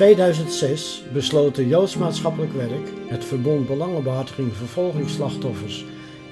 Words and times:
2006 0.00 1.02
besloot 1.12 1.54
de 1.54 1.68
Joods 1.68 1.96
Maatschappelijk 1.96 2.52
Werk, 2.52 2.88
het 3.06 3.24
Verbond 3.24 3.66
Belangenbehartiging 3.66 4.52
Vervolgingsslachtoffers 4.56 5.84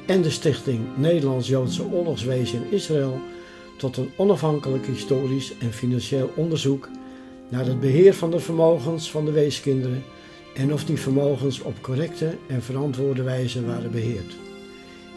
en 0.06 0.22
de 0.22 0.30
Stichting 0.30 0.80
Nederlands-Joodse 0.96 1.84
Oorlogswezen 1.84 2.64
in 2.64 2.72
Israël 2.72 3.20
tot 3.76 3.96
een 3.96 4.10
onafhankelijk 4.16 4.86
historisch 4.86 5.58
en 5.58 5.72
financieel 5.72 6.30
onderzoek 6.34 6.88
naar 7.48 7.66
het 7.66 7.80
beheer 7.80 8.14
van 8.14 8.30
de 8.30 8.38
vermogens 8.38 9.10
van 9.10 9.24
de 9.24 9.30
weeskinderen 9.30 10.04
en 10.54 10.72
of 10.72 10.84
die 10.84 10.98
vermogens 10.98 11.60
op 11.60 11.82
correcte 11.82 12.36
en 12.46 12.62
verantwoorde 12.62 13.22
wijze 13.22 13.66
waren 13.66 13.90
beheerd. 13.90 14.36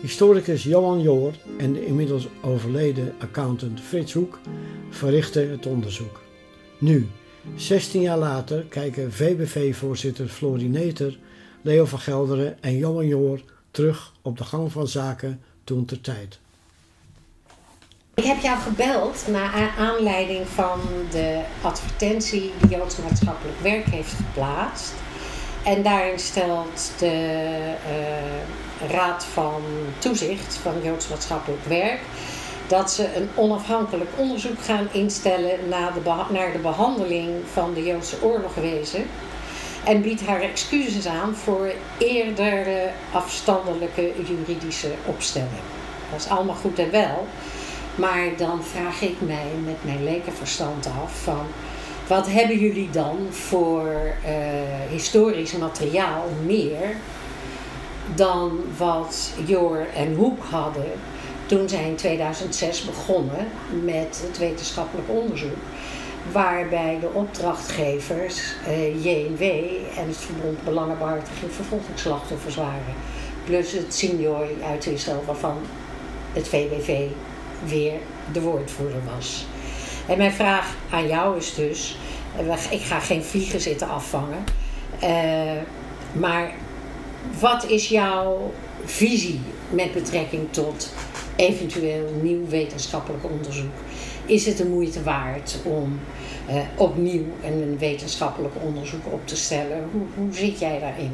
Historicus 0.02 0.64
Johan 0.64 1.02
Joor 1.02 1.34
en 1.58 1.74
de 1.74 1.86
inmiddels 1.86 2.28
overleden 2.42 3.14
accountant 3.20 3.82
Frits 3.82 4.14
Hoek 4.14 4.40
verrichten 4.90 5.50
het 5.50 5.66
onderzoek. 5.66 6.22
Nu, 6.78 7.08
16 7.56 8.02
jaar 8.02 8.18
later, 8.18 8.64
kijken 8.64 9.14
VBV-voorzitter 9.14 10.28
Florineter, 10.28 11.20
Leo 11.62 11.86
van 11.86 12.00
Gelderen 12.00 12.58
en 12.62 12.78
Johan 12.78 13.08
Joor 13.08 13.42
terug 13.72 14.12
op 14.22 14.38
de 14.38 14.44
gang 14.44 14.72
van 14.72 14.88
zaken 14.88 15.42
toen 15.64 15.86
ter 15.86 16.02
tijd. 16.02 16.40
Ik 18.14 18.24
heb 18.24 18.42
jou 18.42 18.60
gebeld 18.60 19.26
naar 19.28 19.74
aanleiding 19.78 20.48
van 20.48 20.80
de 21.12 21.42
advertentie 21.62 22.52
die 22.62 22.78
Joods 22.78 22.98
Maatschappelijk 22.98 23.60
Werk 23.60 23.86
heeft 23.86 24.14
geplaatst. 24.14 24.94
En 25.64 25.84
daarin 25.84 26.20
stelt 26.20 26.92
de 27.00 27.06
uh, 28.82 28.90
Raad 28.90 29.26
van 29.26 29.62
Toezicht 30.00 30.56
van 30.56 30.74
Joods 30.84 31.08
Maatschappelijk 31.08 31.66
Werk 31.66 32.00
dat 32.72 32.92
ze 32.92 33.16
een 33.16 33.30
onafhankelijk 33.36 34.10
onderzoek 34.18 34.64
gaan 34.64 34.88
instellen 34.92 35.70
naar 35.70 35.94
de, 35.94 36.60
behandeling 36.62 37.30
van 37.52 37.74
de 37.74 37.84
Joodse 37.84 38.16
oorlogwezen. 38.22 39.04
En 39.84 40.02
biedt 40.02 40.26
haar 40.26 40.42
excuses 40.42 41.08
aan 41.08 41.36
voor 41.36 41.72
eerdere 41.98 42.90
afstandelijke 43.14 44.12
juridische 44.28 44.92
opstelling. 45.06 45.62
Dat 46.12 46.20
is 46.20 46.28
allemaal 46.28 46.56
goed 46.56 46.80
en 46.80 46.92
wel. 46.92 47.28
Maar 47.96 48.26
dan 48.38 48.64
vraag 48.64 49.02
ik 49.02 49.16
mij 49.20 49.48
met 49.66 49.78
mijn 49.82 50.04
lekenverstand 50.04 50.86
af 50.86 51.24
van 51.24 51.46
wat 52.08 52.28
hebben 52.32 52.58
jullie 52.58 52.90
dan 52.90 53.18
voor 53.30 53.86
uh, 53.86 54.32
historisch 54.90 55.58
materiaal 55.58 56.26
meer 56.46 56.96
dan 58.16 58.60
wat 58.78 59.34
Jor 59.46 59.86
en 59.96 60.16
Hoek 60.16 60.44
hadden 60.50 60.92
toen 61.52 61.70
zij 61.70 61.88
in 61.88 61.96
2006 61.96 62.86
begonnen 62.86 63.48
met 63.84 64.24
het 64.28 64.38
wetenschappelijk 64.38 65.10
onderzoek. 65.10 65.58
Waarbij 66.32 66.98
de 67.00 67.10
opdrachtgevers 67.14 68.42
uh, 68.68 69.06
JNW 69.06 69.42
en 69.98 70.08
het 70.08 70.18
Verbond 70.18 70.64
Belangenbehartiging 70.64 71.52
Vervolgingsslachtoffers 71.52 72.56
waren. 72.56 72.94
Plus 73.44 73.72
het 73.72 73.94
senior 73.94 74.48
uit 74.66 74.86
Israël 74.86 75.24
waarvan 75.26 75.58
het 76.34 76.48
VBV 76.48 77.08
weer 77.66 77.94
de 78.32 78.42
woordvoerder 78.42 79.02
was. 79.16 79.46
En 80.08 80.18
mijn 80.18 80.34
vraag 80.34 80.76
aan 80.90 81.08
jou 81.08 81.38
is 81.38 81.54
dus, 81.54 81.98
ik 82.70 82.82
ga 82.82 83.00
geen 83.00 83.24
vliegen 83.24 83.62
zitten 83.62 83.90
afvangen, 83.90 84.44
uh, 85.04 85.10
maar 86.12 86.52
wat 87.40 87.66
is 87.66 87.88
jouw 87.88 88.52
visie 88.86 89.42
met 89.70 89.94
betrekking 89.94 90.48
tot 90.52 90.94
eventueel 91.42 92.10
nieuw 92.22 92.48
wetenschappelijk 92.48 93.24
onderzoek? 93.24 93.74
Is 94.26 94.46
het 94.46 94.58
de 94.58 94.66
moeite 94.66 95.04
waard 95.04 95.58
om 95.64 96.00
uh, 96.50 96.56
opnieuw 96.76 97.26
een 97.44 97.78
wetenschappelijk 97.78 98.54
onderzoek 98.62 99.06
op 99.06 99.28
te 99.28 99.36
stellen? 99.36 99.84
Hoe, 99.92 100.02
hoe 100.16 100.34
zit 100.34 100.60
jij 100.60 100.80
daarin? 100.80 101.12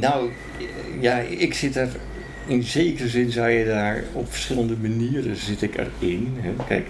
Nou, 0.00 0.30
ja, 1.00 1.18
ik 1.18 1.54
zit 1.54 1.76
er 1.76 1.88
in 2.46 2.62
zekere 2.62 3.08
zin 3.08 3.30
zou 3.30 3.50
je 3.50 3.64
daar 3.64 4.04
op 4.12 4.32
verschillende 4.32 4.76
manieren 4.76 5.36
zit 5.36 5.62
ik 5.62 5.74
erin. 5.76 6.36
Hè. 6.40 6.64
Kijk, 6.68 6.86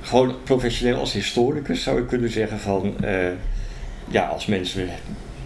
gewoon 0.00 0.34
professioneel 0.44 0.98
als 0.98 1.12
historicus 1.12 1.82
zou 1.82 2.00
ik 2.00 2.06
kunnen 2.06 2.30
zeggen 2.30 2.58
van 2.58 2.94
uh, 3.04 3.26
ja, 4.08 4.26
als 4.26 4.46
mensen 4.46 4.88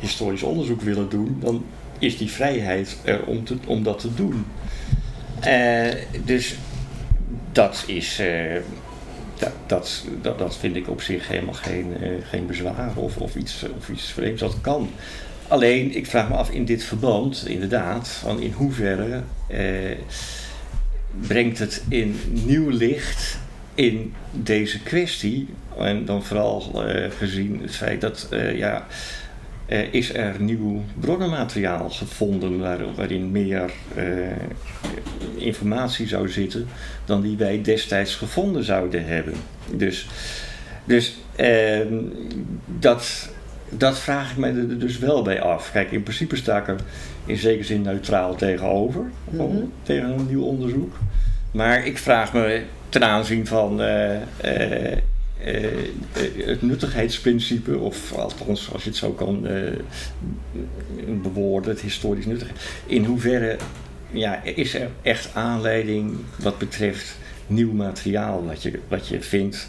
historisch 0.01 0.43
onderzoek 0.43 0.81
willen 0.81 1.09
doen, 1.09 1.37
dan 1.41 1.65
is 1.99 2.19
die 2.19 2.31
vrijheid 2.31 2.97
er 3.05 3.25
om, 3.25 3.45
te, 3.45 3.57
om 3.67 3.83
dat 3.83 3.99
te 3.99 4.15
doen. 4.15 4.47
Uh, 5.47 5.89
dus 6.25 6.55
dat 7.53 7.85
is. 7.87 8.21
Uh, 8.21 8.57
dat, 9.67 10.03
dat, 10.23 10.39
dat, 10.39 10.57
vind 10.57 10.77
ik 10.77 10.89
op 10.89 11.03
zich 11.03 11.29
helemaal 11.29 11.55
geen, 11.55 11.97
geen 12.23 12.47
bezwaar 12.47 12.91
of, 12.95 13.17
of, 13.17 13.37
iets, 13.37 13.65
of 13.77 13.89
iets 13.89 14.13
vreemds. 14.13 14.41
Dat 14.41 14.61
kan. 14.61 14.91
Alleen, 15.49 15.97
ik 15.97 16.07
vraag 16.07 16.29
me 16.29 16.35
af 16.35 16.51
in 16.51 16.65
dit 16.65 16.85
verband, 16.85 17.47
inderdaad, 17.47 18.09
van 18.09 18.41
in 18.41 18.53
hoeverre 18.53 19.23
eh, 19.47 19.97
brengt 21.21 21.59
het 21.59 21.83
in 21.89 22.21
nieuw 22.31 22.69
licht 22.69 23.39
in 23.75 24.15
deze 24.33 24.83
kwestie. 24.83 25.49
En 25.79 26.05
dan 26.05 26.25
vooral 26.25 26.85
eh, 26.85 27.11
gezien 27.19 27.61
het 27.63 27.77
feit 27.77 28.01
dat, 28.01 28.27
eh, 28.31 28.59
ja, 29.69 29.85
is 29.91 30.15
er 30.15 30.35
nieuw 30.41 30.83
bronnenmateriaal 31.01 31.91
gevonden 31.91 32.59
waar, 32.59 32.95
waarin 32.95 33.31
meer 33.31 33.71
eh, 33.95 34.05
informatie 35.35 36.09
zou 36.09 36.29
zitten 36.29 36.67
dan 37.05 37.23
die 37.23 37.37
wij 37.37 37.63
destijds 37.63 38.15
gevonden 38.15 38.65
zouden 38.65 39.07
hebben. 39.07 39.35
Dus, 39.71 40.07
dus 40.85 41.17
ehm, 41.37 41.95
dat 42.67 43.31
dat 43.71 43.99
vraag 43.99 44.31
ik 44.31 44.37
me 44.37 44.47
er 44.47 44.79
dus 44.79 44.99
wel 44.99 45.23
bij 45.23 45.41
af. 45.41 45.73
Kijk, 45.73 45.91
in 45.91 46.03
principe 46.03 46.37
sta 46.37 46.59
ik 46.59 46.69
er 46.69 46.77
in 47.27 47.37
zekere 47.37 47.65
zin 47.65 47.83
neutraal 47.83 48.35
tegenover, 48.35 49.05
mm 49.31 49.73
tegen 49.83 50.11
een 50.11 50.27
nieuw 50.27 50.45
onderzoek. 50.45 50.97
Maar 51.51 51.87
ik 51.87 51.99
vraag 51.99 52.33
me 52.33 52.63
ten 52.89 53.05
aanzien 53.05 53.47
van 53.47 53.81
uh, 53.81 54.17
het 56.45 56.63
nuttigheidsprincipe, 56.63 57.79
of 57.79 58.13
althans 58.13 58.73
als 58.73 58.83
je 58.83 58.89
het 58.89 58.99
zo 58.99 59.13
kan 59.13 59.47
bewoorden, 61.23 61.71
het 61.71 61.81
historisch 61.81 62.27
nuttig. 62.27 62.51
In 62.87 63.05
hoeverre 63.05 63.57
ja, 64.11 64.43
is 64.43 64.75
er 64.75 64.91
echt 65.03 65.35
aanleiding 65.35 66.17
wat 66.39 66.59
betreft 66.59 67.17
nieuw 67.47 67.73
materiaal 67.73 68.45
wat 68.45 68.63
je, 68.63 68.81
wat 68.89 69.09
je 69.09 69.23
vindt 69.23 69.69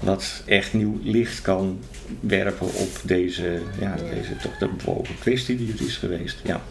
wat 0.00 0.42
echt 0.46 0.72
nieuw 0.72 0.98
licht 1.02 1.42
kan 1.42 1.80
werpen 2.20 2.66
op 2.66 3.00
deze, 3.02 3.60
ja, 3.80 3.96
deze 3.96 4.36
toch 4.36 4.58
de 4.58 4.68
bewogen 4.68 5.18
kwestie 5.18 5.56
die 5.56 5.70
het 5.70 5.80
is 5.80 5.96
geweest. 5.96 6.38
Ja. 6.42 6.62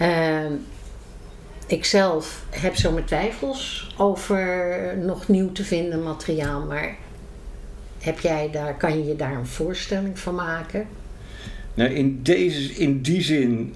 Uh, 0.00 0.52
ik 1.66 1.84
zelf 1.84 2.44
heb 2.50 2.76
zo 2.76 2.92
mijn 2.92 3.04
twijfels 3.04 3.94
over 3.96 4.78
nog 4.98 5.28
nieuw 5.28 5.52
te 5.52 5.64
vinden 5.64 6.02
materiaal, 6.02 6.66
maar 6.66 6.96
heb 7.98 8.18
jij 8.18 8.50
daar, 8.50 8.76
kan 8.76 8.98
je 8.98 9.04
je 9.04 9.16
daar 9.16 9.36
een 9.36 9.46
voorstelling 9.46 10.18
van 10.18 10.34
maken? 10.34 10.86
Nou, 11.74 11.90
in, 11.90 12.22
deze, 12.22 12.74
in 12.74 13.00
die 13.00 13.22
zin, 13.22 13.74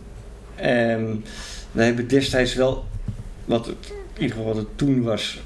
um, 0.65 1.23
we 1.73 1.83
hebben 1.83 2.09
destijds 2.09 2.55
wel, 2.55 2.85
wat 3.45 3.67
in 3.67 3.75
ieder 4.15 4.37
geval 4.37 4.55
wat 4.55 4.57
het 4.57 4.79
toen 4.79 5.03
was, 5.03 5.43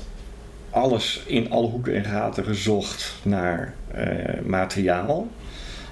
alles 0.71 1.23
in 1.27 1.51
alle 1.51 1.67
hoeken 1.67 1.95
en 1.95 2.05
gaten 2.05 2.45
gezocht 2.45 3.15
naar 3.23 3.75
uh, 3.97 4.41
materiaal. 4.45 5.29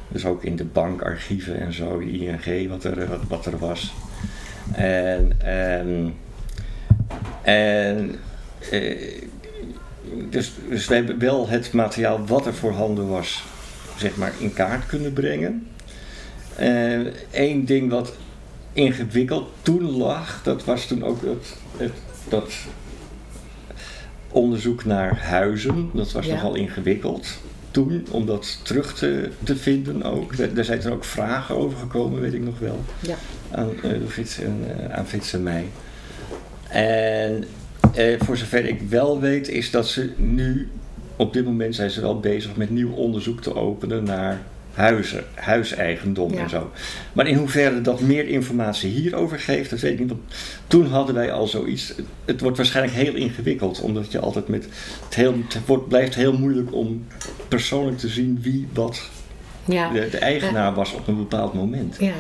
Dus 0.09 0.25
ook 0.25 0.45
in 0.45 0.57
de 0.57 0.65
bankarchieven 0.65 1.61
en 1.61 1.73
zo, 1.73 1.99
ING, 1.99 2.69
wat 2.69 2.85
er, 2.85 3.19
wat, 3.29 3.47
er 3.47 3.59
was. 3.59 3.95
En, 4.73 5.33
en, 5.41 6.15
en 7.43 8.15
uh, 8.73 9.23
dus, 10.31 10.53
dus 10.69 10.87
we 10.87 10.95
hebben 10.95 11.19
wel 11.19 11.49
het 11.49 11.73
materiaal 11.73 12.27
wat 12.27 12.47
er 12.47 12.55
voorhanden 12.55 13.09
was, 13.09 13.45
zeg 13.97 14.17
maar, 14.17 14.33
in 14.39 14.53
kaart 14.53 14.87
kunnen 14.87 15.13
brengen. 15.13 15.67
Eén 17.31 17.61
uh, 17.61 17.67
ding 17.67 17.91
wat 17.91 18.13
ingewikkeld 18.73 19.51
toen 19.63 19.91
lag, 19.91 20.43
dat 20.43 20.65
was 20.65 20.87
toen 20.87 21.05
ook 21.05 21.23
het, 21.23 21.57
het 21.77 21.93
dat 22.29 22.53
onderzoek 24.31 24.85
naar 24.85 25.19
huizen. 25.19 25.91
Dat 25.93 26.13
was 26.13 26.27
nogal 26.27 26.55
ingewikkeld 26.55 27.39
toen, 27.71 28.07
om 28.11 28.27
dat 28.27 28.59
terug 28.63 28.95
te, 28.95 29.31
te 29.43 29.57
vinden 29.57 30.03
ook. 30.03 30.55
Daar 30.55 30.65
zijn 30.65 30.83
er 30.83 30.93
ook 30.93 31.05
vragen 31.05 31.57
over 31.57 31.79
gekomen, 31.79 32.21
weet 32.21 32.35
ik 32.35 32.45
nog 32.45 32.59
wel. 32.59 32.81
Ja. 33.01 33.17
Aan, 33.51 33.71
uh, 33.85 33.91
Frits 34.09 34.39
en, 34.39 34.65
uh, 34.81 34.95
aan 34.95 35.07
Frits 35.07 35.33
en 35.33 35.43
mij. 35.43 35.65
En 36.69 37.45
uh, 37.99 38.21
voor 38.21 38.37
zover 38.37 38.65
ik 38.65 38.81
wel 38.89 39.21
weet, 39.21 39.49
is 39.49 39.71
dat 39.71 39.89
ze 39.89 40.11
nu, 40.17 40.69
op 41.17 41.33
dit 41.33 41.45
moment 41.45 41.75
zijn 41.75 41.91
ze 41.91 42.01
wel 42.01 42.21
bezig 42.21 42.57
met 42.57 42.71
nieuw 42.71 42.93
onderzoek 42.93 43.41
te 43.43 43.55
openen 43.55 44.05
naar 44.05 44.41
huizen, 44.75 45.25
huiseigendom 45.35 46.33
Ja. 46.33 46.43
en 46.43 46.49
zo. 46.49 46.71
Maar 47.13 47.27
in 47.27 47.37
hoeverre 47.37 47.81
dat 47.81 48.01
meer 48.01 48.29
informatie 48.29 48.91
hierover 48.91 49.39
geeft, 49.39 49.71
dat 49.71 49.81
weet 49.81 49.93
ik 49.93 49.99
niet. 49.99 50.09
Want 50.09 50.23
toen 50.67 50.87
hadden 50.87 51.15
wij 51.15 51.33
al 51.33 51.47
zoiets. 51.47 51.95
Het, 52.25 52.41
wordt 52.41 52.57
waarschijnlijk 52.57 52.97
heel 52.97 53.15
ingewikkeld, 53.15 53.81
omdat 53.81 54.13
je 54.13 54.19
altijd 54.19 54.49
met. 54.49 54.65
Het, 55.05 55.15
heel, 55.15 55.35
het 55.49 55.67
wordt, 55.67 55.89
blijft 55.89 56.15
heel 56.15 56.39
moeilijk 56.39 56.75
om 56.75 57.07
persoonlijk 57.49 57.99
te 57.99 58.09
zien 58.09 58.39
wie 58.43 58.69
wat 58.73 59.11
Ja. 59.65 59.91
de, 59.93 60.09
de 60.11 60.19
eigenaar 60.19 60.75
was 60.75 60.93
op 60.95 61.09
een 61.09 61.17
bepaald 61.17 61.55
moment. 61.55 61.97
Ja, 62.01 62.13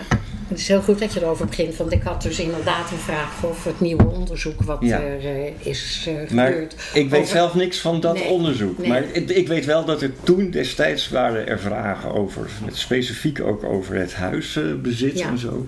het 0.55 0.62
is 0.62 0.69
heel 0.69 0.83
goed 0.83 0.99
dat 0.99 1.12
je 1.12 1.21
erover 1.21 1.47
begint. 1.47 1.77
Want 1.77 1.93
ik 1.93 2.03
had 2.03 2.23
dus 2.23 2.39
inderdaad 2.41 2.91
een 2.91 2.99
vraag 2.99 3.45
over 3.45 3.67
het 3.71 3.81
nieuwe 3.81 4.05
onderzoek 4.06 4.62
wat 4.62 4.79
Ja. 4.81 5.01
er 5.01 5.19
eh, 5.25 5.53
is 5.67 6.05
eh, 6.09 6.31
Maar 6.31 6.47
gebeurd. 6.47 6.75
ik 6.95 7.11
weet 7.11 7.21
Over- 7.21 7.33
zelf 7.33 7.55
niks 7.55 7.79
van 7.81 8.01
dat 8.01 8.15
Nee, 8.15 8.25
onderzoek. 8.29 8.79
nee. 8.79 8.89
Maar 8.89 9.03
ik, 9.12 9.31
ik 9.31 9.49
weet 9.49 9.65
wel 9.65 9.85
dat 9.85 10.03
er 10.03 10.11
toen 10.23 10.51
destijds 10.51 11.09
waren 11.09 11.47
er 11.49 11.59
vragen 11.61 12.12
over, 12.15 12.49
met 12.65 12.77
specifiek 12.77 13.41
ook 13.41 13.65
over 13.65 13.95
het 13.95 14.15
huisbezit 14.15 15.19
Ja. 15.19 15.29
en 15.29 15.39
zo. 15.39 15.67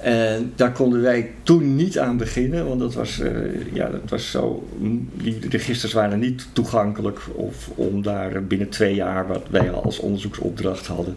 En 0.00 0.52
daar 0.56 0.72
konden 0.72 1.02
wij 1.02 1.30
toen 1.42 1.76
niet 1.76 1.98
aan 1.98 2.16
beginnen, 2.16 2.66
want 2.68 2.80
dat 2.80 2.94
was, 2.94 3.20
eh, 3.20 3.30
ja, 3.72 3.88
dat 3.88 4.00
was 4.10 4.30
zo. 4.30 4.68
Die 5.12 5.38
registers 5.50 5.92
waren 5.92 6.18
niet 6.18 6.46
toegankelijk 6.52 7.20
of 7.34 7.70
om 7.74 8.02
daar 8.02 8.44
binnen 8.44 8.68
twee 8.68 8.94
jaar, 8.94 9.26
wat 9.26 9.42
wij 9.50 9.70
al 9.72 9.82
als 9.84 9.98
onderzoeksopdracht 9.98 10.86
hadden, 10.86 11.16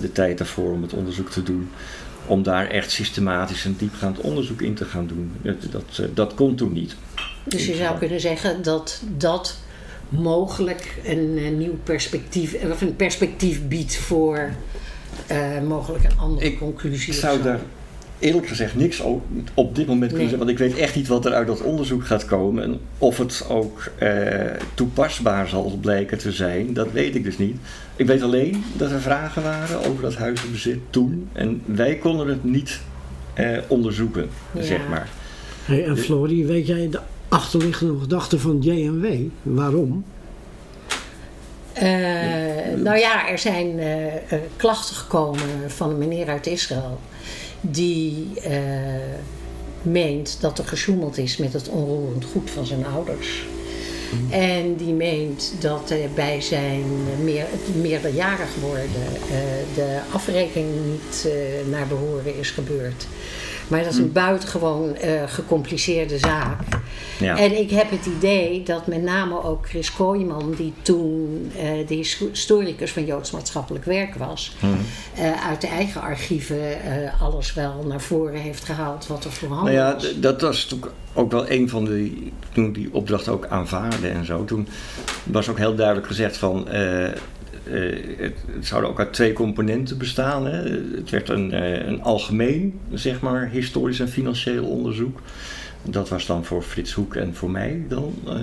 de 0.00 0.12
tijd 0.12 0.38
daarvoor 0.38 0.72
om 0.72 0.82
het 0.82 0.92
onderzoek 0.92 1.30
te 1.30 1.42
doen. 1.42 1.70
Om 2.26 2.42
daar 2.42 2.68
echt 2.68 2.90
systematisch 2.90 3.64
en 3.64 3.76
diepgaand 3.78 4.18
onderzoek 4.18 4.62
in 4.62 4.74
te 4.74 4.84
gaan 4.84 5.06
doen. 5.06 5.32
Dat, 5.42 5.56
dat, 5.70 5.98
eh, 5.98 6.06
dat 6.14 6.34
kon 6.34 6.54
toen 6.54 6.72
niet. 6.72 6.96
Dus 7.44 7.66
je 7.66 7.74
zou 7.74 7.98
kunnen 7.98 8.20
zeggen 8.20 8.62
dat 8.62 9.02
dat 9.16 9.56
mogelijk 10.08 10.98
een, 11.04 11.38
eh, 11.38 11.50
nieuw 11.50 11.78
perspectief, 11.82 12.54
of 12.70 12.80
een 12.80 12.96
perspectief 12.96 13.68
biedt 13.68 13.96
voor 13.96 14.50
eh, 15.26 15.60
mogelijk 15.60 16.04
een 16.04 16.18
andere 16.18 16.46
Ik 16.46 16.58
conclusie. 16.58 17.12
Ik 17.12 17.14
of 17.14 17.20
zou 17.20 17.36
zo. 17.36 17.42
daar 17.42 17.60
eerlijk 18.18 18.46
gezegd 18.46 18.74
niks 18.74 19.00
op 19.54 19.74
dit 19.74 19.86
moment 19.86 20.12
kunnen 20.12 20.18
Nee. 20.18 20.20
zeggen, 20.28 20.38
want 20.38 20.50
ik 20.50 20.58
weet 20.58 20.76
echt 20.76 20.94
niet 20.96 21.08
wat 21.08 21.26
er 21.26 21.32
uit 21.32 21.46
dat 21.46 21.62
onderzoek 21.62 22.06
gaat 22.06 22.24
komen. 22.24 22.62
En 22.62 22.78
of 22.98 23.18
het 23.18 23.44
ook 23.48 23.90
eh, 23.98 24.10
toepasbaar 24.74 25.48
zal 25.48 25.78
blijken 25.80 26.18
te 26.18 26.32
zijn, 26.32 26.72
dat 26.72 26.92
weet 26.92 27.14
ik 27.14 27.24
dus 27.24 27.38
niet. 27.38 27.56
Ik 27.96 28.06
weet 28.06 28.22
alleen 28.22 28.64
dat 28.76 28.90
er 28.90 29.00
vragen 29.00 29.42
waren 29.42 29.78
over 29.78 30.02
dat 30.02 30.14
huizenbezit 30.14 30.78
toen. 30.90 31.28
En 31.32 31.62
wij 31.64 31.94
konden 31.96 32.28
het 32.28 32.44
niet 32.44 32.80
eh, 33.34 33.58
onderzoeken, 33.66 34.28
Ja. 34.52 34.62
zeg 34.62 34.88
maar. 34.88 35.08
Hey, 35.64 35.84
en 35.84 35.98
Florie, 35.98 36.46
weet 36.46 36.66
jij 36.66 36.88
de 36.90 37.00
achterliggende 37.28 38.00
gedachte 38.00 38.38
van 38.38 38.58
JMW? 38.60 39.06
Waarom? 39.42 40.04
Eh, 41.72 41.86
nou 42.82 42.98
ja, 42.98 43.28
er 43.28 43.38
zijn 43.38 43.78
eh, 43.78 44.06
eh, 44.32 44.38
klachten 44.56 44.96
gekomen 44.96 45.40
van 45.66 45.90
een 45.90 45.98
meneer 45.98 46.28
uit 46.28 46.46
Israël 46.46 47.00
die 47.70 48.40
eh, 48.40 48.60
meent 49.82 50.36
dat 50.40 50.58
er 50.58 50.64
gesjoemeld 50.64 51.18
is 51.18 51.36
met 51.36 51.52
het 51.52 51.68
onroerend 51.68 52.24
goed 52.32 52.50
van 52.50 52.66
zijn 52.66 52.86
ouders. 52.86 53.44
En 54.30 54.76
die 54.76 54.92
meent 54.92 55.52
dat 55.60 55.90
er 55.90 56.10
bij 56.14 56.40
zijn 56.40 56.84
meer, 57.22 57.46
meerderjarig 57.80 58.48
worden 58.60 58.90
eh, 58.90 59.38
de 59.74 59.98
afrekening 60.12 60.70
niet 60.84 61.26
eh, 61.26 61.70
naar 61.70 61.86
behoren 61.86 62.38
is 62.38 62.50
gebeurd. 62.50 63.06
Maar 63.68 63.82
dat 63.82 63.92
is 63.92 63.98
een 63.98 64.12
buitengewoon 64.12 64.94
eh, 64.96 65.22
gecompliceerde 65.26 66.18
zaak. 66.18 66.60
Ja. 67.18 67.38
En 67.38 67.58
ik 67.58 67.70
heb 67.70 67.90
het 67.90 68.06
idee 68.06 68.62
dat 68.62 68.86
met 68.86 69.02
name 69.02 69.42
ook 69.44 69.68
Chris 69.68 69.92
Kooijman, 69.92 70.54
die 70.56 70.72
toen 70.82 71.50
eh, 71.56 71.86
de 71.88 71.94
his- 71.94 72.22
historicus 72.32 72.92
van 72.92 73.04
Joods 73.04 73.30
maatschappelijk 73.30 73.84
werk 73.84 74.14
was, 74.14 74.56
Hm. 74.60 74.66
eh, 75.14 75.48
uit 75.48 75.60
de 75.60 75.66
eigen 75.66 76.00
archieven 76.00 76.58
alles 77.20 77.54
wel 77.54 77.84
naar 77.88 78.00
voren 78.00 78.40
heeft 78.40 78.64
gehaald 78.64 79.06
wat 79.06 79.24
er 79.24 79.32
voorhanden 79.32 79.74
Nou 79.74 79.86
ja, 79.86 79.94
was. 79.94 80.20
dat 80.20 80.40
was 80.40 80.62
natuurlijk 80.62 80.92
ook 81.14 81.30
wel 81.32 81.50
een 81.50 81.68
van 81.68 81.84
de. 81.84 82.12
Toen 82.52 82.72
die 82.72 82.88
opdracht 82.92 83.28
ook 83.28 83.46
aanvaarde 83.46 84.08
en 84.08 84.24
zo. 84.24 84.44
Toen 84.44 84.68
was 85.24 85.48
ook 85.48 85.58
heel 85.58 85.74
duidelijk 85.74 86.06
gezegd 86.06 86.36
van. 86.36 86.68
Eh, 87.70 88.16
het, 88.18 88.34
het 88.54 88.66
zouden 88.66 88.90
ook 88.90 88.98
uit 88.98 89.12
twee 89.12 89.32
componenten 89.32 89.98
bestaan. 89.98 90.46
Hè. 90.46 90.62
Het 90.96 91.10
werd 91.10 91.28
een, 91.28 91.52
eh, 91.52 91.86
een 91.86 92.02
algemeen, 92.02 92.80
zeg 92.92 93.20
maar, 93.20 93.48
historisch 93.48 94.00
en 94.00 94.08
financieel 94.08 94.64
onderzoek. 94.64 95.20
Dat 95.82 96.08
was 96.08 96.26
dan 96.26 96.44
voor 96.44 96.62
Frits 96.62 96.92
Hoek 96.92 97.14
en 97.14 97.34
voor 97.34 97.50
mij 97.50 97.84
dan 97.88 98.14
eh, 98.26 98.34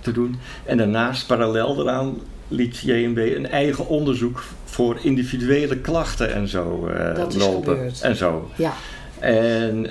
te 0.00 0.12
doen. 0.12 0.36
En 0.64 0.76
daarnaast, 0.76 1.26
parallel 1.26 1.74
daaraan, 1.74 2.18
liet 2.48 2.78
JMB 2.78 3.18
een 3.18 3.48
eigen 3.48 3.88
onderzoek 3.88 4.42
voor 4.64 4.98
individuele 5.02 5.76
klachten 5.76 6.34
en 6.34 6.48
zo 6.48 6.90
Dat 7.14 7.34
is 7.34 7.42
lopen. 7.42 7.76
gebeurd. 7.76 8.00
En 8.00 8.16
zo. 8.16 8.50
Ja, 8.56 8.72
En 9.18 9.86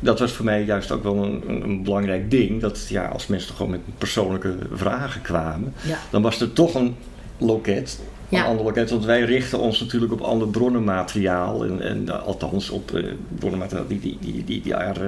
dat 0.00 0.18
was 0.18 0.32
voor 0.32 0.44
mij 0.44 0.64
juist 0.64 0.90
ook 0.90 1.02
wel 1.02 1.24
een, 1.24 1.42
een, 1.46 1.82
belangrijk 1.82 2.30
ding. 2.30 2.60
Dat 2.60 2.86
ja, 2.88 3.06
als 3.06 3.26
mensen 3.26 3.54
gewoon 3.54 3.70
met 3.70 3.80
persoonnlijke 3.98 4.54
vragen 4.72 5.22
kwamen, 5.22 5.74
ja, 5.82 5.98
dan 6.10 6.22
was 6.22 6.40
er 6.40 6.52
toch 6.52 6.74
een 6.74 6.96
loket. 7.40 7.98
Een 8.30 8.42
ander 8.42 8.64
loket, 8.64 8.90
want 8.90 9.04
wij 9.04 9.20
richten 9.20 9.58
ons 9.58 9.80
natuurlijk 9.80 10.12
op 10.12 10.20
ander 10.20 10.48
bronnenmateriaal. 10.48 11.64
En, 11.64 11.80
en 11.80 12.08
eh, 12.08 12.22
althans 12.26 12.70
op 12.70 12.94
eh, 12.94 13.04
bronnenmateriaal 13.38 13.86
die, 13.88 14.00
die, 14.00 14.18
die, 14.20 14.44
die, 14.44 14.62
die 14.62 14.72
daar, 14.72 15.00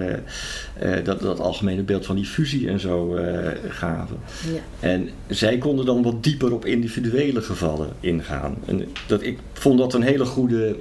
eh, 0.79 1.05
dat, 1.05 1.20
dat 1.20 1.40
algemene 1.40 1.82
beeld 1.82 2.06
van 2.06 2.17
die 2.17 2.25
fusie 2.25 2.69
en 2.69 2.81
zo 2.81 3.14
eh, 3.14 3.50
gaven. 3.69 4.17
ja. 4.52 4.88
En 4.88 5.08
zij 5.26 5.58
konden 5.58 5.87
dan 5.87 6.02
wat 6.02 6.23
dieper 6.23 6.52
op 6.52 6.64
individuele 6.64 7.43
gevallen 7.43 7.88
ingaan. 8.00 8.56
En 8.67 8.88
dat, 9.06 9.23
ik 9.23 9.38
vond 9.52 9.79
dat 9.79 9.94
een 9.94 10.02
hele 10.02 10.25
goede 10.25 10.76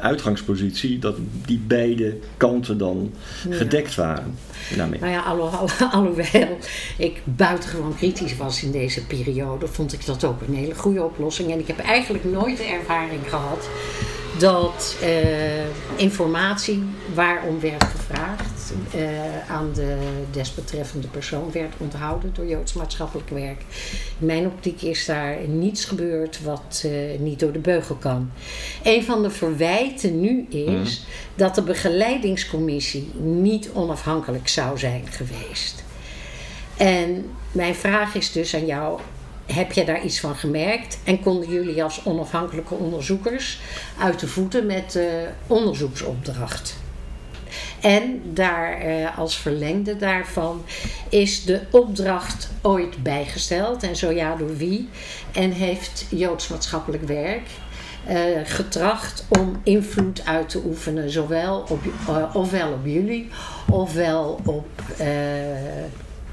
uitgangspositie, 0.00 0.98
dat 0.98 1.16
die 1.46 1.58
beide 1.66 2.16
kanten 2.36 2.78
dan 2.78 3.12
Ja. 3.48 3.56
gedekt 3.56 3.94
waren. 3.94 4.34
Daarmee. 4.76 5.00
Nou 5.00 5.12
ja, 5.12 5.20
alho- 5.22 5.56
alho- 5.56 5.84
alhoewel 5.98 6.58
ik 6.98 7.20
buitengewoon 7.24 7.96
kritisch 7.96 8.36
was 8.36 8.62
in 8.62 8.70
deze 8.70 9.06
periode, 9.06 9.66
vond 9.66 9.92
ik 9.92 10.06
dat 10.06 10.24
ook 10.24 10.40
een 10.48 10.54
hele 10.54 10.74
goede 10.74 11.02
oplossing. 11.04 11.52
En 11.52 11.58
ik 11.58 11.66
heb 11.66 11.78
eigenlijk 11.78 12.24
nooit 12.24 12.56
de 12.56 12.64
ervaring 12.64 13.20
gehad 13.28 13.68
dat 14.38 14.96
eh, 15.00 15.66
informatie 15.96 16.82
waarom 17.14 17.60
werd 17.60 17.84
gevraagd 17.84 18.72
eh, 18.94 19.50
aan 19.50 19.70
de 19.74 19.96
desbetreffende 20.30 21.06
persoon 21.06 21.52
werd 21.52 21.72
onthouden 21.78 22.30
door 22.34 22.46
Joods 22.46 22.72
maatschappelijk 22.72 23.28
werk. 23.28 23.62
In 24.18 24.26
mijn 24.26 24.46
optiek 24.46 24.82
is 24.82 25.04
daar 25.04 25.36
niets 25.48 25.84
gebeurd 25.84 26.42
wat 26.42 26.82
eh, 26.84 27.18
niet 27.18 27.40
door 27.40 27.52
de 27.52 27.58
beugel 27.58 27.94
kan. 27.94 28.30
Een 28.82 29.04
van 29.04 29.22
de 29.22 29.30
verwijten 29.30 30.20
nu 30.20 30.46
is 30.48 31.06
dat 31.34 31.54
de 31.54 31.62
begeleidingscommissie 31.62 33.10
niet 33.20 33.70
onafhankelijk 33.72 34.48
zou 34.48 34.78
zijn 34.78 35.04
geweest. 35.10 35.84
En 36.76 37.30
mijn 37.52 37.74
vraag 37.74 38.14
is 38.14 38.32
dus 38.32 38.54
aan 38.54 38.66
jou: 38.66 39.00
heb 39.46 39.72
je 39.72 39.84
daar 39.84 40.04
iets 40.04 40.20
van 40.20 40.34
gemerkt? 40.34 40.98
En 41.04 41.20
konden 41.20 41.48
jullie 41.48 41.82
als 41.82 42.04
onafhankelijke 42.04 42.74
onderzoekers 42.74 43.60
uit 43.98 44.20
de 44.20 44.28
voeten 44.28 44.66
met 44.66 44.92
de 44.92 45.28
onderzoeksopdracht? 45.46 46.76
En 47.80 48.22
daar 48.24 48.80
eh, 48.80 49.18
als 49.18 49.36
verlengde 49.36 49.96
daarvan 49.96 50.64
is 51.08 51.44
de 51.44 51.60
opdracht 51.70 52.50
ooit 52.62 53.02
bijgesteld 53.02 53.82
en 53.82 53.96
zo 53.96 54.10
ja 54.10 54.36
door 54.36 54.56
wie? 54.56 54.88
En 55.32 55.50
heeft 55.50 56.06
Joods 56.10 56.48
maatschappelijk 56.48 57.02
werk 57.02 57.46
eh, 58.06 58.16
getracht 58.44 59.24
om 59.28 59.60
invloed 59.62 60.26
uit 60.26 60.48
te 60.48 60.62
oefenen, 60.64 61.10
zowel 61.10 61.64
op, 61.68 61.80
eh, 62.08 62.34
ofwel 62.34 62.72
op 62.72 62.86
jullie 62.86 63.28
ofwel 63.70 64.40
op 64.44 64.68
eh, 64.98 65.06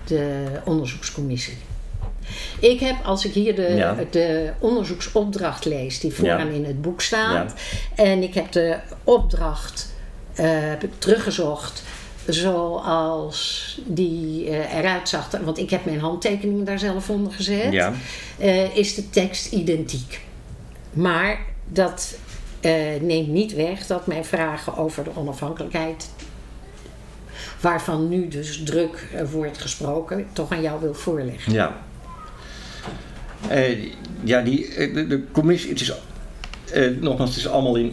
de 0.06 0.46
onderzoekscommissie. 0.66 1.58
Ik 2.60 2.80
heb, 2.80 2.96
als 3.06 3.26
ik 3.26 3.34
hier 3.34 3.56
de, 3.56 3.62
Ja. 3.76 3.96
de 4.12 4.52
onderzoeksopdracht 4.60 5.66
lees, 5.66 6.00
die 6.00 6.14
vooraan 6.14 6.50
in 6.52 6.66
het 6.66 6.82
boek 6.82 7.02
staat, 7.02 7.54
Ja. 7.96 8.04
en 8.04 8.24
ik 8.24 8.34
heb 8.34 8.52
de 8.52 8.78
opdracht 9.04 9.94
eh, 10.34 10.46
heb 10.50 10.84
ik 10.84 10.92
teruggezocht 10.98 11.84
zoals 12.28 13.80
die 13.86 14.50
eh, 14.50 14.78
eruit 14.78 15.10
zag, 15.10 15.30
want 15.44 15.58
ik 15.58 15.70
heb 15.70 15.86
mijn 15.86 16.00
handtekening 16.00 16.66
daar 16.66 16.80
zelf 16.80 17.10
onder 17.10 17.32
gezet, 17.34 17.72
Ja. 17.74 17.94
eh, 18.38 18.76
is 18.78 18.96
de 18.96 19.10
tekst 19.10 19.52
identiek. 19.52 20.20
Maar 20.94 21.40
dat 21.68 22.18
neemt 23.02 23.28
niet 23.28 23.54
weg 23.54 23.88
dat 23.88 24.08
mijn 24.08 24.26
vragen 24.26 24.78
over 24.78 25.04
de 25.04 25.10
onafhankelijkheid, 25.16 26.10
waarvan 27.62 28.10
nu 28.10 28.28
dus 28.28 28.64
druk 28.64 29.08
wordt 29.32 29.58
gesproken, 29.58 30.28
toch 30.34 30.52
aan 30.52 30.62
jou 30.62 30.82
wil 30.82 30.94
voorleggen. 30.94 31.54
Ja. 31.54 31.82
Eh, 33.50 33.78
ja, 34.24 34.42
die, 34.42 34.68
eh, 34.68 34.94
de, 34.94 35.08
de 35.08 35.22
commissie, 35.32 35.70
het 35.70 35.82
is, 35.82 35.94
eh, 36.74 36.88
nogmaals, 37.00 37.30
het 37.30 37.40
is 37.40 37.48
allemaal 37.48 37.76
in 37.76 37.92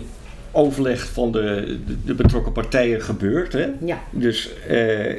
overleg 0.52 1.07
van 1.12 1.33
de, 1.33 1.78
de, 1.87 1.97
de 2.05 2.14
betrokken 2.14 2.52
partijen 2.52 3.02
gebeurd. 3.02 3.52
Hè? 3.52 3.67
Ja, 3.85 4.00
Dus 4.11 4.50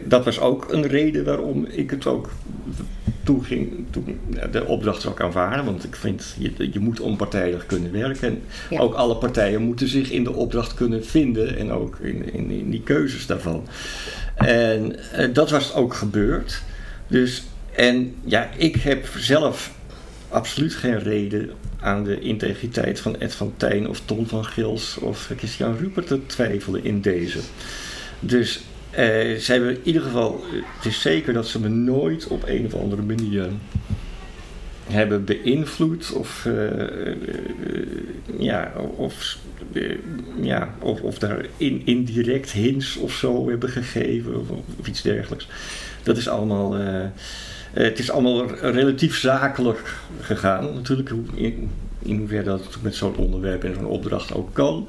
dat 0.06 0.26
was 0.26 0.40
ook 0.40 0.72
een 0.72 0.88
reden 0.88 1.26
waarom 1.26 1.66
ik 1.70 1.90
het 1.90 2.06
ook 2.06 2.30
toen 3.24 3.44
ging 3.44 3.86
toen 3.90 4.20
de 4.52 4.66
opdracht 4.66 5.06
ook 5.06 5.22
aanvaarden, 5.22 5.66
want 5.66 5.84
ik 5.84 5.96
vind 5.96 6.36
je, 6.38 6.70
je 6.72 6.80
moet 6.80 7.00
onpartijdig 7.00 7.66
kunnen 7.66 7.92
werken. 7.92 8.28
En 8.28 8.42
Ja. 8.70 8.80
ook 8.80 8.94
alle 8.94 9.16
partijen 9.16 9.62
moeten 9.62 9.88
zich 9.88 10.12
in 10.12 10.24
de 10.24 10.34
opdracht 10.34 10.74
kunnen 10.74 11.06
vinden 11.06 11.58
en 11.58 11.72
ook 11.72 11.98
in, 12.02 12.34
in, 12.34 12.52
in 12.52 12.70
die 12.70 12.82
keuzes 12.84 13.26
daarvan. 13.26 13.68
En 14.36 14.96
dat 15.34 15.50
was 15.50 15.74
ook 15.74 15.94
gebeurd. 15.94 16.62
Dus, 17.08 17.44
en 17.76 18.16
ja, 18.24 18.50
ik 18.58 18.76
heb 18.76 19.08
zelf 19.18 19.72
absoluut 20.30 20.76
geen 20.76 21.00
reden 21.00 21.50
aan 21.80 22.04
de 22.04 22.20
integriteit 22.20 23.00
van 23.00 23.20
Ed 23.20 23.36
van 23.36 23.54
Tijn 23.58 23.90
of 23.90 24.02
Ton 24.06 24.28
van 24.28 24.46
Gils 24.46 24.98
of 24.98 25.32
Christian 25.38 25.78
Rupert 25.78 26.08
te 26.08 26.26
twijfelen 26.26 26.84
in 26.84 27.02
deze. 27.02 27.40
Dus 28.20 28.62
eh, 28.90 29.06
ze 29.36 29.52
hebben 29.52 29.70
in 29.70 29.82
ieder 29.84 30.02
geval, 30.02 30.44
het 30.78 30.86
is 30.86 31.02
zeker 31.02 31.34
dat 31.34 31.48
ze 31.48 31.60
me 31.60 31.68
nooit 31.68 32.28
op 32.28 32.44
een 32.48 32.66
of 32.66 32.74
andere 32.74 33.02
manier 33.02 33.50
hebben 34.90 35.26
beïnvloed 35.26 36.14
of, 36.14 36.46
eh, 36.46 37.08
eh, 37.08 37.16
ja, 38.38 38.74
of, 38.96 39.38
eh, 39.74 39.98
ja, 40.42 40.76
of, 40.80 41.02
of 41.02 41.20
daar 41.20 41.46
in, 41.58 41.82
indirect 41.86 42.52
hints 42.52 42.98
of 42.98 43.14
zo 43.14 43.50
hebben 43.50 43.70
gegeven 43.70 44.40
of, 44.40 44.50
of 44.80 44.88
iets 44.88 45.02
dergelijks. 45.02 45.48
Dat 46.04 46.18
is 46.18 46.28
allemaal, 46.28 46.76
het 47.74 48.00
is 48.00 48.12
allemaal 48.12 48.56
relatief 48.56 49.18
zakelijk 49.18 49.96
gegaan 50.22 50.74
natuurlijk, 50.74 51.10
in, 51.34 51.72
in 52.00 52.18
hoeverre 52.18 52.44
dat 52.44 52.78
met 52.82 52.96
zo'n 52.96 53.16
onderwerp 53.16 53.64
en 53.64 53.74
zo'n 53.74 53.86
opdracht 53.86 54.34
ook 54.34 54.54
kan. 54.54 54.88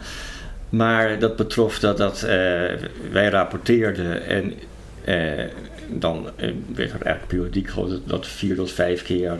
Maar 0.69 1.19
dat 1.19 1.37
betrof 1.37 1.79
dat, 1.79 1.97
dat 1.97 2.23
eh, 2.23 2.29
wij 3.11 3.29
rapporteerden 3.29 4.27
en 4.27 4.55
eh, 5.05 5.45
dan 5.89 6.31
eh, 6.37 6.51
werd 6.75 6.93
er 6.93 7.03
eigenlijk 7.03 7.27
periodiek 7.27 7.69
ik, 7.69 8.01
dat 8.05 8.27
vier 8.27 8.57
tot 8.57 8.73
vijf 8.73 9.03
keer 9.03 9.39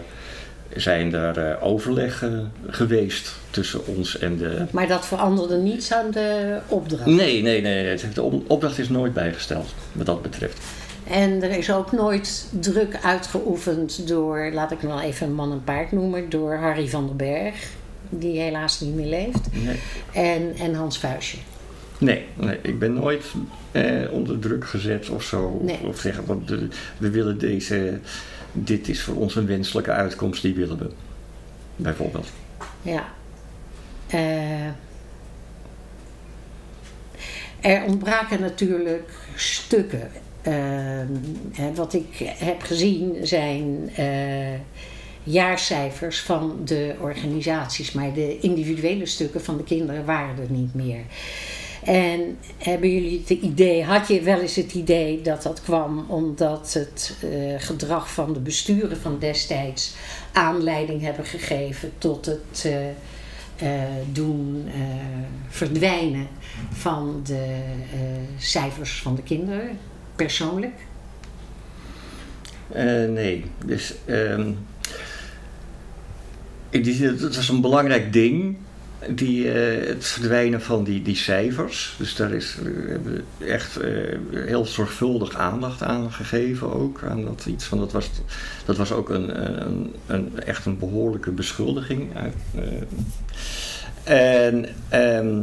zijn 0.77 1.15
er 1.15 1.39
eh, 1.39 1.65
overleggen 1.65 2.53
geweest 2.67 3.33
tussen 3.51 3.87
ons 3.87 4.19
en 4.19 4.37
de... 4.37 4.65
Maar 4.71 4.89
dat 4.89 5.07
veranderde 5.07 5.57
niets 5.57 5.93
aan 5.93 6.11
de 6.11 6.59
opdracht. 6.69 7.07
Nee, 7.07 7.43
nee, 7.43 7.61
nee, 7.61 7.99
de 8.15 8.23
op- 8.23 8.51
opdracht 8.51 8.79
is 8.79 8.89
nooit 8.89 9.13
bijgesteld 9.13 9.75
wat 9.93 10.07
dat 10.07 10.23
betreft. 10.23 10.59
En 11.11 11.43
er 11.43 11.51
is 11.51 11.73
ook 11.73 11.93
nooit 11.93 12.47
druk 12.61 12.97
uitgeoefend 13.03 14.09
door, 14.09 14.51
laat 14.53 14.71
ik 14.71 14.83
nou 14.83 15.01
even 15.01 15.27
een 15.27 15.35
man 15.35 15.53
en 15.53 15.65
paard 15.65 15.93
noemen, 15.93 16.29
door 16.31 16.55
Harry 16.55 16.89
van 16.89 17.07
den 17.07 17.17
Berg, 17.17 17.71
die 18.09 18.41
helaas 18.41 18.81
niet 18.81 18.95
meer 18.95 19.07
leeft, 19.07 19.49
Nee, 19.65 19.79
en, 20.13 20.55
en 20.57 20.75
Hans 20.75 20.99
Vuistje. 20.99 21.39
nee, 21.99 22.25
nee, 22.35 22.59
ik 22.63 22.79
ben 22.79 22.95
nooit 22.95 23.25
eh, 23.73 24.13
onder 24.13 24.39
druk 24.39 24.67
gezet 24.67 25.09
of 25.09 25.23
zo. 25.23 25.61
Nee. 25.63 25.79
Of 25.87 25.99
zeggen, 26.01 26.25
want 26.27 26.49
de- 26.49 26.69
we 26.99 27.11
willen 27.11 27.39
deze... 27.39 27.99
Dit 28.53 28.89
is 28.89 29.03
voor 29.03 29.15
ons 29.15 29.37
een 29.37 29.47
wenselijke 29.47 29.91
uitkomst, 29.91 30.43
die 30.43 30.55
willen 30.55 30.79
we. 30.79 30.91
Bijvoorbeeld. 31.77 32.29
Ja. 32.83 33.05
Eh, 34.07 34.67
er 37.61 37.83
ontbraken 37.87 38.41
natuurlijk 38.41 39.11
stukken. 39.35 40.11
Ehm, 40.43 41.75
wat 41.75 41.95
ik 41.95 42.33
heb 42.39 42.63
gezien 42.63 43.17
zijn 43.23 43.91
eh, 43.95 44.59
jaarcijfers 45.23 46.21
van 46.21 46.61
de 46.65 46.95
organisaties, 47.01 47.93
maar 47.93 48.13
de 48.13 48.39
individuele 48.39 49.07
stukken 49.07 49.41
van 49.41 49.57
de 49.57 49.65
kinderen 49.65 50.05
waren 50.05 50.39
er 50.39 50.51
niet 50.51 50.75
meer. 50.75 51.01
En 51.85 52.39
hebben 52.59 52.93
jullie 52.93 53.19
het 53.19 53.31
idee, 53.31 53.85
had 53.85 54.09
je 54.09 54.21
wel 54.21 54.41
eens 54.41 54.57
het 54.57 54.75
idee 54.75 55.23
dat 55.23 55.43
dat 55.43 55.63
kwam 55.63 56.05
omdat 56.09 56.73
het 56.73 57.17
eh, 57.23 57.31
gedrag 57.59 58.13
van 58.13 58.33
de 58.33 58.41
besturen 58.41 58.97
van 58.97 59.19
destijds 59.19 59.95
aanleiding 60.33 61.03
hebben 61.03 61.25
gegeven 61.25 61.93
tot 61.99 62.27
het 62.27 62.69
eh, 63.57 63.83
doen 64.13 64.69
verdwijnen 65.49 66.29
van 66.73 67.21
de 67.25 67.57
cijfers 68.39 69.01
van 69.03 69.15
de 69.15 69.23
kinderen, 69.23 69.79
persoonlijk? 70.25 70.75
Eh, 72.73 73.09
nee, 73.09 73.45
dus 73.65 73.95
ehm, 74.05 74.53
die 76.71 77.15
dat 77.15 77.37
was 77.37 77.49
een 77.49 77.61
belangrijk 77.61 78.13
ding, 78.13 78.57
die, 79.09 79.53
eh, 79.53 79.89
het 79.89 80.07
verdwijnen 80.07 80.63
van 80.63 80.85
die, 80.85 81.03
die 81.03 81.17
cijfers. 81.17 81.95
Dus 81.99 82.15
daar 82.15 82.33
is 82.33 82.57
hebben 82.89 83.25
echt 83.39 83.77
eh, 83.77 83.91
heel 84.31 84.67
zorgvuldig 84.67 85.35
aandacht 85.37 85.83
aan 85.83 86.13
gegeven 86.13 86.73
ook. 86.73 87.03
Aan 87.09 87.25
dat, 87.25 87.47
iets 87.47 87.65
van, 87.65 87.79
dat, 87.79 87.93
was, 87.93 88.11
dat 88.65 88.77
was 88.77 88.93
ook 88.93 89.09
een, 89.09 89.43
een, 90.07 90.41
echt 90.41 90.67
een 90.67 90.79
behoorlijke 90.79 91.31
beschuldiging. 91.31 92.11
En, 94.05 94.67
ehm, 94.89 95.43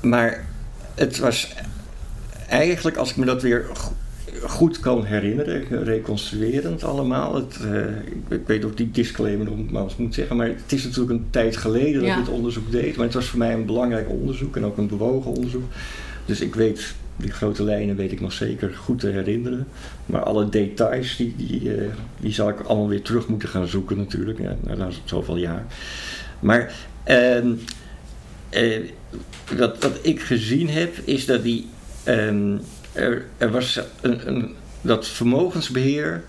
maar 0.00 0.44
het 0.94 1.18
was 1.18 1.54
eigenlijk, 2.48 2.96
als 2.96 3.10
ik 3.10 3.16
me 3.16 3.24
dat 3.24 3.42
weer 3.42 3.66
go- 3.72 3.92
goed 4.42 4.80
kan 4.80 5.04
herinneren, 5.04 5.84
reconstruerend 5.84 6.84
allemaal. 6.84 7.34
Het, 7.34 7.58
eh, 7.72 8.36
ik, 8.36 8.46
weet 8.46 8.64
ook 8.64 8.76
die 8.76 8.90
disclaimer 8.90 9.46
nogmaals 9.46 9.96
moet 9.96 10.14
zeggen, 10.14 10.36
maar 10.36 10.46
het 10.46 10.72
is 10.72 10.84
natuurlijk 10.84 11.10
een 11.10 11.26
tijd 11.30 11.56
geleden 11.56 12.00
dat 12.00 12.10
ik 12.10 12.24
dit 12.24 12.34
onderzoek 12.34 12.70
deed. 12.70 12.96
Maar 12.96 13.04
het 13.04 13.14
was 13.14 13.26
voor 13.26 13.38
mij 13.38 13.52
een 13.52 13.66
belangrijk 13.66 14.08
onderzoek 14.10 14.56
en 14.56 14.64
ook 14.64 14.76
een 14.76 14.88
bewogen 14.88 15.30
onderzoek. 15.30 15.62
Dus 16.24 16.40
ik 16.40 16.54
weet, 16.54 16.94
die 17.16 17.30
grote 17.30 17.62
lijnen 17.62 17.96
weet 17.96 18.12
ik 18.12 18.20
nog 18.20 18.32
zeker 18.32 18.74
goed 18.74 19.00
te 19.00 19.08
herinneren. 19.08 19.66
Maar 20.06 20.22
alle 20.22 20.48
details, 20.48 21.16
die, 21.16 21.34
die, 21.36 21.74
eh, 21.74 21.88
die 22.20 22.32
zal 22.32 22.48
ik 22.48 22.60
allemaal 22.60 22.88
weer 22.88 23.02
terug 23.02 23.28
moeten 23.28 23.48
gaan 23.48 23.66
zoeken 23.66 23.96
natuurlijk, 23.96 24.38
ja, 24.40 24.56
na 24.76 24.88
zoveel 25.04 25.36
jaar. 25.36 25.66
Maar 26.40 26.72
ehm, 27.04 27.52
eh, 28.48 28.80
wat, 29.56 29.82
wat 29.82 29.98
ik 30.02 30.20
gezien 30.20 30.68
heb, 30.68 30.96
is 31.04 31.26
dat 31.26 31.42
die, 31.42 31.66
er, 32.92 33.24
er 33.36 33.50
was 33.50 33.80
een, 34.00 34.28
een, 34.28 34.54
dat 34.80 35.06
vermogensbeheer 35.08 36.24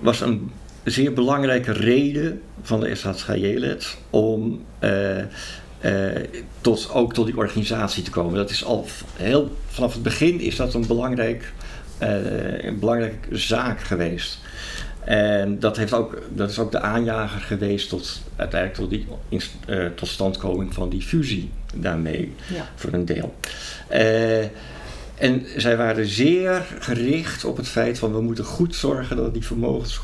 was 0.00 0.20
een 0.20 0.50
zeer 0.84 1.12
belangrijke 1.12 1.72
reden 1.72 2.40
van 2.62 2.80
de 2.80 2.94
SHGJ-led 2.94 3.96
om 4.10 4.64
eh, 4.78 5.18
eh, 5.18 6.24
tot, 6.60 6.90
ook 6.92 7.14
tot 7.14 7.26
die 7.26 7.36
organisatie 7.36 8.02
te 8.02 8.10
komen. 8.10 8.34
Dat 8.34 8.50
is 8.50 8.64
al 8.64 8.86
heel, 9.16 9.56
vanaf 9.66 9.92
het 9.92 10.02
begin 10.02 10.40
is 10.40 10.56
dat 10.56 10.74
een 10.74 10.86
belangrijk, 10.86 11.52
eh, 11.98 12.64
een 12.64 12.78
belangrijke 12.78 13.36
zaak 13.36 13.80
geweest. 13.80 14.38
En 15.04 15.58
dat, 15.58 15.76
heeft 15.76 15.92
ook, 15.92 16.22
dat 16.30 16.50
is 16.50 16.58
ook 16.58 16.70
de 16.72 16.80
aanjager 16.80 17.40
geweest 17.40 17.88
tot 17.88 18.22
uiteindelijk 18.36 18.80
tot 18.80 18.90
die 18.90 19.06
eh, 19.66 19.86
totstandkoming 19.86 20.74
van 20.74 20.88
die 20.88 21.02
fusie 21.02 21.50
daarmee, 21.74 22.32
Ja. 22.54 22.68
voor 22.74 22.92
een 22.92 23.04
deel. 23.04 23.34
En 25.22 25.46
zij 25.56 25.76
waren 25.76 26.06
zeer 26.06 26.66
gericht 26.78 27.44
op 27.44 27.56
het 27.56 27.68
feit 27.68 27.98
van 27.98 28.12
we 28.12 28.20
moeten 28.20 28.44
goed 28.44 28.74
zorgen 28.74 29.16
dat 29.16 29.32
die 29.32 29.44
vermogens 29.46 30.00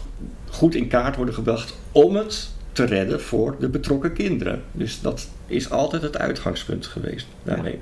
goed 0.50 0.75
in 0.75 0.88
kaart 0.88 1.16
worden 1.16 1.34
gebracht 1.34 1.75
om 1.92 2.16
het 2.16 2.50
te 2.72 2.84
redden 2.84 3.20
voor 3.20 3.56
de 3.60 3.68
betrokken 3.68 4.12
kinderen. 4.12 4.62
Dus 4.72 5.00
dat 5.00 5.28
is 5.46 5.70
altijd 5.70 6.02
het 6.02 6.18
uitgangspunt 6.18 6.87
geweest 6.87 7.26
daarmee. 7.42 7.78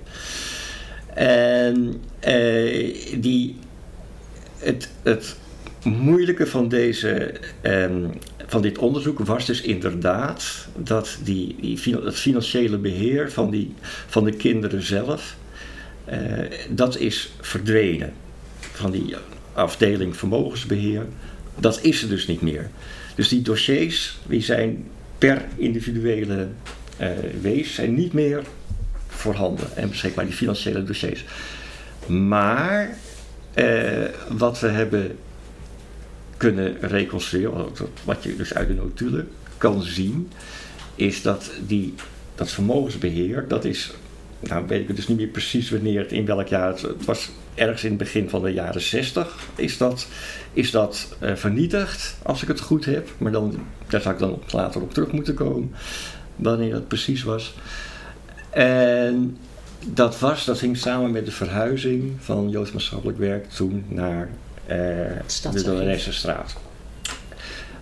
En 1.15 2.03
eh, 2.19 3.21
die, 3.21 3.57
het, 4.59 4.91
het 5.03 5.37
moeilijke 5.85 6.47
van, 6.47 6.69
deze, 6.69 7.33
ehm, 7.61 8.05
van 8.47 8.63
dit 8.63 8.79
onderzoek 8.79 9.19
was 9.19 9.47
dus 9.47 9.61
inderdaad 9.61 10.69
dat 10.77 11.19
die, 11.25 11.57
die, 11.61 11.97
het 12.05 12.17
financiële 12.17 12.79
beheer 12.79 13.33
van, 13.33 13.51
die, 13.51 13.75
van 14.07 14.25
de 14.25 14.33
kinderen 14.33 14.83
zelf, 14.83 15.37
dat 16.69 16.99
is 16.99 17.33
verdwenen. 17.41 18.13
Van 18.61 18.91
die 18.91 19.17
afdeling 19.53 20.17
vermogensbeheer, 20.17 21.07
dat 21.59 21.79
is 21.83 22.03
er 22.03 22.09
dus 22.09 22.27
niet 22.27 22.41
meer. 22.41 22.71
Dus 23.15 23.29
die 23.29 23.43
dossiers 23.43 24.19
die 24.27 24.43
zijn 24.43 24.85
per 25.19 25.45
individuele 25.57 26.49
eh, 26.97 27.09
wees 27.41 27.75
zijn 27.75 27.95
niet 27.95 28.13
meer 28.13 28.43
voorhanden 29.07 29.77
en 29.77 29.89
beschikbaar, 29.89 30.25
die 30.25 30.35
financiële 30.35 30.85
dossiers. 30.85 31.25
Maar 32.07 32.97
eh, 33.55 34.05
wat 34.29 34.61
we 34.61 34.69
hebben 34.69 35.19
kunnen 36.37 36.77
reconstrueren, 36.81 37.69
wat 38.05 38.23
je 38.23 38.37
dus 38.37 38.55
uit 38.55 38.69
de 38.69 38.75
notulen 38.75 39.29
kan 39.59 39.83
zien, 39.83 40.31
is 40.95 41.23
dat 41.23 41.51
die, 41.67 41.95
dat 42.35 42.51
vermogensbeheer, 42.51 43.45
dat 43.49 43.65
is, 43.65 43.93
nou 44.41 44.67
weet 44.67 44.89
ik 44.89 44.97
dus 44.97 45.09
niet 45.09 45.17
meer 45.17 45.27
precies 45.27 45.71
wanneer 45.71 46.01
het, 46.01 46.13
in 46.13 46.27
welk 46.27 46.49
jaar, 46.49 46.69
het, 46.69 46.81
het 46.81 47.05
was 47.05 47.31
ergens 47.55 47.85
in 47.85 47.89
het 47.89 47.99
begin 47.99 48.31
van 48.31 48.43
de 48.43 48.53
jaren 48.53 48.81
60, 48.81 49.37
is 49.55 49.77
dat, 49.79 50.07
is 50.53 50.71
dat 50.71 51.17
eh, 51.19 51.35
vernietigd, 51.35 52.17
als 52.23 52.43
ik 52.43 52.49
het 52.49 52.61
goed 52.61 52.85
heb. 52.85 53.09
Maar 53.19 53.33
dan, 53.33 53.59
daar 53.89 54.01
zou 54.01 54.15
ik 54.15 54.21
dan 54.21 54.43
later 54.51 54.83
op 54.83 54.95
terug 54.95 55.13
moeten 55.13 55.35
komen, 55.35 55.75
wanneer 56.37 56.73
dat 56.73 56.89
precies 56.89 57.23
was. 57.23 57.55
En 58.51 59.37
dat 59.87 60.19
was, 60.19 60.45
dat 60.45 60.61
hing 60.61 60.77
samen 60.77 61.11
met 61.11 61.25
de 61.25 61.33
verhuizing 61.33 62.13
van 62.19 62.51
Joods 62.51 62.73
maatschappelijk 62.73 63.19
werk 63.19 63.51
toen 63.51 63.85
naar 63.89 64.29
eh, 64.67 64.77
de. 65.53 65.63
Donanessenstraat. 65.65 66.57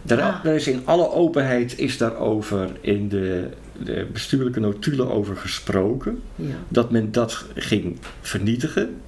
Daar, 0.02 0.22
Ah. 0.22 0.44
daar 0.44 0.54
is 0.54 0.66
in 0.66 0.82
alle 0.84 1.10
openheid 1.10 1.78
is 1.78 1.98
daarover 1.98 2.70
in 2.80 3.08
de, 3.08 3.48
de 3.82 4.06
bestuurlijke 4.12 4.60
notulen 4.60 5.10
over 5.10 5.36
gesproken. 5.36 6.22
Ja. 6.36 6.54
Dat 6.68 6.90
men 6.90 7.12
dat 7.12 7.44
ging 7.54 7.98
vernietigen. 8.20 9.00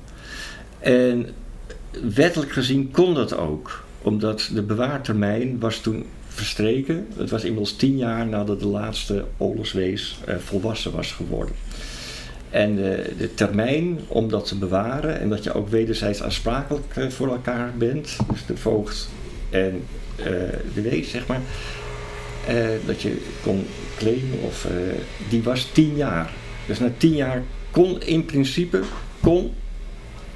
En 0.78 1.26
wettelijk 2.14 2.52
gezien 2.52 2.90
kon 2.90 3.14
dat 3.14 3.36
ook. 3.36 3.84
Omdat 4.02 4.50
de 4.54 4.62
bewaartermijn 4.62 5.58
was 5.58 5.80
toen 5.80 6.04
verstreken. 6.28 7.06
Het 7.16 7.30
was 7.30 7.42
inmiddels 7.42 7.76
tien 7.76 7.96
jaar 7.96 8.26
nadat 8.26 8.60
de 8.60 8.66
laatste 8.66 9.24
oorlogswees 9.36 10.18
eh, 10.24 10.36
volwassen 10.36 10.92
was 10.92 11.12
geworden. 11.12 11.54
En 12.50 12.76
de, 12.76 13.12
de 13.18 13.34
termijn 13.34 13.98
om 14.08 14.28
dat 14.28 14.46
te 14.46 14.58
bewaren 14.58 15.20
en 15.20 15.28
dat 15.28 15.44
je 15.44 15.52
ook 15.52 15.68
wederzijds 15.68 16.22
aansprakelijk 16.22 16.96
eh, 16.96 17.08
voor 17.08 17.28
elkaar 17.28 17.72
bent, 17.78 18.16
dus 18.30 18.46
de 18.46 18.56
voogd 18.56 19.08
en 19.50 19.82
eh, 20.16 20.24
de 20.74 20.80
wees, 20.82 21.10
zeg 21.10 21.26
maar, 21.26 21.36
eh, 21.36 21.85
dat 22.86 23.02
je 23.02 23.16
kon 23.42 23.66
claimen, 23.96 24.40
of, 24.42 24.64
eh, 24.64 24.72
die 25.28 25.42
was 25.42 25.68
tien 25.72 25.96
jaar. 25.96 26.32
Dus 26.66 26.78
na 26.78 26.90
tien 26.96 27.14
jaar 27.14 27.42
kon 27.70 28.02
in 28.02 28.24
principe 28.24 28.82
kon 29.20 29.54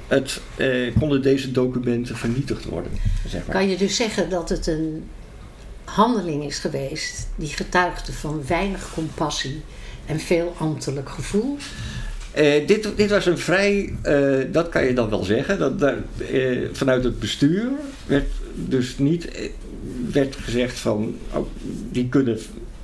het, 0.07 0.41
eh, 0.55 0.95
konden 0.99 1.21
deze 1.21 1.51
documenten 1.51 2.15
vernietigd 2.15 2.65
worden. 2.65 2.91
Zeg 3.27 3.45
maar. 3.45 3.55
Kan 3.55 3.69
je 3.69 3.77
dus 3.77 3.95
zeggen 3.95 4.29
dat 4.29 4.49
het 4.49 4.67
een 4.67 5.03
handeling 5.83 6.43
is 6.43 6.57
geweest 6.57 7.27
die 7.35 7.47
getuigde 7.47 8.13
van 8.13 8.43
weinig 8.47 8.93
compassie 8.93 9.61
en 10.05 10.19
veel 10.19 10.55
ambtelijk 10.57 11.09
gevoel? 11.09 11.57
Eh, 12.31 12.67
dit, 12.67 12.87
dit 12.95 13.09
was 13.09 13.25
een 13.25 13.37
vrij, 13.37 13.93
eh, 14.01 14.37
dat 14.51 14.69
kan 14.69 14.85
je 14.85 14.93
dan 14.93 15.09
wel 15.09 15.23
zeggen, 15.23 15.59
dat, 15.59 15.79
daar, 15.79 15.97
eh, 16.31 16.57
vanuit 16.71 17.03
het 17.03 17.19
bestuur 17.19 17.69
werd 18.05 18.27
dus 18.55 18.97
niet 18.97 19.27
eh, 19.27 19.49
werd 20.11 20.35
gezegd 20.35 20.79
van, 20.79 21.15
oh, 21.33 21.47
die 21.91 22.09
kunnen, 22.09 22.37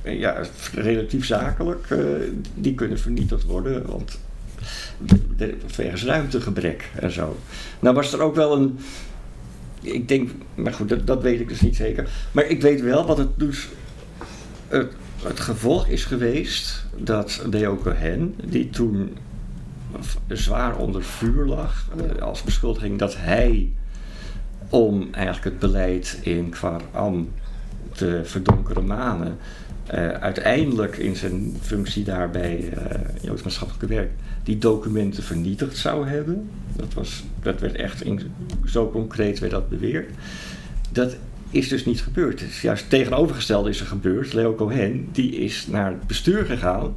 ja, 0.04 0.44
relatief 0.74 1.26
zakelijk, 1.26 1.90
eh, 1.90 2.00
die 2.56 2.74
kunnen 2.74 3.00
vernietigd 3.00 3.44
worden, 3.44 3.86
want 3.86 4.20
wegens 5.76 6.04
ruimtegebrek 6.04 6.92
en 6.96 7.12
zo. 7.12 7.38
Nou 7.80 7.96
was 7.96 8.14
er 8.14 8.22
ook 8.22 8.36
wel 8.36 8.58
een, 8.58 8.78
ik 9.82 10.08
denk, 10.08 10.30
maar 10.56 10.74
goed, 10.74 10.90
dat, 10.90 11.08
dat 11.08 11.22
weet 11.22 11.40
ik 11.40 11.48
dus 11.48 11.62
niet 11.62 11.76
zeker, 11.76 12.10
maar 12.32 12.46
ik 12.46 12.62
weet 12.62 12.82
wel 12.82 13.06
wat 13.06 13.18
het 13.18 13.40
dus, 13.40 13.68
het, 14.68 14.92
het 15.24 15.40
gevolg 15.40 15.88
is 15.88 16.06
geweest 16.06 16.86
dat 16.98 17.42
Leo 17.50 17.78
Cohen, 17.78 18.36
die 18.44 18.70
toen 18.70 19.18
zwaar 20.28 20.78
onder 20.78 21.04
vuur 21.04 21.46
lag, 21.46 21.88
eh, 21.98 22.22
als 22.22 22.44
beschuldiging 22.44 23.00
dat 23.00 23.16
hij 23.18 23.72
om 24.70 25.08
eigenlijk 25.12 25.46
het 25.46 25.60
beleid 25.60 26.20
in 26.22 26.50
Kwaram 26.50 27.30
te 27.92 28.22
verdonkeren 28.24 28.86
manen, 28.86 29.38
eh, 29.86 30.10
uiteindelijk 30.10 30.98
in 30.98 31.16
zijn 31.16 31.58
functie 31.62 32.04
daar 32.04 32.30
bij 32.30 32.70
eh 32.70 33.00
Joods 33.22 33.44
Maatschappelijke 33.44 33.96
Werk 33.96 34.12
die 34.44 34.58
documenten 34.58 35.24
vernietigd 35.24 35.78
zou 35.78 36.08
hebben. 36.08 36.50
Dat, 36.76 36.94
was, 36.94 37.24
dat 37.42 37.60
werd 37.60 37.76
echt 37.76 38.04
zo 38.66 38.90
concreet 38.90 39.40
werd 39.40 39.52
dat 39.52 39.70
beweerd. 39.70 40.10
Dat 40.90 41.16
is 41.50 41.68
dus 41.68 41.86
niet 41.86 42.02
gebeurd. 42.02 42.40
Het 42.40 42.50
is 42.50 42.62
juist 42.62 42.82
het 42.82 42.90
tegenovergestelde 42.90 43.70
is 43.70 43.80
er 43.80 43.86
gebeurd. 43.86 44.34
Leo 44.34 44.56
Cohen 44.56 45.08
die 45.12 45.32
is 45.32 45.68
naar 45.68 45.92
het 45.92 46.08
bestuur 46.08 46.46
gegaan 46.46 46.96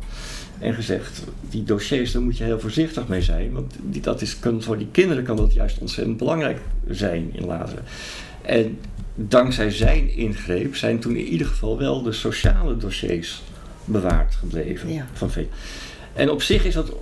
en 0.61 0.75
gezegd, 0.75 1.23
die 1.41 1.63
dossiers, 1.63 2.13
daar 2.13 2.23
moet 2.23 2.39
je 2.39 2.45
heel 2.45 2.61
voorzichtig 2.61 3.09
mee 3.09 3.23
zijn. 3.23 3.53
Want 3.53 3.75
die, 3.83 4.01
dat 4.01 4.21
is, 4.21 4.39
kan, 4.39 4.63
voor 4.63 4.79
die 4.79 4.89
kinderen 4.91 5.25
kan 5.25 5.37
dat 5.37 5.53
juist 5.53 5.79
ontzettend 5.79 6.17
belangrijk 6.17 6.59
zijn 6.89 7.31
in 7.33 7.47
later. 7.47 7.79
En 8.43 8.79
dankzij 9.15 9.71
zijn 9.71 10.17
ingreep 10.17 10.77
zijn 10.77 10.99
toen 10.99 11.17
in 11.17 11.27
ieder 11.27 11.47
geval 11.47 11.79
wel 11.79 12.03
de 12.03 12.13
sociale 12.13 12.77
dossiers 12.77 13.43
bewaard 13.85 14.35
gebleven. 14.35 14.93
Ja. 14.93 15.07
Van. 15.13 15.31
En 16.13 16.31
op 16.31 16.43
zich 16.43 16.65
is 16.65 16.75
dat, 16.75 16.93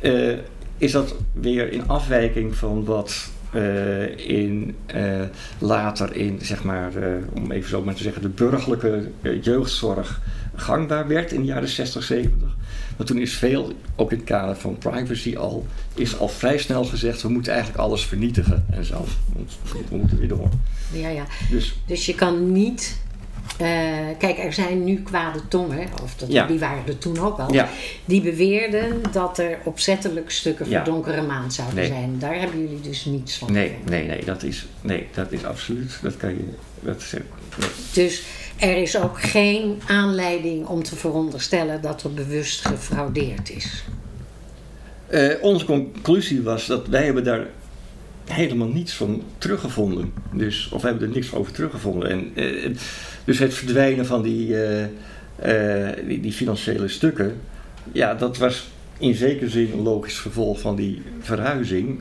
eh, 0.00 0.32
is 0.78 0.92
dat 0.92 1.14
weer 1.32 1.72
in 1.72 1.88
afwijking 1.88 2.56
van 2.56 2.84
wat 2.84 3.30
eh, 3.52 4.28
in, 4.28 4.76
eh, 4.86 5.22
later 5.58 6.16
in, 6.16 6.38
zeg 6.42 6.64
maar, 6.64 6.92
om 7.32 7.50
even 7.50 7.68
zo 7.68 7.82
maar 7.82 7.94
te 7.94 8.02
zeggen, 8.02 8.22
de 8.22 8.28
burgerlijke 8.28 9.10
jeugdzorg 9.40 10.20
gangbaar 10.54 11.08
werd 11.08 11.32
in 11.32 11.40
de 11.40 11.46
jaren 11.46 11.68
60, 11.68 12.02
70. 12.02 12.56
Want 13.00 13.12
toen 13.12 13.20
is 13.20 13.34
veel, 13.34 13.72
ook 13.96 14.10
in 14.12 14.16
het 14.18 14.26
kader 14.26 14.56
van 14.56 14.78
privacy 14.78 15.36
al, 15.36 15.66
is 15.94 16.18
al 16.18 16.28
vrij 16.28 16.58
snel 16.58 16.84
gezegd, 16.84 17.22
we 17.22 17.28
moeten 17.28 17.52
eigenlijk 17.52 17.82
alles 17.82 18.04
vernietigen 18.06 18.66
en 18.70 18.84
zo. 18.84 19.04
Want 19.32 19.58
we 19.90 19.96
moeten 19.96 20.18
weer 20.18 20.28
door. 20.28 20.48
Ja, 20.92 21.08
ja. 21.08 21.24
Dus 21.50 21.74
Dus 21.86 22.06
je 22.06 22.14
kan 22.14 22.52
niet. 22.52 22.98
eh, 23.58 23.66
kijk, 24.18 24.38
er 24.38 24.52
zijn 24.52 24.84
nu 24.84 25.02
kwade 25.02 25.40
tongen, 25.48 25.88
of 26.02 26.14
dat, 26.16 26.32
Ja. 26.32 26.46
die 26.46 26.58
waren 26.58 26.86
er 26.86 26.98
toen 26.98 27.18
ook 27.18 27.38
al, 27.38 27.52
ja, 27.52 27.68
die 28.04 28.20
beweerden 28.20 29.02
dat 29.12 29.38
er 29.38 29.58
opzettelijk 29.64 30.30
stukken 30.30 30.68
Ja. 30.68 30.84
verdonkere 30.84 31.22
maan 31.22 31.52
zouden 31.52 31.76
Nee. 31.76 31.86
zijn. 31.86 32.18
Daar 32.18 32.34
hebben 32.40 32.60
jullie 32.60 32.80
dus 32.80 33.04
niets 33.04 33.36
van. 33.36 33.52
nee, 33.52 33.74
nee, 33.88 34.06
nee, 34.06 34.24
dat 34.24 34.42
is, 34.42 34.66
nee, 34.80 35.06
dat 35.14 35.32
is 35.32 35.44
absoluut, 35.44 35.98
dat 36.02 36.16
kan 36.16 36.30
je, 36.30 36.44
dat 36.80 37.00
is, 37.00 37.12
nee. 37.12 37.22
Dus 37.92 38.22
er 38.60 38.76
is 38.76 38.98
ook 38.98 39.22
geen 39.22 39.80
aanleiding 39.86 40.66
om 40.66 40.82
te 40.82 40.96
veronderstellen 40.96 41.80
dat 41.80 42.02
er 42.02 42.14
bewust 42.14 42.66
gefraudeerd 42.66 43.50
is. 43.50 43.84
Eh, 45.06 45.34
onze 45.40 45.64
conclusie 45.64 46.42
was 46.42 46.66
dat 46.66 46.88
wij 46.88 47.04
hebben 47.04 47.24
daar 47.24 47.46
helemaal 48.24 48.68
niets 48.68 48.94
van 48.94 49.22
teruggevonden. 49.38 50.12
Dus, 50.32 50.68
of 50.72 50.82
we 50.82 50.88
hebben 50.88 51.08
er 51.08 51.14
niks 51.14 51.34
over 51.34 51.52
teruggevonden. 51.52 52.10
En, 52.10 52.30
eh, 52.34 52.76
dus 53.24 53.38
het 53.38 53.54
verdwijnen 53.54 54.06
van 54.06 54.22
die, 54.22 54.64
eh, 55.36 55.88
die, 56.06 56.20
die 56.20 56.32
financiële 56.32 56.88
stukken, 56.88 57.40
ja, 57.92 58.14
dat 58.14 58.38
was 58.38 58.68
in 58.98 59.14
zekere 59.14 59.50
zin 59.50 59.72
een 59.72 59.82
logisch 59.82 60.18
gevolg 60.18 60.60
van 60.60 60.76
die 60.76 61.02
verhuizing. 61.20 62.00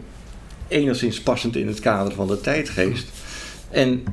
Enigszins 0.68 1.22
passend 1.22 1.56
in 1.56 1.68
het 1.68 1.80
kader 1.80 2.14
van 2.14 2.28
de 2.28 2.42
tijdgeest. 2.42 3.08
En 3.70 4.04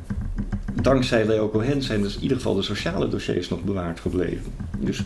dankzij 0.82 1.26
Leo 1.26 1.48
Cohen 1.50 1.82
zijn 1.82 2.02
dus 2.02 2.16
in 2.16 2.22
ieder 2.22 2.36
geval 2.36 2.54
de 2.54 2.62
sociale 2.62 3.08
dossiers 3.08 3.48
nog 3.48 3.62
bewaard 3.62 4.00
gebleven. 4.00 4.54
Dus 4.78 5.02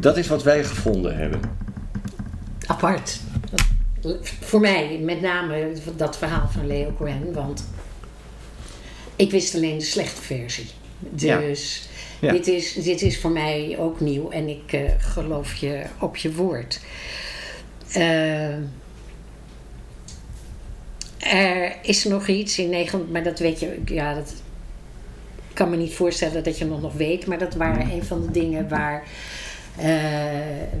dat 0.00 0.16
is 0.16 0.28
wat 0.28 0.42
wij 0.42 0.64
gevonden 0.64 1.16
hebben. 1.16 1.40
Apart. 2.66 3.20
Voor 4.40 4.60
mij 4.60 5.00
met 5.02 5.20
name 5.20 5.72
dat 5.96 6.18
verhaal 6.18 6.48
van 6.48 6.66
Leo 6.66 6.92
Cohen, 6.96 7.32
want 7.32 7.68
ik 9.16 9.30
wist 9.30 9.54
alleen 9.54 9.78
de 9.78 9.84
slechte 9.84 10.22
versie. 10.22 10.66
Dus 10.98 11.88
Ja. 12.20 12.32
Dit, 12.32 12.46
is, 12.46 12.72
dit 12.72 13.02
is 13.02 13.18
voor 13.18 13.30
mij 13.30 13.76
ook 13.78 14.00
nieuw 14.00 14.30
en 14.30 14.48
ik 14.48 14.72
eh, 14.72 14.80
geloof 14.98 15.54
je 15.54 15.82
op 16.00 16.16
je 16.16 16.34
woord. 16.34 16.80
Eh, 17.92 18.54
er 21.18 21.76
is 21.82 22.04
nog 22.04 22.26
iets 22.26 22.58
in 22.58 22.68
Nederland, 22.68 23.12
maar 23.12 23.22
dat 23.22 23.38
weet 23.38 23.60
je, 23.60 23.80
ja, 23.84 24.14
dat 24.14 24.34
kan 25.56 25.70
me 25.70 25.76
niet 25.76 25.94
voorstellen 25.94 26.44
dat 26.44 26.58
je 26.58 26.64
het 26.64 26.82
nog 26.82 26.92
weet, 26.92 27.26
maar 27.26 27.38
dat 27.38 27.54
waren 27.54 27.90
een 27.90 28.04
van 28.04 28.22
de 28.22 28.30
dingen 28.30 28.68
waar 28.68 29.04
eh, 29.76 29.86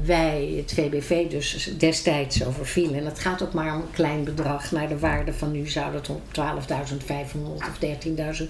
wij, 0.04 0.54
het 0.56 0.72
VBV, 0.72 1.30
dus 1.30 1.70
destijds 1.78 2.44
over 2.44 2.66
vielen. 2.66 2.98
En 2.98 3.04
het 3.04 3.18
gaat 3.18 3.42
ook 3.42 3.52
maar 3.52 3.74
om 3.74 3.80
een 3.80 3.90
klein 3.90 4.24
bedrag. 4.24 4.70
Naar 4.70 4.88
de 4.88 4.98
waarde 4.98 5.32
van 5.32 5.52
nu 5.52 5.68
zou 5.68 5.92
dat 5.92 6.08
om 6.08 6.20
12.500 6.38 7.40
of 7.54 7.78
13.000 8.38 8.44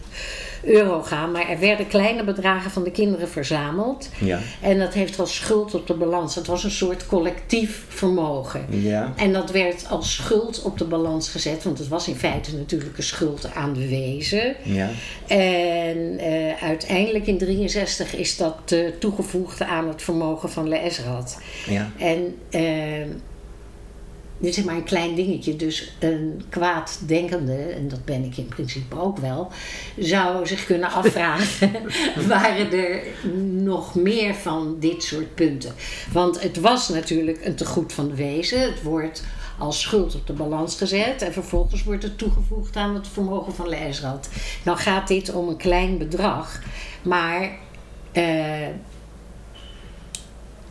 euro 0.62 1.02
gaan. 1.02 1.30
Maar 1.30 1.48
er 1.48 1.58
werden 1.58 1.88
kleine 1.88 2.24
bedragen 2.24 2.70
van 2.70 2.84
de 2.84 2.90
kinderen 2.90 3.28
verzameld. 3.28 4.08
Ja. 4.18 4.38
En 4.60 4.78
dat 4.78 4.94
heeft 4.94 5.18
als 5.18 5.34
schuld 5.34 5.74
op 5.74 5.86
de 5.86 5.94
balans. 5.94 6.34
Het 6.34 6.46
was 6.46 6.64
een 6.64 6.70
soort 6.70 7.06
collectief 7.06 7.84
vermogen. 7.88 8.66
Ja. 8.68 9.12
En 9.16 9.32
dat 9.32 9.50
werd 9.50 9.86
als 9.88 10.14
schuld 10.14 10.62
op 10.62 10.78
de 10.78 10.84
balans 10.84 11.28
gezet, 11.28 11.64
want 11.64 11.78
het 11.78 11.88
was 11.88 12.08
in 12.08 12.16
feite 12.16 12.56
natuurlijk 12.56 12.96
een 12.96 13.02
schuld 13.02 13.54
aan 13.54 13.72
de 13.72 13.88
wezen. 13.88 14.56
Ja. 14.62 14.90
En 15.26 16.18
eh, 16.18 16.62
uiteindelijk 16.62 17.26
in 17.26 17.38
63 17.38 18.14
is 18.14 18.36
dat 18.36 18.58
eh, 18.66 18.78
toegevoegd 18.98 19.62
aan 19.62 19.88
het 19.88 20.02
vermogen 20.02 20.35
van 20.44 20.68
Le 20.68 20.76
Esrat. 20.76 21.38
Ja. 21.66 21.90
En 21.98 22.36
eh, 22.50 23.06
dit 24.38 24.56
is 24.56 24.64
maar 24.64 24.74
een 24.74 24.84
klein 24.84 25.14
dingetje, 25.14 25.56
dus 25.56 25.92
een 25.98 26.42
kwaaddenkende, 26.48 27.56
en 27.56 27.88
dat 27.88 28.04
ben 28.04 28.24
ik 28.24 28.36
in 28.36 28.48
principe 28.48 29.00
ook 29.00 29.18
wel, 29.18 29.50
zou 29.98 30.46
zich 30.46 30.66
kunnen 30.66 30.90
afvragen: 30.90 31.70
waren 32.28 32.72
er 32.72 33.02
nog 33.62 33.94
meer 33.94 34.34
van 34.34 34.76
dit 34.80 35.02
soort 35.02 35.34
punten? 35.34 35.74
Want 36.12 36.42
het 36.42 36.60
was 36.60 36.88
natuurlijk 36.88 37.44
een 37.44 37.54
tegoed 37.54 37.92
van 37.92 38.08
de 38.08 38.14
wezen, 38.14 38.60
het 38.60 38.82
wordt 38.82 39.24
als 39.58 39.80
schuld 39.80 40.14
op 40.14 40.26
de 40.26 40.32
balans 40.32 40.76
gezet 40.76 41.22
en 41.22 41.32
vervolgens 41.32 41.84
wordt 41.84 42.02
het 42.02 42.18
toegevoegd 42.18 42.76
aan 42.76 42.94
het 42.94 43.08
vermogen 43.08 43.54
van 43.54 43.68
Le 43.68 43.76
Esrat. 43.76 44.28
Nou 44.62 44.78
gaat 44.78 45.08
dit 45.08 45.34
om 45.34 45.48
een 45.48 45.56
klein 45.56 45.98
bedrag, 45.98 46.62
maar. 47.02 47.50
eh, 48.12 48.68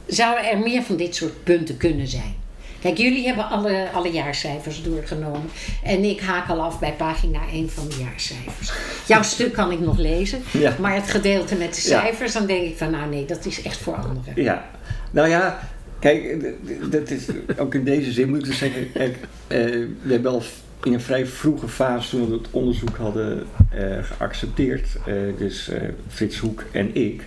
zouden 0.07 0.49
er 0.51 0.57
meer 0.57 0.81
van 0.83 0.95
dit 0.95 1.15
soort 1.15 1.43
punten 1.43 1.77
kunnen 1.77 2.07
zijn? 2.07 2.35
Kijk, 2.81 2.97
jullie 2.97 3.25
hebben 3.25 3.49
alle, 3.49 3.87
alle 3.93 4.11
jaarcijfers 4.11 4.83
doorgenomen. 4.83 5.49
En 5.83 6.03
ik 6.03 6.19
haak 6.21 6.49
al 6.49 6.61
af 6.61 6.79
bij 6.79 6.93
pagina 6.93 7.39
1 7.51 7.69
van 7.69 7.87
de 7.87 7.95
jaarcijfers. 7.99 8.71
Jouw 9.07 9.23
stuk 9.33 9.53
kan 9.53 9.71
ik 9.71 9.79
nog 9.79 9.97
lezen. 9.97 10.41
Ja. 10.51 10.75
Maar 10.79 10.95
het 10.95 11.09
gedeelte 11.09 11.55
met 11.55 11.75
de 11.75 11.89
Ja. 11.89 11.99
cijfers, 11.99 12.33
dan 12.33 12.45
denk 12.45 12.63
ik 12.63 12.77
van 12.77 12.91
nou 12.91 13.09
nee, 13.09 13.25
dat 13.25 13.45
is 13.45 13.61
echt 13.61 13.77
voor 13.77 13.93
anderen. 13.95 14.43
Ja, 14.43 14.65
nou 15.11 15.29
ja, 15.29 15.59
kijk, 15.99 16.43
dat 16.91 17.09
is 17.09 17.25
ook 17.57 17.73
in 17.75 17.83
deze 17.83 18.11
zin 18.11 18.29
moet 18.29 18.37
ik 18.39 18.45
dus 18.45 18.57
zeggen, 18.57 18.91
kijk, 18.91 19.17
eh, 19.47 19.59
we 20.01 20.11
hebben 20.11 20.31
al 20.31 20.43
in 20.83 20.93
een 20.93 21.01
vrij 21.01 21.25
vroege 21.25 21.67
fase 21.67 22.09
toen 22.09 22.29
we 22.29 22.33
het 22.35 22.47
onderzoek 22.51 22.97
hadden 22.97 23.45
eh, 23.71 23.97
geaccepteerd, 24.01 24.87
eh, 25.05 25.13
dus 25.37 25.69
eh, 25.69 25.81
Frits 26.07 26.37
Hoek 26.37 26.63
en 26.71 26.95
ik, 26.95 27.21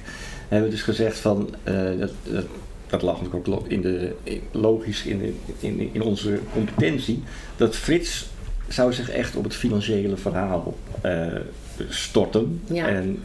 hebben 0.49 0.69
we 0.69 0.75
dus 0.75 0.85
gezegd 0.85 1.19
van, 1.19 1.55
eh, 1.63 1.75
dat, 1.99 2.11
dat, 2.23 2.45
dat 2.89 3.03
lag 3.03 3.23
natuurlijk 3.23 3.49
ook 3.51 3.67
in 3.69 3.81
de, 3.81 4.13
in- 4.23 4.43
logisch 4.51 5.05
in, 5.05 5.19
de, 5.19 5.33
in, 5.59 5.91
in 5.93 6.03
onze 6.03 6.39
competentie, 6.53 7.23
dat 7.57 7.77
Frits 7.77 8.29
zou 8.69 8.93
zich 8.93 9.11
echt 9.11 9.37
op 9.37 9.45
het 9.45 9.55
financiële 9.55 10.17
verhaal 10.17 10.77
eh, 11.01 11.27
storten. 11.89 12.61
Ja. 12.67 12.89
En 12.89 13.19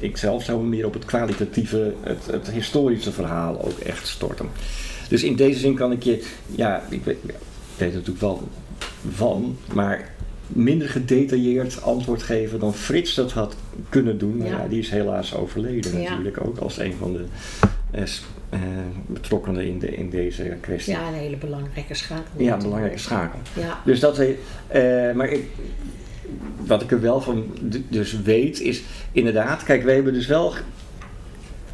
ik 0.00 0.16
zelf 0.16 0.44
zou 0.44 0.62
me 0.62 0.68
meer 0.68 0.86
op 0.86 0.92
het 0.94 1.04
kwalitatieve, 1.04 1.92
het, 2.00 2.26
het 2.30 2.50
historische 2.50 3.12
verhaal 3.12 3.62
ook 3.64 3.78
echt 3.78 4.06
storten. 4.06 4.48
Dus 5.08 5.22
in 5.22 5.36
deze 5.36 5.58
zin 5.58 5.74
kan 5.74 5.92
ik 5.92 6.02
je, 6.02 6.24
ja, 6.46 6.82
ik 6.88 7.04
weet, 7.04 7.16
ja, 7.26 7.32
ik 7.32 7.78
weet 7.78 7.88
er 7.88 7.94
natuurlijk 7.94 8.20
wel 8.20 8.48
van, 9.10 9.56
maar 9.74 10.14
minder 10.46 10.88
gedetailleerd 10.88 11.82
antwoord 11.82 12.22
geven 12.22 12.58
dan 12.58 12.74
Frits 12.74 13.14
dat 13.14 13.32
had 13.32 13.56
kunnen 13.88 14.18
doen. 14.18 14.38
Ja. 14.38 14.44
Ja. 14.46 14.66
die 14.68 14.78
is 14.78 14.90
helaas 14.90 15.34
overleden 15.34 16.02
natuurlijk 16.02 16.46
ook 16.46 16.58
als 16.58 16.78
een 16.78 16.94
van 16.98 17.12
de 17.12 17.24
eh, 18.48 18.60
betrokkenen 19.06 19.66
in, 19.66 19.78
de, 19.78 19.96
in 19.96 20.10
deze 20.10 20.56
kwestie. 20.60 20.92
Ja, 20.92 21.08
een 21.08 21.14
hele 21.14 21.36
belangrijke 21.36 21.94
schakel. 21.94 22.24
Ja, 22.24 22.30
natuurlijk. 22.36 22.62
belangrijke 22.62 22.98
schakel. 22.98 23.38
Ja, 23.54 23.80
Dus 23.84 24.00
dat, 24.00 24.18
eh, 24.18 25.12
maar 25.12 25.28
ik, 25.28 25.44
wat 26.66 26.82
ik 26.82 26.90
er 26.90 27.00
wel 27.00 27.20
van 27.20 27.44
dus 27.88 28.20
weet 28.20 28.60
is 28.60 28.82
inderdaad, 29.12 29.62
kijk, 29.62 29.82
wij 29.82 29.94
hebben 29.94 30.12
dus 30.12 30.26
wel 30.26 30.54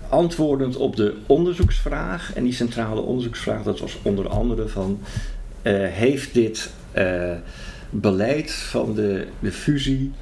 antwoordend 0.08 0.76
op 0.76 0.96
de 0.96 1.14
onderzoeksvraag 1.26 2.34
en 2.34 2.44
die 2.44 2.52
centrale 2.52 3.00
onderzoeksvraag, 3.00 3.62
dat 3.62 3.80
was 3.80 3.98
onder 4.02 4.28
andere 4.28 4.68
van, 4.68 5.00
heeft 5.62 6.34
dit 6.34 6.70
beleid 7.90 8.52
van 8.52 8.94
de, 8.94 9.26
de 9.38 9.52
fusie, 9.52 10.12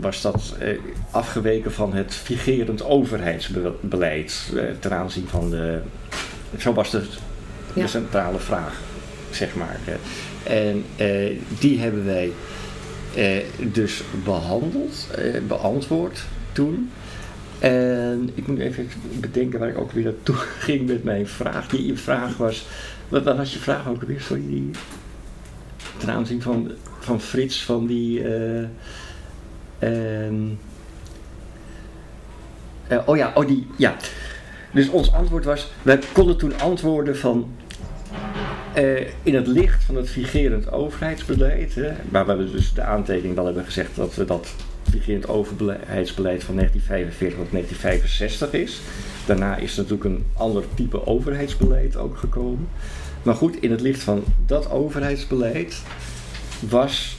was 0.00 0.20
dat 0.22 0.54
eh, 0.58 0.78
afgeweken 1.10 1.72
van 1.72 1.92
het 1.94 2.14
vigerend 2.14 2.84
overheidsbeleid 2.84 4.52
eh, 4.56 4.62
ten 4.80 4.92
aanzien 4.92 5.26
van 5.28 5.50
de, 5.50 5.80
zo 6.58 6.72
was 6.72 6.90
de, 6.90 7.00
de 7.74 7.80
Ja. 7.80 7.86
centrale 7.86 8.38
vraag, 8.38 8.80
zeg 9.30 9.54
maar. 9.54 9.78
eh. 9.84 9.94
En 10.68 10.84
eh, 10.96 11.36
die 11.58 11.78
hebben 11.80 12.04
wij 12.04 12.32
eh, 13.14 13.44
dus 13.72 14.02
behandeld, 14.24 15.08
eh, 15.16 15.40
beantwoord 15.48 16.22
toen. 16.52 16.90
En 17.58 18.30
ik 18.34 18.46
moet 18.46 18.58
even 18.58 18.88
bedenken 19.20 19.58
waar 19.58 19.68
ik 19.68 19.78
ook 19.78 19.92
weer 19.92 20.04
naartoe 20.04 20.36
ging 20.66 20.86
met 20.86 21.04
mijn 21.04 21.26
vraag. 21.26 21.68
Die 21.68 21.98
vraag 21.98 22.36
was, 22.36 22.66
wat, 23.08 23.22
wat 23.24 23.36
was 23.36 23.52
je 23.52 23.58
vraag 23.58 23.88
ook 23.88 24.02
weer? 24.02 24.20
Sorry, 24.20 24.42
die, 24.46 24.70
ten 25.96 26.10
aanzien 26.10 26.42
van, 26.42 26.70
van 27.00 27.20
Frits, 27.20 27.62
van 27.64 27.86
die... 27.86 28.22
eh, 28.34 28.64
eh, 32.88 32.98
oh 33.08 33.16
ja, 33.16 33.32
oh 33.34 33.46
die, 33.46 33.66
ja. 33.76 33.96
Dus 34.72 34.88
ons 34.88 35.12
antwoord 35.12 35.44
was, 35.44 35.72
wij 35.82 35.98
konden 36.12 36.36
toen 36.36 36.60
antwoorden 36.60 37.16
van 37.16 37.50
eh, 38.74 39.06
in 39.22 39.34
het 39.34 39.46
licht 39.46 39.84
van 39.84 39.96
het 39.96 40.10
vigerend 40.10 40.72
overheidsbeleid, 40.72 41.74
hè, 41.74 41.92
waar 42.10 42.38
we 42.38 42.50
dus 42.50 42.74
de 42.74 42.82
aantekening 42.82 43.34
wel 43.34 43.44
hebben 43.44 43.64
gezegd 43.64 43.96
dat 43.96 44.14
we 44.14 44.24
dat 44.24 44.54
vigerend 44.90 45.28
overheidsbeleid 45.28 46.44
van 46.44 46.54
1945 46.54 47.38
tot 47.38 47.50
1965 47.50 48.52
is. 48.52 48.80
Daarna 49.26 49.56
is 49.56 49.76
natuurlijk 49.76 50.04
een 50.04 50.24
ander 50.32 50.64
type 50.74 51.06
overheidsbeleid 51.06 51.96
ook 51.96 52.16
gekomen. 52.16 52.68
Maar 53.22 53.34
goed, 53.34 53.62
in 53.62 53.70
het 53.70 53.80
licht 53.80 54.02
van 54.02 54.24
dat 54.46 54.70
overheidsbeleid 54.70 55.82
was 56.68 57.16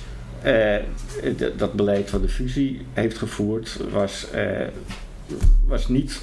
dat 1.57 1.73
beleid 1.73 2.11
wat 2.11 2.21
de 2.21 2.29
fusie 2.29 2.81
heeft 2.93 3.17
gevoerd, 3.17 3.77
was, 3.91 4.29
eh, 4.31 4.67
was 5.65 5.87
niet 5.87 6.21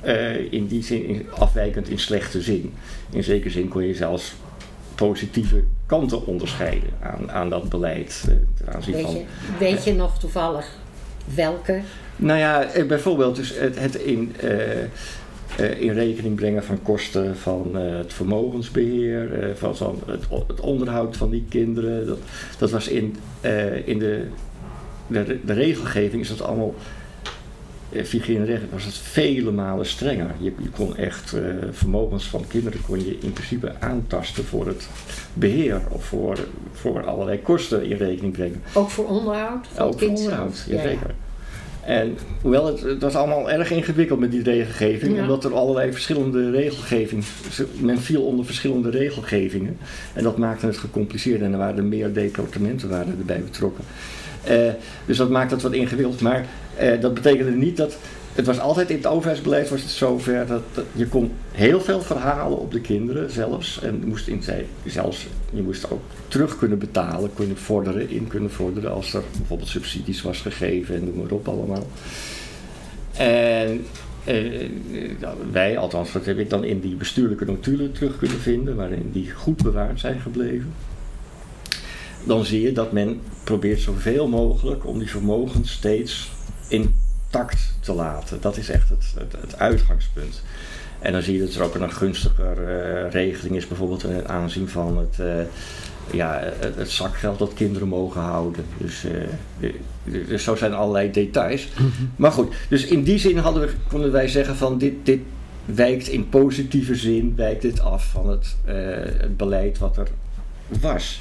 eh, 0.00 0.52
in 0.52 0.66
die 0.66 0.82
zin 0.82 1.04
in- 1.06 1.26
afwijkend 1.38 1.88
in 1.88 1.98
slechte 1.98 2.40
zin. 2.42 2.74
In 3.10 3.24
zekere 3.24 3.50
zin 3.50 3.68
kon 3.68 3.82
je 3.86 3.94
zelfs 3.94 4.34
positieve 4.94 5.62
kanten 5.86 6.26
onderscheiden 6.26 6.90
aan, 7.02 7.30
aan 7.30 7.50
dat 7.50 7.68
beleid. 7.68 8.24
eh, 8.28 8.34
ten 8.64 8.74
aanzien 8.74 8.94
weet 8.94 9.04
van, 9.04 9.14
je, 9.14 9.24
weet 9.58 9.84
je 9.84 9.94
nog 9.94 10.18
toevallig 10.18 10.66
welke? 11.34 11.80
nou 12.16 12.38
ja, 12.38 12.62
eh, 12.64 12.86
bijvoorbeeld 12.86 13.36
dus 13.36 13.58
het, 13.58 13.78
het 13.78 13.94
in, 13.94 14.34
eh, 14.40 14.82
eh, 14.82 14.88
in 15.58 15.92
rekening 15.92 16.34
brengen 16.34 16.64
van 16.64 16.82
kosten 16.82 17.36
van 17.36 17.78
eh, 17.78 17.96
het 17.96 18.12
vermogensbeheer, 18.12 19.42
eh, 19.42 19.54
van, 19.54 19.76
van 19.76 20.02
het, 20.06 20.24
het 20.46 20.60
onderhoud 20.60 21.16
van 21.16 21.30
die 21.30 21.44
kinderen. 21.48 22.06
Dat, 22.06 22.18
dat 22.58 22.70
was 22.70 22.88
in, 22.88 23.16
eh, 23.40 23.88
in 23.88 23.98
de, 23.98 24.24
de, 25.06 25.38
de 25.44 25.52
regelgeving 25.52 26.22
is 26.22 26.28
dat 26.28 26.42
allemaal 26.42 26.74
eh, 27.92 28.04
vigerende 28.04 28.46
recht 28.46 28.62
was 28.70 28.84
het 28.84 28.94
vele 28.94 29.50
malen 29.50 29.86
strenger. 29.86 30.30
Je, 30.38 30.52
je 30.62 30.68
kon 30.68 30.96
echt 30.96 31.32
eh, 31.32 31.42
vermogens 31.70 32.24
van 32.24 32.44
kinderen 32.48 32.80
kon 32.86 33.04
je 33.04 33.18
in 33.20 33.32
principe 33.32 33.72
aantasten 33.80 34.44
voor 34.44 34.66
het 34.66 34.88
beheer 35.32 35.80
of 35.90 36.04
voor, 36.04 36.38
voor 36.72 37.06
allerlei 37.06 37.42
kosten 37.42 37.84
in 37.84 37.96
rekening 37.96 38.32
brengen. 38.32 38.62
Ook 38.72 38.90
voor 38.90 39.06
onderhoud 39.06 39.66
van 39.72 39.86
Ook 39.86 39.98
voor 39.98 40.08
onderhoud, 40.08 40.56
zelf? 40.56 40.76
ja, 40.76 40.88
zeker. 40.88 41.14
En 41.88 42.16
hoewel 42.42 42.66
het, 42.66 42.80
het 42.80 43.02
was 43.02 43.14
allemaal 43.14 43.50
erg 43.50 43.70
ingewikkeld 43.70 44.20
met 44.20 44.30
die 44.30 44.42
regelgeving, 44.42 45.16
Ja. 45.16 45.22
omdat 45.22 45.44
er 45.44 45.54
allerlei 45.54 45.92
verschillende 45.92 46.50
regelgeving, 46.50 47.24
men 47.80 47.98
viel 47.98 48.22
onder 48.22 48.44
verschillende 48.44 48.90
regelgevingen. 48.90 49.76
En 50.14 50.22
dat 50.22 50.38
maakte 50.38 50.66
het 50.66 50.78
gecompliceerd 50.78 51.42
en 51.42 51.52
er 51.52 51.58
waren 51.58 51.76
er 51.76 51.84
meer 51.84 52.12
departementen 52.12 52.88
waren 52.88 53.14
erbij 53.18 53.40
betrokken. 53.40 53.84
Eh, 54.44 54.56
dus 55.06 55.16
dat 55.16 55.30
maakt 55.30 55.50
het 55.50 55.62
wat 55.62 55.72
ingewikkeld. 55.72 56.20
Maar 56.20 56.46
eh, 56.76 57.00
dat 57.00 57.14
betekende 57.14 57.50
niet 57.50 57.76
dat. 57.76 57.98
Het 58.38 58.46
was 58.46 58.60
altijd 58.60 58.90
in 58.90 58.96
het 58.96 59.06
overheidsbeleid 59.06 59.68
was 59.68 59.82
het 59.82 59.90
zover 59.90 60.46
dat, 60.46 60.62
dat 60.74 60.84
je 60.92 61.06
kon 61.06 61.32
heel 61.52 61.80
veel 61.80 62.00
verhalen 62.00 62.58
op 62.58 62.72
de 62.72 62.80
kinderen 62.80 63.30
zelfs. 63.30 63.80
En 63.80 64.02
moest 64.06 64.26
in, 64.26 64.42
zelfs, 64.84 65.26
je 65.50 65.62
moest 65.62 65.90
ook 65.90 66.02
terug 66.28 66.58
kunnen 66.58 66.78
betalen, 66.78 67.30
kunnen 67.34 67.56
vorderen, 67.56 68.10
in 68.10 68.26
kunnen 68.26 68.50
vorderen 68.50 68.92
als 68.92 69.14
er 69.14 69.22
bijvoorbeeld 69.36 69.68
subsidies 69.68 70.22
was 70.22 70.40
gegeven 70.40 70.94
en 70.94 71.04
noem 71.04 71.16
maar 71.16 71.30
op 71.30 71.48
allemaal. 71.48 71.86
En 73.16 73.84
eh, 74.24 74.64
eh, 74.64 74.70
wij, 75.52 75.78
althans 75.78 76.12
dat 76.12 76.26
heb 76.26 76.38
ik 76.38 76.50
dan 76.50 76.64
in 76.64 76.80
die 76.80 76.94
bestuurlijke 76.94 77.44
notulen 77.44 77.92
terug 77.92 78.18
kunnen 78.18 78.40
vinden, 78.40 78.76
waarin 78.76 79.10
die 79.12 79.30
goed 79.30 79.62
bewaard 79.62 80.00
zijn 80.00 80.20
gebleven 80.20 80.72
dan 82.24 82.44
zie 82.44 82.60
je 82.60 82.72
dat 82.72 82.92
men 82.92 83.20
probeert 83.44 83.80
zoveel 83.80 84.28
mogelijk 84.28 84.86
om 84.86 84.98
die 84.98 85.10
vermogens 85.10 85.72
steeds 85.72 86.30
intact 87.30 87.74
te 87.80 87.92
laten. 87.92 88.40
Dat 88.40 88.56
is 88.56 88.68
echt 88.68 88.88
het, 88.88 89.12
het, 89.18 89.32
het 89.40 89.58
uitgangspunt. 89.58 90.42
En 90.98 91.12
dan 91.12 91.22
zie 91.22 91.34
je 91.34 91.44
dat 91.44 91.54
er 91.54 91.62
ook 91.62 91.74
een 91.74 91.92
gunstiger 91.92 92.68
eh, 92.68 93.10
regeling 93.10 93.56
is, 93.56 93.66
bijvoorbeeld 93.66 94.00
ten 94.00 94.28
aanzien 94.28 94.68
van 94.68 94.98
het, 94.98 95.20
eh, 95.20 95.44
ja, 96.12 96.40
het, 96.60 96.76
het 96.76 96.90
zakgeld 96.90 97.38
dat 97.38 97.54
kinderen 97.54 97.88
mogen 97.88 98.20
houden. 98.20 98.64
Dus, 98.76 99.04
eh, 99.04 99.70
dus 100.04 100.44
zo 100.44 100.56
zijn 100.56 100.74
allerlei 100.74 101.10
details. 101.10 101.68
Maar 102.16 102.32
goed, 102.32 102.54
dus 102.68 102.84
in 102.84 103.02
die 103.02 103.18
zin 103.18 103.38
hadden 103.38 103.62
we, 103.62 103.72
konden 103.88 104.12
wij 104.12 104.28
zeggen 104.28 104.56
van 104.56 104.78
dit, 104.78 104.94
dit 105.02 105.20
wijkt 105.64 106.08
in 106.08 106.28
positieve 106.28 106.94
zin 106.94 107.32
wijkt 107.36 107.62
dit 107.62 107.80
af 107.80 108.10
van 108.10 108.28
het, 108.28 108.56
het 108.64 109.36
beleid 109.36 109.78
wat 109.78 109.96
er 109.96 110.08
was. 110.80 111.20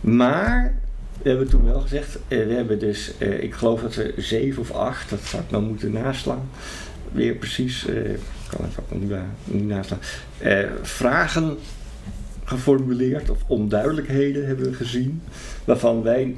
Maar 0.00 0.74
we 1.22 1.28
hebben 1.28 1.48
toen 1.48 1.64
wel 1.64 1.80
gezegd, 1.80 2.18
eh, 2.28 2.46
we 2.46 2.52
hebben 2.52 2.78
dus, 2.78 3.12
eh, 3.18 3.42
ik 3.42 3.54
geloof 3.54 3.80
dat 3.82 3.94
we 3.94 4.14
zeven 4.16 4.60
of 4.62 4.70
acht, 4.70 5.10
dat 5.10 5.20
zou 5.24 5.42
ik 5.42 5.50
nou 5.50 5.62
moeten 5.64 5.92
naslaan, 5.92 6.48
weer 7.12 7.34
precies, 7.34 7.86
eh, 7.86 8.10
ik 8.10 8.18
kan 8.50 8.64
het 8.64 8.78
ook 8.80 8.90
nog 8.90 9.00
niet, 9.00 9.10
na- 9.10 9.34
niet 9.44 9.66
naslaan, 9.66 9.98
eh, 10.38 10.64
vragen 10.82 11.56
geformuleerd 12.44 13.30
of 13.30 13.38
onduidelijkheden 13.46 14.46
hebben 14.46 14.64
we 14.70 14.76
gezien, 14.76 15.22
waarvan 15.64 16.02
wij, 16.02 16.34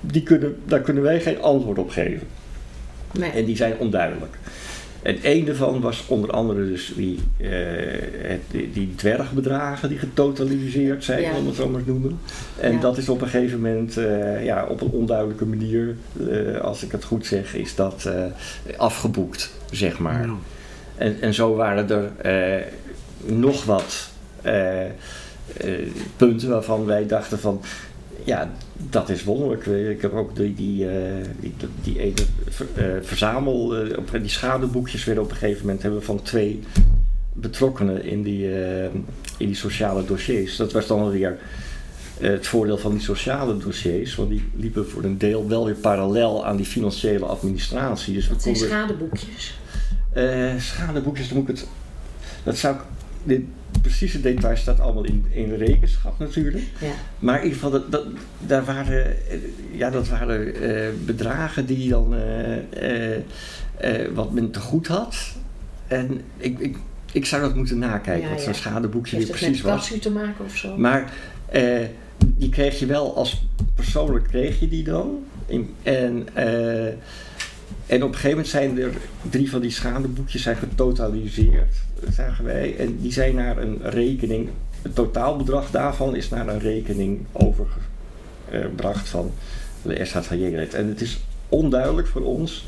die 0.00 0.22
kunnen, 0.22 0.56
daar 0.64 0.80
kunnen 0.80 1.02
wij 1.02 1.20
geen 1.20 1.40
antwoord 1.42 1.78
op 1.78 1.90
geven. 1.90 2.26
Nee. 3.12 3.30
En 3.30 3.44
die 3.44 3.56
zijn 3.56 3.78
onduidelijk. 3.78 4.36
En 5.02 5.22
één 5.22 5.44
daarvan 5.44 5.80
was 5.80 6.04
onder 6.06 6.30
andere 6.30 6.66
dus 6.68 6.92
die, 6.96 7.18
eh, 7.36 7.48
het, 8.22 8.40
die, 8.50 8.72
die 8.72 8.94
dwergbedragen 8.94 9.88
die 9.88 9.98
getotaliseerd 9.98 11.04
zijn, 11.04 11.20
Ja. 11.22 11.36
om 11.36 11.46
het 11.46 11.54
zo 11.54 11.68
maar 11.68 11.84
te 11.84 11.90
noemen. 11.90 12.18
En 12.60 12.72
Ja. 12.72 12.80
dat 12.80 12.98
is 12.98 13.08
op 13.08 13.20
een 13.20 13.28
gegeven 13.28 13.60
moment, 13.60 13.96
eh, 13.96 14.44
ja, 14.44 14.66
op 14.66 14.80
een 14.80 14.90
onduidelijke 14.90 15.46
manier, 15.46 15.96
eh, 16.30 16.60
als 16.60 16.82
ik 16.82 16.92
het 16.92 17.04
goed 17.04 17.26
zeg, 17.26 17.54
is 17.54 17.74
dat 17.74 18.04
eh, 18.04 18.24
afgeboekt, 18.76 19.50
zeg 19.70 19.98
maar. 19.98 20.28
En, 20.96 21.16
en 21.20 21.34
zo 21.34 21.54
waren 21.54 21.90
er 21.90 22.10
eh, 22.16 22.66
nog 23.24 23.64
wat, 23.64 24.08
punten 26.16 26.48
waarvan 26.48 26.84
wij 26.84 27.06
dachten 27.06 27.38
van, 27.38 27.60
ja, 28.24 28.50
dat 28.90 29.08
is 29.08 29.24
wonderlijk. 29.24 29.66
Ik 29.66 30.02
heb 30.02 30.12
ook 30.12 30.36
die, 30.36 30.54
die, 30.54 30.90
eh, 30.90 31.24
die, 31.40 31.54
die 31.82 31.98
ene 32.00 32.14
eh, 32.74 32.84
verzamel, 33.02 33.76
eh, 33.76 33.98
op- 33.98 34.10
die 34.20 34.28
schadeboekjes 34.30 35.04
weer 35.04 35.20
op 35.20 35.30
een 35.30 35.36
gegeven 35.36 35.60
moment 35.64 35.82
hebben 35.82 36.00
we 36.00 36.06
van 36.06 36.22
twee 36.22 36.60
betrokkenen 37.32 38.04
in 38.04 38.22
die, 38.22 38.48
in 39.36 39.46
die 39.46 39.54
sociale 39.54 40.04
dossiers. 40.04 40.56
Dat 40.56 40.72
was 40.72 40.86
dan 40.86 41.10
weer 41.10 41.38
het 42.20 42.46
voordeel 42.46 42.78
van 42.78 42.90
die 42.92 43.00
sociale 43.00 43.56
dossiers, 43.56 44.14
want 44.14 44.28
die 44.30 44.42
liepen 44.56 44.88
voor 44.88 45.04
een 45.04 45.18
deel 45.18 45.48
wel 45.48 45.64
weer 45.64 45.74
parallel 45.74 46.46
aan 46.46 46.56
die 46.56 46.66
financiële 46.66 47.24
administratie. 47.24 48.14
Dus 48.14 48.26
we 48.28 48.32
Dat 48.32 48.42
zijn 48.42 48.54
konden, 48.54 48.70
schadeboekjes. 48.72 49.58
eh, 50.12 50.52
schadeboekjes, 50.58 51.28
dan 51.28 51.38
moet 51.38 51.48
ik 51.48 51.56
het. 51.56 51.66
Dat 52.44 52.56
zou 52.56 52.74
ik. 52.74 52.80
De 53.24 53.44
precieze 53.80 54.20
details 54.20 54.60
staat 54.60 54.80
allemaal 54.80 55.04
in, 55.04 55.24
in 55.30 55.54
rekenschap 55.54 56.18
natuurlijk. 56.18 56.64
Ja. 56.80 56.92
Maar 57.18 57.36
in 57.36 57.42
ieder 57.42 57.58
geval, 57.58 57.70
dat, 57.70 57.90
dat, 57.92 58.06
daar 58.38 58.64
waren, 58.64 59.28
eh, 59.28 59.38
ja, 59.70 59.90
dat 59.90 60.08
waren 60.08 60.54
eh, 60.54 60.88
bedragen 61.04 61.66
die 61.66 61.88
dan 61.88 62.14
eh, 62.14 63.18
wat 64.14 64.32
men 64.32 64.50
te 64.50 64.60
goed 64.60 64.86
had. 64.86 65.16
En 65.86 66.20
ik, 66.36 66.58
ik, 66.58 66.76
ik 67.12 67.26
zou 67.26 67.42
dat 67.42 67.54
moeten 67.54 67.78
nakijken, 67.78 68.22
Ja, 68.22 68.28
wat 68.28 68.38
ja. 68.38 68.44
zo'n 68.44 68.54
schadeboekje 68.54 69.16
weer 69.16 69.26
met 69.26 69.36
precies 69.36 69.60
was. 69.60 69.74
kassu 69.74 69.98
te 69.98 70.10
maken 70.10 70.44
of 70.44 70.56
zo? 70.56 70.76
Maar 70.76 71.12
die 72.20 72.48
kreeg 72.48 72.78
je 72.78 72.86
wel 72.86 73.16
als 73.16 73.46
persoonlijk 73.74 74.26
kreeg 74.26 74.60
je 74.60 74.68
die 74.68 74.84
dan. 74.84 75.24
In, 75.46 75.74
en, 75.82 76.28
en 77.88 78.02
op 78.02 78.08
een 78.08 78.14
gegeven 78.14 78.30
moment 78.30 78.48
zijn 78.48 78.78
er 78.78 78.92
drie 79.30 79.50
van 79.50 79.60
die 79.60 79.70
schadeboekjes 79.70 80.42
zijn 80.42 80.56
getotaliseerd, 80.56 81.74
zagen 82.12 82.44
wij. 82.44 82.76
En 82.76 82.98
die 83.00 83.12
zijn 83.12 83.34
naar 83.34 83.58
een 83.58 83.78
rekening, 83.82 84.48
het 84.82 84.94
totaalbedrag 84.94 85.70
daarvan 85.70 86.16
is 86.16 86.28
naar 86.28 86.48
een 86.48 86.58
rekening 86.58 87.26
overgebracht 87.32 89.08
van 89.08 89.32
de 89.82 90.04
SHJ. 90.04 90.68
En 90.72 90.88
het 90.88 91.00
is 91.00 91.20
onduidelijk 91.48 92.08
voor 92.08 92.22
ons 92.22 92.66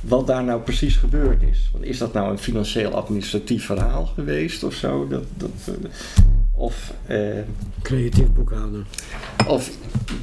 wat 0.00 0.26
daar 0.26 0.44
nou 0.44 0.60
precies 0.60 0.96
gebeurd 0.96 1.42
is. 1.42 1.68
Want 1.72 1.84
is 1.84 1.98
dat 1.98 2.12
nou 2.12 2.30
een 2.30 2.38
financieel 2.38 2.94
administratief 2.94 3.64
verhaal 3.64 4.06
geweest 4.06 4.62
of 4.62 4.74
zo? 4.74 5.08
Dat, 5.08 5.24
dat, 5.36 5.50
eh, 5.66 5.90
of, 6.52 6.92
eh, 7.06 7.18
Creatief 7.82 8.26
boekhouden. 8.32 8.86
of 9.46 9.70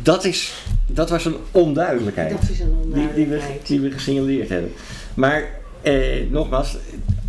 dat, 0.01 0.25
is, 0.25 0.53
dat 0.87 1.09
was 1.09 1.25
een 1.25 1.35
onduidelijkheid 1.51 2.31
Dat 2.31 2.49
is 2.49 2.59
een 2.59 2.91
die, 2.93 3.13
die, 3.13 3.25
we, 3.27 3.41
die 3.63 3.79
we 3.79 3.91
gesignaleerd 3.91 4.49
hebben. 4.49 4.71
Maar 5.13 5.43
eh, 5.81 6.29
nogmaals, 6.29 6.77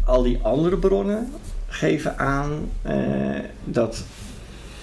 al 0.05 0.23
die 0.23 0.39
andere 0.43 0.77
bronnen 0.77 1.33
geven 1.67 2.19
aan 2.19 2.71
eh, 2.83 2.97
dat 3.65 4.05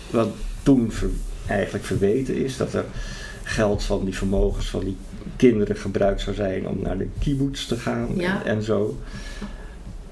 wat 0.10 0.30
toen 0.64 0.92
ver- 0.92 1.10
eigenlijk 1.48 1.86
verweten 1.86 2.36
is, 2.36 2.58
dat 2.58 2.74
er 2.74 2.86
geld 3.44 3.84
van 3.84 4.06
die 4.06 4.16
vermogens 4.18 4.70
van 4.70 4.80
die 4.84 4.98
kinderen 5.36 5.76
gebruikt 5.76 6.22
zou 6.22 6.36
zijn 6.36 6.68
om 6.68 6.82
naar 6.82 6.98
de 6.98 7.08
kibbutz 7.20 7.66
te 7.66 7.76
gaan 7.76 8.08
Ja. 8.16 8.44
en, 8.44 8.56
en 8.56 8.64
zo. 8.64 9.00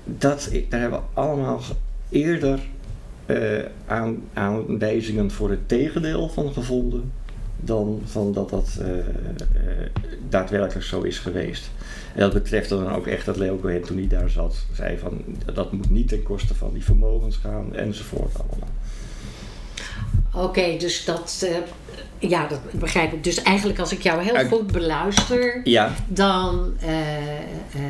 Dat, 0.06 0.50
daar 0.69 0.80
hebben 0.80 1.00
we 1.00 1.22
allemaal 1.22 1.62
eerder 2.10 2.60
eh, 3.26 3.65
aan, 3.86 4.17
aanwijzingen 4.34 5.32
voor 5.32 5.50
het 5.50 5.67
tegendeel 5.67 6.30
van 6.30 6.54
gevonden 6.54 7.12
dan 7.56 8.02
van 8.06 8.34
dat 8.34 8.50
dat 8.50 8.78
eh, 8.82 9.00
eh, 9.00 9.06
daadwerkelijk 10.30 10.86
zo 10.86 11.02
is 11.02 11.19
geweest. 11.19 11.72
En 12.13 12.19
dat 12.19 12.34
betreft 12.34 12.69
dan 12.69 12.91
ook 12.91 13.08
echt 13.08 13.26
dat 13.26 13.38
Leo 13.38 13.60
Cohen 13.60 13.82
toen 13.82 13.98
hij 13.98 14.08
daar 14.08 14.30
zat, 14.30 14.65
zei 14.74 14.98
van 14.98 15.22
dat 15.54 15.72
moet 15.72 15.89
niet 15.89 16.08
ten 16.08 16.24
koste 16.24 16.56
van 16.56 16.74
die 16.74 16.84
vermogens 16.84 17.38
gaan 17.38 17.76
enzovoort 17.76 18.34
allemaal. 18.34 18.69
Oké, 20.34 20.78
dus 20.78 21.06
dat, 21.06 21.46
eh, 21.48 22.30
ja, 22.30 22.48
dat 22.48 22.60
begrijp 22.72 23.13
ik. 23.13 23.24
Dus 23.24 23.42
eigenlijk 23.42 23.80
als 23.80 23.92
ik 23.92 24.02
jou 24.02 24.24
heel 24.24 24.46
goed 24.46 24.72
beluister, 24.72 25.62
Ja, 25.63 25.96
dan 26.08 26.74
eh, 26.80 27.18
eh, 27.18 27.82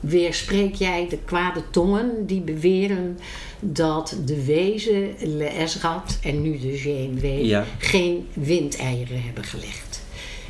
weerspreek 0.00 0.74
jij 0.74 1.06
de 1.08 1.18
kwade 1.24 1.62
tongen 1.70 2.26
die 2.26 2.40
beweren 2.40 3.18
dat 3.60 4.16
de 4.24 4.44
wezen, 4.44 5.14
Le 5.18 5.44
Esrat 5.44 6.18
en 6.22 6.42
nu 6.42 6.58
de 6.58 7.46
Ja. 7.46 7.64
geen 7.78 8.28
windeieren 8.32 9.22
hebben 9.22 9.44
gelegd. 9.44 10.04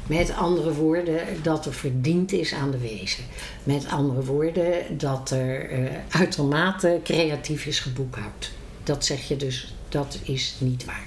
Met 0.07 0.35
andere 0.37 0.73
woorden, 0.73 1.21
dat 1.43 1.67
er 1.67 1.73
verdiend 1.73 2.33
is 2.33 2.55
aan 2.55 2.71
de 2.71 2.79
wezen. 2.79 3.25
Met 3.65 3.87
andere 3.91 4.25
woorden, 4.25 4.99
dat 4.99 5.31
er 5.31 5.71
uitermate 6.09 7.01
creatief 7.05 7.67
is 7.67 7.81
geboekhoud. 7.81 8.51
Dat 8.87 9.05
zeg 9.05 9.29
je 9.29 9.37
dus, 9.37 9.75
dat 9.89 10.19
is 10.23 10.57
niet 10.59 10.85
waar. 10.85 11.07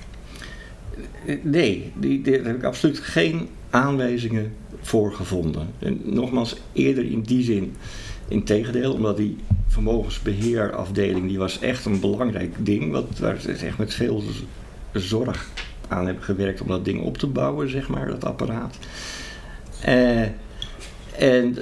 Nee, 1.42 1.92
die, 1.96 2.22
daar 2.22 2.34
heb 2.34 2.56
ik 2.56 2.64
absoluut 2.64 3.00
geen 3.00 3.50
aanwijzingen 3.70 4.54
voor 4.82 5.14
gevonden. 5.14 5.68
En 5.80 6.02
nogmaals, 6.04 6.56
eerder 6.74 7.06
in 7.06 7.22
die 7.22 7.44
zin, 7.44 7.76
in 8.28 8.44
tegendeel, 8.44 8.94
omdat 8.94 9.18
die 9.18 9.38
vermogensbeheerafdeling, 9.68 11.28
die 11.28 11.38
was 11.38 11.60
echt 11.60 11.86
een 11.86 12.00
belangrijk 12.00 12.56
ding, 12.58 12.92
wat, 12.92 13.20
waar 13.20 13.40
ze 13.40 13.52
echt 13.52 13.78
met 13.78 13.94
veel 13.94 14.24
zorg 14.94 15.50
aan 15.88 16.06
hebben 16.06 16.24
gewerkt 16.24 16.62
om 16.62 16.68
dat 16.68 16.86
ding 16.86 17.02
op 17.02 17.18
te 17.18 17.28
bouwen, 17.28 17.70
zeg 17.70 17.88
maar, 17.88 18.08
dat 18.08 18.26
apparaat. 18.26 18.78
Eh, 19.82 20.22
en 21.18 21.58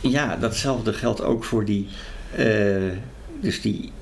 ja, 0.00 0.36
datzelfde 0.36 0.92
geldt 0.92 1.22
ook 1.22 1.44
voor 1.44 1.64
die, 1.64 1.86
eh, 2.36 2.82
dus 3.40 3.60
die, 3.60 3.92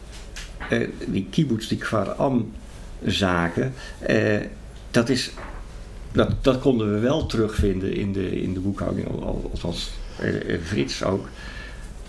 eh, 0.80 0.88
die 1.06 1.26
kibbutz, 1.30 1.68
die 1.68 1.78
Kvaram 1.78 2.52
zaken. 3.06 3.72
eh, 3.98 4.40
dat, 4.90 5.08
is, 5.08 5.30
dat, 6.12 6.44
dat 6.44 6.60
konden 6.60 6.92
we 6.94 6.98
wel 6.98 7.26
terugvinden 7.26 7.94
in 7.94 8.12
de, 8.12 8.42
in 8.42 8.54
de 8.54 8.60
boekhouding, 8.60 9.08
al- 9.08 9.22
al- 9.22 9.48
althans 9.52 9.90
eh, 10.18 10.58
Frits 10.64 11.04
ook. 11.04 11.28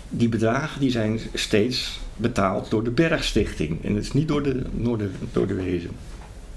Die 0.08 0.28
bedragen 0.28 0.80
die 0.80 0.90
zijn 0.90 1.20
steeds 1.34 2.00
betaald 2.16 2.70
door 2.70 2.84
de 2.84 2.90
Bergstichting. 2.90 3.84
En 3.84 3.94
het 3.94 4.04
is 4.04 4.12
niet 4.12 4.28
door 4.28 4.42
de, 4.42 4.62
door 4.72 4.98
de, 4.98 5.10
door 5.32 5.46
de 5.46 5.54
wezen. 5.54 5.90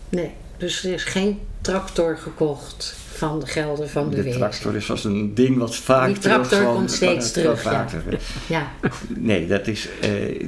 Nee, 0.10 0.32
dus 0.58 0.84
er 0.86 0.94
is 0.94 1.04
geen 1.04 1.40
tractor 1.62 2.18
gekocht 2.18 2.96
van 3.18 3.40
de 3.40 3.46
gelden 3.48 3.90
van 3.90 4.10
de, 4.10 4.16
De 4.16 4.24
wezen. 4.24 4.40
tractor 4.40 4.76
is 4.76 4.88
was 4.88 5.04
een 5.04 5.34
ding 5.34 5.58
wat 5.58 5.76
vaak 5.76 6.08
Die 6.08 6.18
tractor 6.18 6.48
terugkwam. 6.48 6.76
komt 6.76 6.92
steeds 6.92 7.32
terug, 7.32 7.64
ja. 7.64 7.86
terug. 7.86 8.22
Ja, 8.48 8.72
Nee, 9.08 9.48
dat 9.48 9.68
is, 9.68 9.88
eh, 10.02 10.46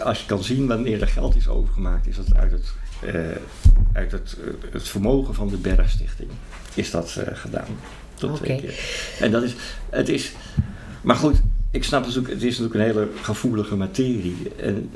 als 0.00 0.20
je 0.20 0.26
kan 0.26 0.42
zien 0.44 0.66
wanneer 0.66 1.00
er 1.00 1.08
geld 1.08 1.36
is 1.36 1.48
overgemaakt, 1.48 2.06
is 2.06 2.16
dat 2.16 2.26
uit 2.36 2.52
het, 2.52 2.72
eh, 3.00 3.14
uit 3.92 4.12
het, 4.12 4.36
eh, 4.44 4.72
het 4.72 4.88
vermogen 4.88 5.34
van 5.34 5.48
de 5.48 5.56
Bergstichting. 5.56 6.28
Is 6.74 6.90
dat 6.90 7.16
eh, 7.26 7.36
gedaan. 7.36 7.66
Tot 8.14 8.36
twee 8.36 8.56
Oké. 8.56 8.66
keer. 8.66 8.78
En 9.20 9.30
dat 9.30 9.42
is, 9.42 9.54
het 9.90 10.08
is, 10.08 10.32
maar 11.00 11.16
goed, 11.16 11.36
ik 11.72 11.84
snap 11.84 12.04
natuurlijk, 12.06 12.32
het 12.34 12.42
is 12.42 12.58
natuurlijk 12.58 12.74
een 12.74 12.94
hele 12.96 13.08
gevoelige 13.22 13.76
materie. 13.76 14.36
En 14.56 14.90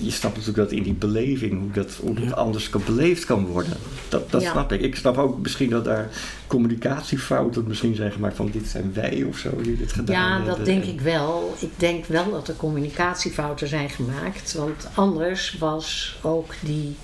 je 0.00 0.10
snapt 0.10 0.36
natuurlijk 0.36 0.68
dat 0.68 0.78
in 0.78 0.82
die 0.82 0.92
beleving, 0.94 1.60
hoe 1.60 1.70
dat, 1.70 1.94
hoe 2.00 2.14
dat 2.14 2.32
anders 2.34 2.70
kan 2.70 2.82
beleefd 2.86 3.24
kan 3.24 3.46
worden. 3.46 3.72
Dat, 4.08 4.30
dat 4.30 4.42
Ja. 4.42 4.50
snap 4.50 4.72
ik. 4.72 4.80
Ik 4.80 4.96
snap 4.96 5.18
ook 5.18 5.38
misschien 5.38 5.70
dat 5.70 5.84
daar 5.84 6.08
communicatiefouten 6.46 7.64
misschien 7.68 7.94
zijn 7.94 8.12
gemaakt 8.12 8.36
van 8.36 8.50
dit 8.52 8.66
zijn 8.66 8.90
wij 8.94 9.22
of 9.28 9.38
zo 9.38 9.50
die 9.62 9.76
dit 9.76 9.92
gedaan 9.92 10.16
ja, 10.30 10.36
hebben. 10.36 10.56
dat 10.56 10.64
denk 10.66 10.82
En- 10.82 10.88
ik 10.88 11.00
wel. 11.00 11.54
Ik 11.60 11.70
denk 11.76 12.04
wel 12.06 12.30
dat 12.30 12.48
er 12.48 12.56
communicatiefouten 12.56 13.68
zijn 13.68 13.90
gemaakt. 13.90 14.54
Want 14.54 14.88
anders 14.94 15.56
was 15.58 16.18
ook 16.22 16.52
die 16.60 16.96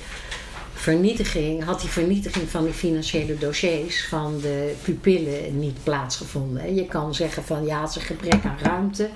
vernietiging, 0.85 1.65
had 1.65 1.81
die 1.81 1.89
vernietiging 1.91 2.49
van 2.51 2.65
die 2.65 2.73
financiële 2.73 3.39
dossiers 3.39 4.07
van 4.09 4.39
de 4.41 4.75
pupillen 4.83 5.59
niet 5.59 5.77
plaatsgevonden. 5.83 6.75
Je 6.75 6.87
kan 6.87 7.15
zeggen 7.15 7.45
van 7.45 7.65
ja, 7.65 7.81
het 7.81 7.91
is 7.91 7.97
een 7.97 8.03
gebrek 8.03 8.45
aan 8.45 8.59
ruimte. 8.63 9.09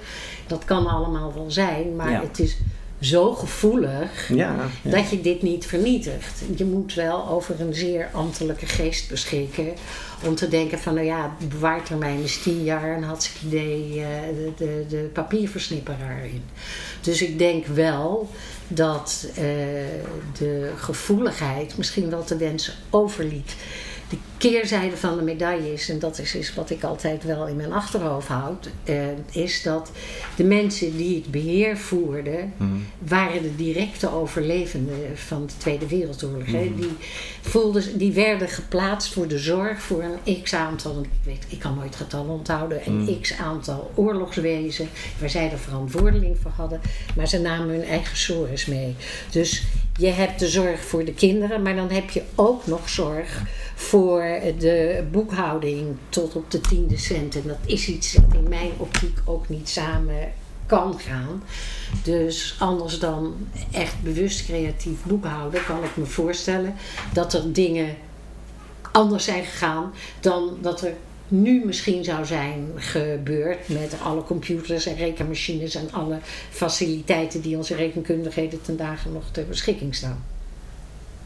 Dat 0.47 0.65
kan 0.65 0.87
allemaal 0.87 1.33
wel 1.35 1.51
zijn, 1.51 1.97
maar 1.97 2.11
Ja. 2.11 2.21
het 2.21 2.39
is 2.39 2.57
zo 3.01 3.33
gevoelig 3.35 4.29
Ja, 4.29 4.71
ja. 4.83 4.91
dat 4.91 5.11
je 5.11 5.21
dit 5.21 5.43
niet 5.43 5.67
vernietigt. 5.67 6.43
Je 6.57 6.65
moet 6.65 6.95
wel 6.95 7.29
over 7.29 7.61
een 7.61 7.75
zeer 7.75 8.09
ambtelijke 8.13 8.67
geest 8.67 9.09
beschikken. 9.11 9.73
Om 10.27 10.35
te 10.35 10.49
denken 10.49 10.79
van, 10.79 10.95
nou 10.95 11.07
ja, 11.07 11.37
bewaartermijn 11.49 12.23
is 12.23 12.43
tien 12.43 12.65
jaar 12.65 12.97
en 12.97 13.03
had 13.03 13.25
ik 13.35 13.43
idee 13.49 14.01
eh, 14.03 14.09
de, 14.37 14.53
de, 14.57 14.85
de 14.89 15.11
papierversnipperaar 15.13 16.25
in. 16.25 16.43
Dus 17.01 17.23
ik 17.23 17.39
denk 17.39 17.67
wel 17.67 18.31
dat 18.69 19.27
eh, 19.35 19.45
de 20.39 20.73
gevoeligheid 20.77 21.77
misschien 21.77 22.11
wel 22.11 22.25
te 22.25 22.37
wensen 22.37 22.75
overliet. 22.91 23.57
De 24.09 24.17
keerzijde 24.37 24.97
van 24.97 25.17
de 25.17 25.23
medaille 25.23 25.73
is, 25.73 25.89
en 25.89 25.99
dat 25.99 26.19
is, 26.19 26.35
is 26.35 26.55
wat 26.55 26.71
ik 26.71 26.83
altijd 26.85 27.25
wel 27.25 27.47
in 27.47 27.57
mijn 27.57 27.73
achterhoofd 27.73 28.29
houd, 28.29 28.69
eh, 28.85 28.95
is 29.31 29.63
dat 29.63 29.91
de 30.37 30.45
mensen 30.45 30.97
die 30.97 31.15
het 31.17 31.31
beheer 31.31 31.77
voerden, 31.77 32.53
Hmm. 32.57 32.87
waren 32.99 33.43
de 33.43 33.57
directe 33.57 34.13
overlevenden 34.13 34.97
van 35.15 35.47
de 35.47 35.53
Tweede 35.57 35.87
Wereldoorlog. 35.87 36.47
hè. 36.47 36.65
Mhm. 36.65 36.77
Die, 36.81 36.91
voelden, 37.41 37.99
die 37.99 38.13
werden 38.13 38.49
geplaatst 38.49 39.13
voor 39.13 39.29
de 39.29 39.39
zorg 39.39 39.81
voor 39.83 40.03
een 40.25 40.43
x 40.43 40.55
aantal, 40.55 41.01
ik, 41.03 41.09
weet, 41.25 41.45
ik 41.49 41.59
kan 41.59 41.75
nooit 41.75 41.97
getallen 41.97 42.31
onthouden, 42.31 42.81
een 42.87 42.97
Mhm. 43.03 43.21
x 43.21 43.33
aantal 43.37 43.91
oorlogswezen 43.95 44.89
waar 45.21 45.31
zij 45.31 45.49
de 45.49 45.57
verantwoording 45.57 46.37
voor 46.43 46.51
hadden, 46.57 46.81
maar 47.17 47.29
ze 47.29 47.39
namen 47.41 47.69
hun 47.69 47.85
eigen 47.85 48.17
sores 48.17 48.67
mee. 48.67 48.95
Dus 49.31 49.63
je 49.97 50.07
hebt 50.07 50.39
de 50.41 50.49
zorg 50.49 50.81
voor 50.81 51.05
de 51.05 51.15
kinderen, 51.15 51.63
maar 51.63 51.77
dan 51.77 51.91
heb 51.91 52.11
je 52.11 52.23
ook 52.35 52.67
nog 52.67 52.89
zorg 52.89 53.43
voor 53.79 54.23
de 54.59 55.05
boekhouding 55.13 55.97
tot 56.09 56.37
op 56.37 56.51
de 56.51 56.61
tiende 56.61 56.97
cent. 56.97 57.35
En 57.35 57.43
dat 57.47 57.59
is 57.65 57.89
iets 57.89 58.13
dat 58.13 58.25
in 58.33 58.49
mijn 58.49 58.71
optiek 58.77 59.19
ook 59.25 59.49
niet 59.49 59.69
samen 59.69 60.33
kan 60.67 60.99
gaan. 60.99 61.43
Dus 62.03 62.57
anders 62.59 62.99
dan 62.99 63.37
echt 63.73 64.03
bewust 64.03 64.45
creatief 64.45 65.03
boekhouden, 65.03 65.65
kan 65.65 65.85
ik 65.85 65.97
me 65.97 66.05
voorstellen 66.05 66.75
dat 67.13 67.35
er 67.35 67.53
dingen 67.53 67.97
anders 68.93 69.25
zijn 69.25 69.45
gegaan 69.45 69.93
dan 70.21 70.59
dat 70.61 70.81
er 70.83 70.93
nu 71.29 71.63
misschien 71.65 72.05
zou 72.05 72.25
zijn 72.25 72.69
gebeurd 72.75 73.69
met 73.69 73.97
alle 74.03 74.25
computers 74.25 74.87
en 74.87 74.97
rekenmachines 74.97 75.75
en 75.75 75.93
alle 75.93 76.19
faciliteiten 76.51 77.41
die 77.41 77.57
onze 77.57 77.75
rekenkundigheden 77.75 78.63
ten 78.63 78.77
dagen 78.77 79.13
nog 79.13 79.25
ter 79.31 79.47
beschikking 79.47 79.95
staan. 79.95 80.25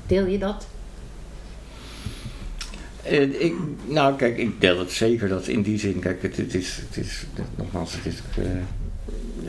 Deel 0.06 0.26
je 0.26 0.38
dat? 0.38 0.66
Eh, 3.02 3.40
ik, 3.44 3.54
nou, 3.86 4.16
kijk, 4.16 4.38
ik 4.38 4.60
deel 4.60 4.78
het 4.78 4.90
zeker 4.90 5.28
dat 5.28 5.48
in 5.48 5.62
die 5.62 5.78
zin, 5.78 5.98
kijk, 5.98 6.22
het, 6.22 6.36
het 6.36 6.54
is, 6.54 6.80
het 6.88 7.04
is, 7.04 7.24
nogmaals, 7.56 7.92
het 7.92 8.06
is 8.06 8.18
eh, 8.36 8.44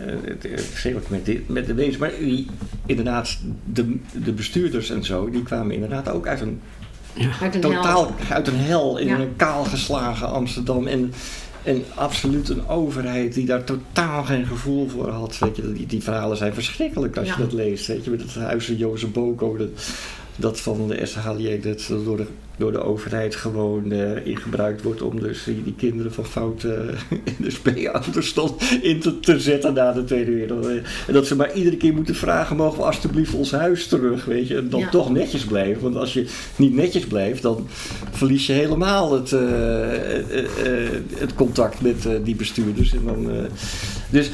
eh, 0.07 0.19
het 0.23 0.47
verschrikkelijk 0.69 1.09
met, 1.11 1.25
dit, 1.25 1.49
met 1.49 1.65
de 1.65 1.73
wezen. 1.73 1.99
Maar 1.99 2.11
die, 2.19 2.47
inderdaad, 2.85 3.37
de, 3.65 3.97
de 4.23 4.31
bestuurders 4.33 4.89
en 4.89 5.03
zo, 5.03 5.29
die 5.29 5.43
kwamen 5.43 5.73
inderdaad 5.75 6.09
ook 6.09 6.27
uit 6.27 6.41
een 6.41 6.61
Uit 7.41 7.55
een 7.55 7.61
totaal 7.61 8.13
hel. 8.17 8.35
uit 8.35 8.47
een 8.47 8.57
hel 8.59 8.97
in 8.97 9.07
Ja. 9.07 9.19
een 9.19 9.35
kaalgeslagen 9.35 10.27
Amsterdam. 10.29 10.87
En, 10.87 11.13
en 11.63 11.83
absoluut 11.95 12.49
een 12.49 12.67
overheid 12.67 13.33
die 13.33 13.45
daar 13.45 13.63
totaal 13.63 14.23
geen 14.23 14.45
gevoel 14.45 14.89
voor 14.89 15.09
had. 15.09 15.37
Weet 15.39 15.55
je, 15.55 15.73
die, 15.73 15.85
die 15.85 16.03
verhalen 16.03 16.37
zijn 16.37 16.53
verschrikkelijk 16.53 17.17
als 17.17 17.27
Ja. 17.27 17.33
je 17.37 17.41
dat 17.41 17.53
leest. 17.53 17.87
Weet 17.87 18.03
je, 18.03 18.09
met 18.11 18.21
het 18.21 18.35
huis 18.35 18.65
van 18.65 18.75
Jozef 18.75 19.11
Boko. 19.11 19.57
Dat, 19.57 19.69
dat 20.36 20.60
van 20.60 20.88
de 20.88 21.06
SHLJ, 21.06 21.60
dat 21.60 21.88
door 22.06 22.17
de, 22.17 22.26
door 22.58 22.72
de 22.72 22.84
overheid 22.84 23.36
gewoon 23.36 23.91
eh, 23.91 24.26
ingebruikt 24.26 24.82
wordt 24.82 25.02
om 25.02 25.19
dus 25.19 25.43
die, 25.43 25.74
kinderen 25.78 26.13
van 26.13 26.26
fouten 26.26 26.89
in 27.24 27.36
de 27.38 27.50
SPA-toestand 27.52 28.62
in 28.82 29.00
te, 29.00 29.19
te 29.19 29.39
zetten 29.39 29.74
na 29.74 29.91
de 29.91 30.04
Tweede 30.04 30.32
Wereldoorlog. 30.32 30.82
En 31.08 31.13
dat 31.13 31.28
ze 31.28 31.36
maar 31.36 31.54
iedere 31.54 31.78
keer 31.78 31.93
moeten 31.93 32.15
vragen, 32.15 32.56
mogen 32.56 32.78
we 32.80 32.86
alsjeblieft 32.86 33.34
ons 33.34 33.52
huis 33.52 33.88
terug, 33.88 34.26
weet 34.26 34.48
je. 34.48 34.58
En 34.58 34.69
dan 34.69 34.80
Ja. 34.80 34.89
toch 34.89 35.12
netjes 35.12 35.43
blijven, 35.46 35.82
want 35.82 35.96
als 35.96 36.13
je 36.13 36.26
niet 36.56 36.74
netjes 36.74 37.06
blijft, 37.06 37.41
dan 37.41 37.67
verlies 38.12 38.46
je 38.46 38.54
helemaal 38.54 39.13
het, 39.13 39.32
eh, 39.32 39.39
eh, 39.41 40.38
eh, 40.39 40.89
het 41.17 41.34
contact 41.36 41.82
met 41.82 42.06
eh, 42.06 42.13
die 42.24 42.36
bestuurders. 42.36 42.93
En 42.93 43.02
dan, 43.06 43.32
eh, 43.32 43.43
dus 44.10 44.30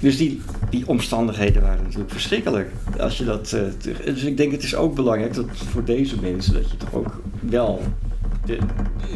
dus 0.00 0.16
die, 0.16 0.42
die 0.70 0.88
omstandigheden 0.88 1.62
waren 1.62 1.82
natuurlijk 1.82 2.10
verschrikkelijk. 2.10 2.70
Als 2.98 3.18
je 3.18 3.24
dat, 3.24 3.52
eh, 3.52 3.62
dus 4.04 4.22
ik 4.22 4.36
denk 4.36 4.52
het 4.52 4.62
is 4.62 4.74
ook 4.74 4.94
belangrijk 4.94 5.34
dat 5.34 5.46
voor 5.52 5.84
deze 5.84 6.20
mensen 6.20 6.52
dat 6.52 6.70
je 6.70 6.76
toch 6.76 6.94
ook 6.94 7.20
wel 7.40 7.82
de, 8.44 8.58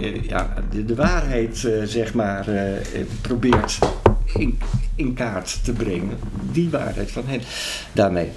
eh, 0.01 0.25
ja, 0.25 0.55
de, 0.87 0.95
waarheid 0.95 1.65
eh, 1.65 1.83
zeg 1.85 2.15
maar 2.15 2.47
probeert 3.21 3.79
in, 4.95 5.15
kaart 5.15 5.65
te 5.65 5.73
brengen. 5.73 6.19
Die 6.53 6.71
waarheid 6.71 7.11
van 7.11 7.25
hen 7.27 7.41
daarmee. 7.93 8.29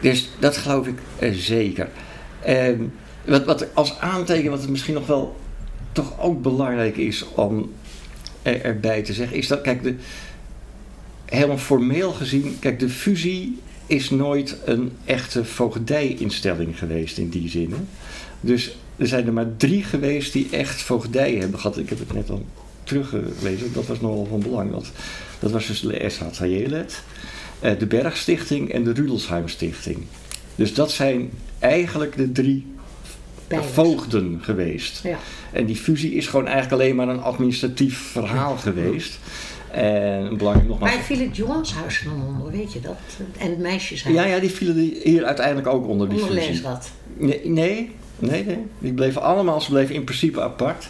Dus 0.00 0.30
dat 0.38 0.56
geloof 0.56 0.86
ik 0.86 0.98
zeker. 1.34 1.88
En 2.40 2.92
wat, 3.24 3.44
wat 3.44 3.74
als 3.74 3.98
aantekening, 3.98 4.50
wat 4.50 4.60
het 4.60 4.70
misschien 4.70 4.94
nog 4.94 5.06
wel 5.06 5.36
toch 5.92 6.20
ook 6.20 6.42
belangrijk 6.42 6.96
is 6.96 7.24
om 7.34 7.72
er, 8.42 8.62
erbij 8.62 9.02
te 9.02 9.12
zeggen, 9.12 9.36
is 9.36 9.46
dat, 9.46 9.60
kijk, 9.60 9.82
de, 9.82 9.96
helemaal 11.34 11.58
formeel 11.58 12.12
gezien, 12.12 12.56
kijk, 12.60 12.78
de 12.78 12.88
fusie 12.88 13.58
is 13.86 14.10
nooit 14.10 14.56
een 14.64 14.92
echte 15.04 15.44
voogdijinstelling 15.44 16.78
geweest 16.78 17.18
in 17.18 17.28
die 17.28 17.48
zin. 17.48 17.70
hè. 17.70 17.76
Dus 18.40 18.76
er 18.96 19.06
zijn 19.06 19.26
er 19.26 19.32
maar 19.32 19.56
drie 19.56 19.82
geweest 19.82 20.32
die 20.32 20.48
echt 20.50 20.82
voogdij 20.82 21.34
hebben 21.34 21.60
gehad. 21.60 21.78
Ik 21.78 21.88
heb 21.88 21.98
het 21.98 22.12
net 22.12 22.30
al 22.30 22.44
teruggelezen, 22.84 23.72
dat 23.72 23.86
was 23.86 24.00
nogal 24.00 24.26
van 24.30 24.40
belang. 24.40 24.70
Dat, 24.70 24.90
dat 25.38 25.50
was 25.50 25.66
dus 25.66 25.80
de 25.80 26.04
SHZ, 26.08 26.42
eh, 27.60 27.78
de 27.78 27.86
Bergstichting 27.86 28.72
en 28.72 28.84
de 28.84 28.92
Rudelsheim 28.92 29.48
Stichting. 29.48 29.98
Dus 30.54 30.74
dat 30.74 30.92
zijn 30.92 31.30
eigenlijk 31.58 32.16
de 32.16 32.32
drie 32.32 32.66
voogden 33.48 34.38
geweest. 34.42 35.00
Ja. 35.02 35.18
En 35.52 35.66
die 35.66 35.76
fusie 35.76 36.14
is 36.14 36.26
gewoon 36.26 36.46
eigenlijk 36.46 36.82
alleen 36.82 36.96
maar 36.96 37.08
een 37.08 37.22
administratief 37.22 37.98
verhaal 37.98 38.56
geweest. 38.56 39.18
En 39.74 40.36
belangrijk 40.36 40.68
nogmaals. 40.68 40.94
Waar 40.94 41.02
viel 41.02 41.18
het 41.18 41.36
jongenshuis 41.36 42.02
dan 42.04 42.22
onder, 42.26 42.52
weet 42.52 42.72
je 42.72 42.80
dat? 42.80 42.96
En 43.38 43.50
het 43.50 43.58
meisjeshuis. 43.58 44.14
Ja, 44.14 44.24
ja, 44.24 44.38
die 44.38 44.50
vielen 44.50 44.76
hier 45.02 45.24
uiteindelijk 45.24 45.66
ook 45.66 45.86
onder 45.86 46.08
die 46.08 46.18
Onder 46.20 46.34
fusie. 46.34 46.52
Leesrad. 46.52 46.90
Nee, 47.16 47.40
nee, 47.44 47.90
nee, 48.18 48.44
nee. 48.44 48.66
Die 48.78 48.92
bleven 48.92 49.22
allemaal, 49.22 49.60
ze 49.60 49.70
bleven 49.70 49.94
in 49.94 50.04
principe 50.04 50.42
apart. 50.42 50.88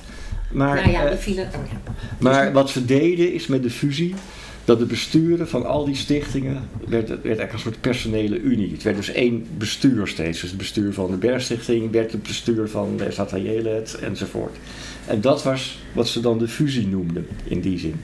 Maar, 0.51 0.75
Nou 0.75 0.91
ja, 0.91 1.05
eh, 1.05 1.11
die 1.11 1.19
vielen... 1.19 1.45
oh 1.45 1.71
ja. 1.71 1.93
maar 2.19 2.53
wat 2.53 2.71
ze 2.71 2.85
deden 2.85 3.33
is 3.33 3.47
met 3.47 3.63
de 3.63 3.71
fusie 3.71 4.15
dat 4.65 4.79
de 4.79 4.85
besturen 4.85 5.49
van 5.49 5.67
al 5.67 5.85
die 5.85 5.95
stichtingen 5.95 6.69
werd, 6.89 7.09
werd 7.09 7.23
eigenlijk 7.23 7.53
een 7.53 7.59
soort 7.59 7.81
personele 7.81 8.41
unie. 8.41 8.73
Het 8.73 8.83
werd 8.83 8.97
dus 8.97 9.13
één 9.13 9.47
bestuur 9.59 10.07
steeds. 10.07 10.41
Dus 10.41 10.51
het 10.51 10.59
bestuur 10.59 10.93
van 10.93 11.11
de 11.11 11.17
Bergstichting 11.17 11.91
werd 11.91 12.13
het 12.13 12.23
bestuur 12.23 12.69
van 12.69 12.97
de 12.97 13.11
Satayeled 13.11 13.95
enzovoort. 13.95 14.57
En 15.07 15.21
dat 15.21 15.43
was 15.43 15.79
wat 15.93 16.09
ze 16.09 16.21
dan 16.21 16.39
de 16.39 16.49
fusie 16.49 16.87
noemden 16.87 17.27
in 17.45 17.61
die 17.61 17.79
zin. 17.79 18.01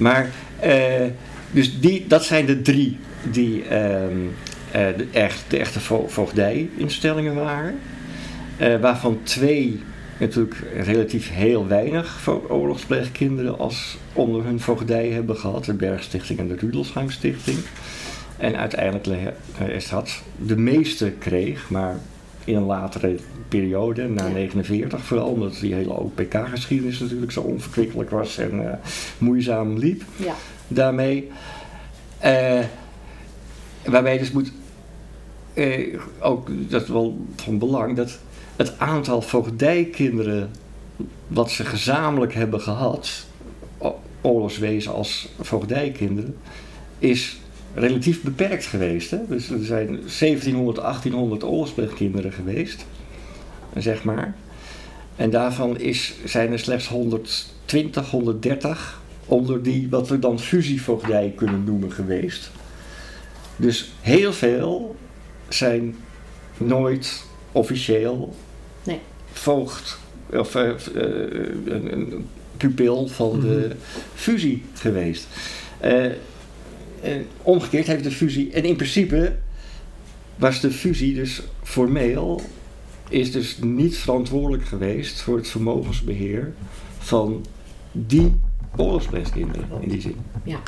Maar, 0.00 0.30
eh, 0.60 1.06
dus 1.50 1.80
die, 1.80 2.04
dat 2.06 2.24
zijn 2.24 2.46
de 2.46 2.62
drie 2.62 2.98
die 3.30 3.64
ehm, 3.64 4.16
eh, 4.70 4.86
de, 4.96 5.06
echt, 5.12 5.44
de 5.48 5.58
echte 5.58 5.80
vo 5.80 6.06
voogdijinstellingen 6.08 7.34
waren. 7.34 7.78
Eh, 8.56 8.80
waarvan 8.80 9.20
twee 9.22 9.80
natuurlijk 10.18 10.56
relatief 10.76 11.30
heel 11.32 11.66
weinig 11.66 12.28
oorlogspleegkinderen 12.48 13.58
als 13.58 13.98
onder 14.12 14.44
hun 14.44 14.60
voogdij 14.60 15.08
hebben 15.08 15.36
gehad. 15.36 15.64
De 15.64 15.74
Bergstichting 15.74 16.38
en 16.38 16.48
de 16.48 16.56
Rudelsheim 16.56 17.10
Stichting. 17.10 17.58
En 18.36 18.56
uiteindelijk 18.56 19.06
eh, 19.58 19.74
Eshat 19.74 20.22
de 20.36 20.56
meeste 20.56 21.12
kreeg, 21.18 21.70
maar 21.70 21.96
in 22.44 22.56
een 22.56 22.62
latere 22.62 23.16
periode, 23.48 24.08
na 24.08 24.26
Ja. 24.26 24.32
49 24.32 25.04
vooral, 25.04 25.28
omdat 25.28 25.58
die 25.60 25.74
hele 25.74 25.92
OPK-geschiedenis 25.92 26.98
natuurlijk 26.98 27.32
zo 27.32 27.40
onverkwikkelijk 27.40 28.10
was 28.10 28.38
en 28.38 28.70
eh, 28.70 28.76
moeizaam 29.18 29.78
liep 29.78 30.02
Ja. 30.16 30.34
daarmee. 30.68 31.30
Eh, 32.18 32.60
waarbij 33.84 34.18
dus 34.18 34.30
moet, 34.30 34.52
eh, 35.54 35.98
ook 36.20 36.48
dat 36.68 36.86
wel 36.88 37.26
van 37.36 37.58
belang, 37.58 37.96
dat 37.96 38.18
het 38.56 38.78
aantal 38.78 39.22
voogdijkinderen 39.22 40.50
wat 41.26 41.50
ze 41.50 41.64
gezamenlijk 41.64 42.34
hebben 42.34 42.60
gehad, 42.60 43.26
oorlogswezen 44.20 44.92
als 44.92 45.28
voogdijkinderen, 45.40 46.36
is 46.98 47.40
relatief 47.74 48.22
beperkt 48.22 48.66
geweest. 48.66 49.10
Hè? 49.10 49.18
Dus 49.28 49.50
er 49.50 49.64
zijn 49.64 49.86
1700, 49.86 50.76
1800 50.76 51.44
oorlogspleegkinderen 51.44 52.32
geweest, 52.32 52.86
zeg 53.76 54.04
maar. 54.04 54.34
En 55.16 55.30
daarvan 55.30 55.78
is, 55.78 56.14
zijn 56.24 56.52
er 56.52 56.58
slechts 56.58 56.88
120, 56.88 58.10
130 58.10 59.00
onder 59.26 59.62
die 59.62 59.88
wat 59.90 60.08
we 60.08 60.18
dan 60.18 60.40
fusievoogdij 60.40 61.32
kunnen 61.36 61.64
noemen 61.64 61.92
geweest. 61.92 62.50
Dus 63.56 63.92
heel 64.00 64.32
veel 64.32 64.96
zijn 65.48 65.96
nooit 66.56 67.24
officieel 67.52 68.34
Nee. 68.82 69.00
voogd 69.32 69.98
of 70.32 70.54
eh, 70.54 70.68
een, 71.64 71.92
een 71.92 72.26
pupil 72.56 73.06
van 73.08 73.40
de 73.40 73.70
fusie 74.14 74.62
geweest. 74.74 75.26
Eh, 75.80 76.06
en 77.02 77.26
omgekeerd 77.42 77.86
heeft 77.86 78.04
de 78.04 78.10
fusie, 78.10 78.52
en 78.52 78.64
in 78.64 78.76
principe 78.76 79.36
was 80.36 80.60
de 80.60 80.70
fusie 80.70 81.14
dus 81.14 81.42
formeel, 81.62 82.40
is 83.08 83.32
dus 83.32 83.58
niet 83.58 83.98
verantwoordelijk 83.98 84.64
geweest 84.64 85.20
voor 85.20 85.36
het 85.36 85.48
vermogensbeheer 85.48 86.52
van 86.98 87.44
die 87.92 88.32
oorlogspleegkinderen 88.76 89.68
in 89.80 89.88
die 89.88 90.00
zin. 90.00 90.16
Ja. 90.44 90.62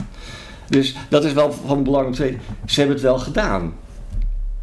Dus 0.69 0.97
dat 1.09 1.25
is 1.25 1.33
wel 1.33 1.53
van 1.53 1.83
belang 1.83 2.07
om 2.07 2.13
te 2.13 2.23
weten. 2.23 2.41
Ze 2.67 2.79
hebben 2.79 2.97
het 2.97 3.05
wel 3.05 3.19
gedaan. 3.19 3.75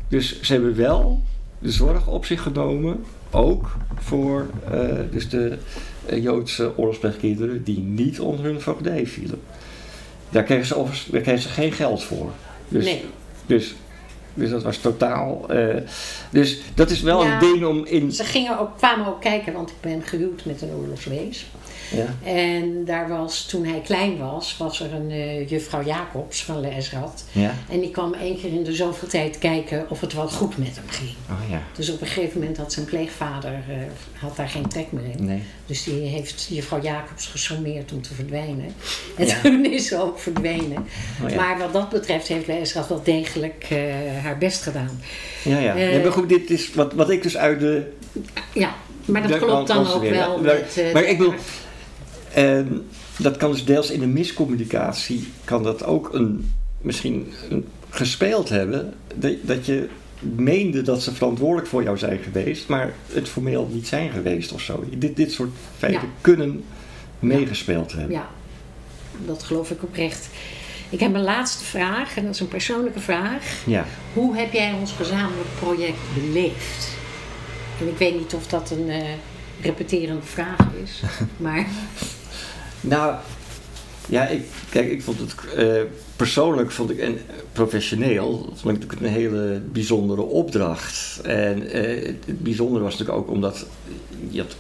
Dus 0.08 0.42
ze 0.42 0.54
hebben 0.54 0.76
wel 0.76 1.22
de 1.60 1.72
zorg 1.72 2.08
op 2.08 2.26
zich 2.26 2.42
genomen 2.42 3.04
ook 3.32 3.78
voor 3.96 4.50
uh, 4.74 4.90
dus 5.12 5.30
de 5.30 5.58
Joodse 6.22 6.78
oorlogspleegkinderen 6.78 7.64
die 7.64 7.80
niet 7.80 8.20
onder 8.20 8.46
hun 8.46 8.62
voogdij 8.62 9.08
vielen. 9.08 9.40
Daar 10.30 10.44
kregen 10.44 10.66
ze, 10.66 11.12
daar 11.12 11.22
kregen 11.22 11.42
ze 11.42 11.50
geen 11.50 11.72
geld 11.72 12.04
voor. 12.04 12.32
Dus, 12.68 12.86
nee. 12.86 13.06
dus, 13.46 13.76
dus 14.34 14.50
dat 14.50 14.64
was 14.64 14.78
totaal. 14.78 15.46
Uh, 15.50 15.76
dus 16.30 16.60
dat 16.74 16.90
is 16.90 17.02
wel 17.02 17.24
ja, 17.24 17.34
een 17.34 17.40
ding 17.40 17.66
om 17.66 17.86
in. 17.86 18.12
Ze 18.12 18.24
gingen 18.24 18.60
ook, 18.60 18.78
kwamen 18.78 19.08
ook 19.08 19.22
kijken, 19.22 19.54
want 19.54 19.70
ik 19.70 19.82
ben 19.82 20.04
gehuwd 20.04 20.46
met 20.46 20.62
een 20.62 20.72
oorlogswees. 20.80 21.46
Ja. 21.92 22.30
En 22.32 22.86
daar 22.86 23.08
was, 23.08 23.46
toen 23.46 23.66
hij 23.66 23.82
klein 23.82 24.18
was, 24.18 24.58
was 24.58 24.82
er 24.82 24.94
een 24.94 25.12
uh, 25.12 25.50
juffrouw 25.50 25.84
Jacobs 25.84 26.44
van 26.44 26.60
Leesrad. 26.60 27.24
Ja. 27.32 27.54
En 27.70 27.80
die 27.80 27.92
kwam 27.92 28.14
één 28.14 28.40
keer 28.40 28.52
in 28.52 28.64
de 28.64 28.74
zoveel 28.74 29.08
tijd 29.08 29.38
kijken 29.38 29.86
of 29.90 30.02
het 30.02 30.14
wel 30.14 30.28
goed 30.28 30.58
met 30.58 30.76
hem 30.76 30.88
ging. 30.88 31.10
Oh, 31.30 31.50
ja. 31.50 31.62
Dus 31.76 31.90
op 31.90 32.02
een 32.02 32.08
gegeven 32.08 32.40
moment 32.40 32.58
had 32.58 32.74
zijn 32.74 32.86
pleegvader 32.86 33.52
uh, 33.52 33.76
had 34.14 34.36
daar 34.36 34.50
geen 34.50 34.68
trek 34.68 34.92
meer 34.92 35.04
in. 35.18 35.26
Nee. 35.26 35.44
Dus 35.66 35.84
die 35.84 35.94
heeft 35.94 36.48
juffrouw 36.50 36.82
Jacobs 36.82 37.26
gesommeerd 37.26 37.92
om 37.92 38.02
te 38.02 38.14
verdwijnen. 38.14 38.74
En 39.18 39.42
toen 39.42 39.66
is 39.66 39.88
ze 39.88 40.02
ook 40.02 40.20
verdwenen. 40.20 40.86
Oh, 41.24 41.36
maar 41.36 41.58
wat 41.58 41.74
dat 41.74 41.90
betreft 41.90 42.28
heeft 42.28 42.48
Leesrad 42.48 42.88
wel 42.88 43.04
degelijk 43.04 43.68
uh, 43.72 44.19
haar 44.20 44.38
best 44.38 44.64
gedaan. 44.64 45.02
Ja, 45.44 45.60
ja. 45.60 45.76
ja 45.76 46.02
maar 46.02 46.12
goed, 46.12 46.30
dit 46.30 46.50
is 46.50 46.74
wat, 46.74 46.94
wat 46.94 47.10
ik 47.10 47.24
dus 47.24 47.38
uit 47.38 47.60
de... 47.60 47.92
Ja, 48.54 48.76
maar 49.06 49.28
dat 49.28 49.38
klopt 49.38 49.68
dan 49.68 49.88
ook 49.88 50.10
wel. 50.10 50.42
Maar, 50.42 50.56
met, 50.76 50.94
maar 50.94 51.04
ik 51.04 51.18
wil... 51.18 51.34
En 52.34 52.86
dat 53.18 53.38
kan 53.38 53.52
dus 53.52 53.66
deels 53.66 53.92
in 53.92 54.00
de 54.00 54.08
miscommunicatie, 54.08 55.28
kan 55.44 55.64
dat 55.64 55.84
ook 55.84 56.14
een, 56.14 56.54
misschien 56.82 57.34
een, 57.50 57.68
gespeeld 57.90 58.50
hebben. 58.50 58.94
Dat, 59.16 59.34
dat 59.42 59.66
je 59.66 59.90
meende 60.20 60.82
dat 60.82 61.02
ze 61.02 61.14
verantwoordelijk 61.14 61.68
voor 61.68 61.84
jou 61.84 61.98
zijn 61.98 62.20
geweest, 62.20 62.68
maar 62.68 62.94
het 63.14 63.30
formeel 63.30 63.70
niet 63.72 63.88
zijn 63.88 64.12
geweest 64.12 64.52
of 64.52 64.62
zo. 64.62 64.84
Dit, 64.98 65.16
dit 65.16 65.32
soort 65.32 65.52
feiten 65.78 66.08
ja. 66.08 66.14
kunnen 66.22 66.64
meegespeeld 67.20 67.92
hebben. 67.92 68.12
Ja, 68.12 68.30
dat 69.26 69.44
geloof 69.44 69.72
ik 69.72 69.84
oprecht. 69.84 70.30
Ik 70.90 71.00
heb 71.00 71.14
een 71.14 71.24
laatste 71.24 71.64
vraag, 71.64 72.18
en 72.18 72.24
dat 72.24 72.34
is 72.34 72.40
een 72.40 72.48
persoonlijke 72.48 73.00
vraag. 73.00 73.64
Ja. 73.66 73.86
Hoe 74.14 74.38
heb 74.38 74.54
jij 74.54 74.74
ons 74.80 74.92
gezamenlijk 74.92 75.50
project 75.60 76.00
beleefd? 76.14 76.90
En 77.80 77.88
ik 77.88 77.98
weet 77.98 78.18
niet 78.18 78.34
of 78.34 78.48
dat 78.48 78.72
een 78.72 78.88
uh, 78.88 79.04
repeterende 79.62 80.22
vraag 80.22 80.68
is, 80.84 81.02
maar... 81.38 81.68
Nou, 82.82 83.16
ja, 84.10 84.28
ik, 84.28 84.46
kijk, 84.70 84.92
ik 84.92 85.02
vond 85.02 85.20
het 85.20 85.36
uh, 85.58 85.82
persoonlijk 86.16 86.72
vond 86.72 86.90
ik 86.90 87.00
en 87.00 87.18
professioneel 87.52 88.54
vond 88.56 88.76
ik 88.76 88.82
natuurlijk 88.82 89.02
een 89.02 89.22
hele 89.22 89.62
bijzondere 89.72 90.22
opdracht. 90.22 91.22
En 91.24 91.78
uh, 91.78 92.06
het 92.26 92.44
bijzondere 92.44 92.84
was 92.84 92.98
natuurlijk 92.98 93.20
ook 93.20 93.30
omdat 93.30 93.66
je 94.30 94.42
had 94.42 94.56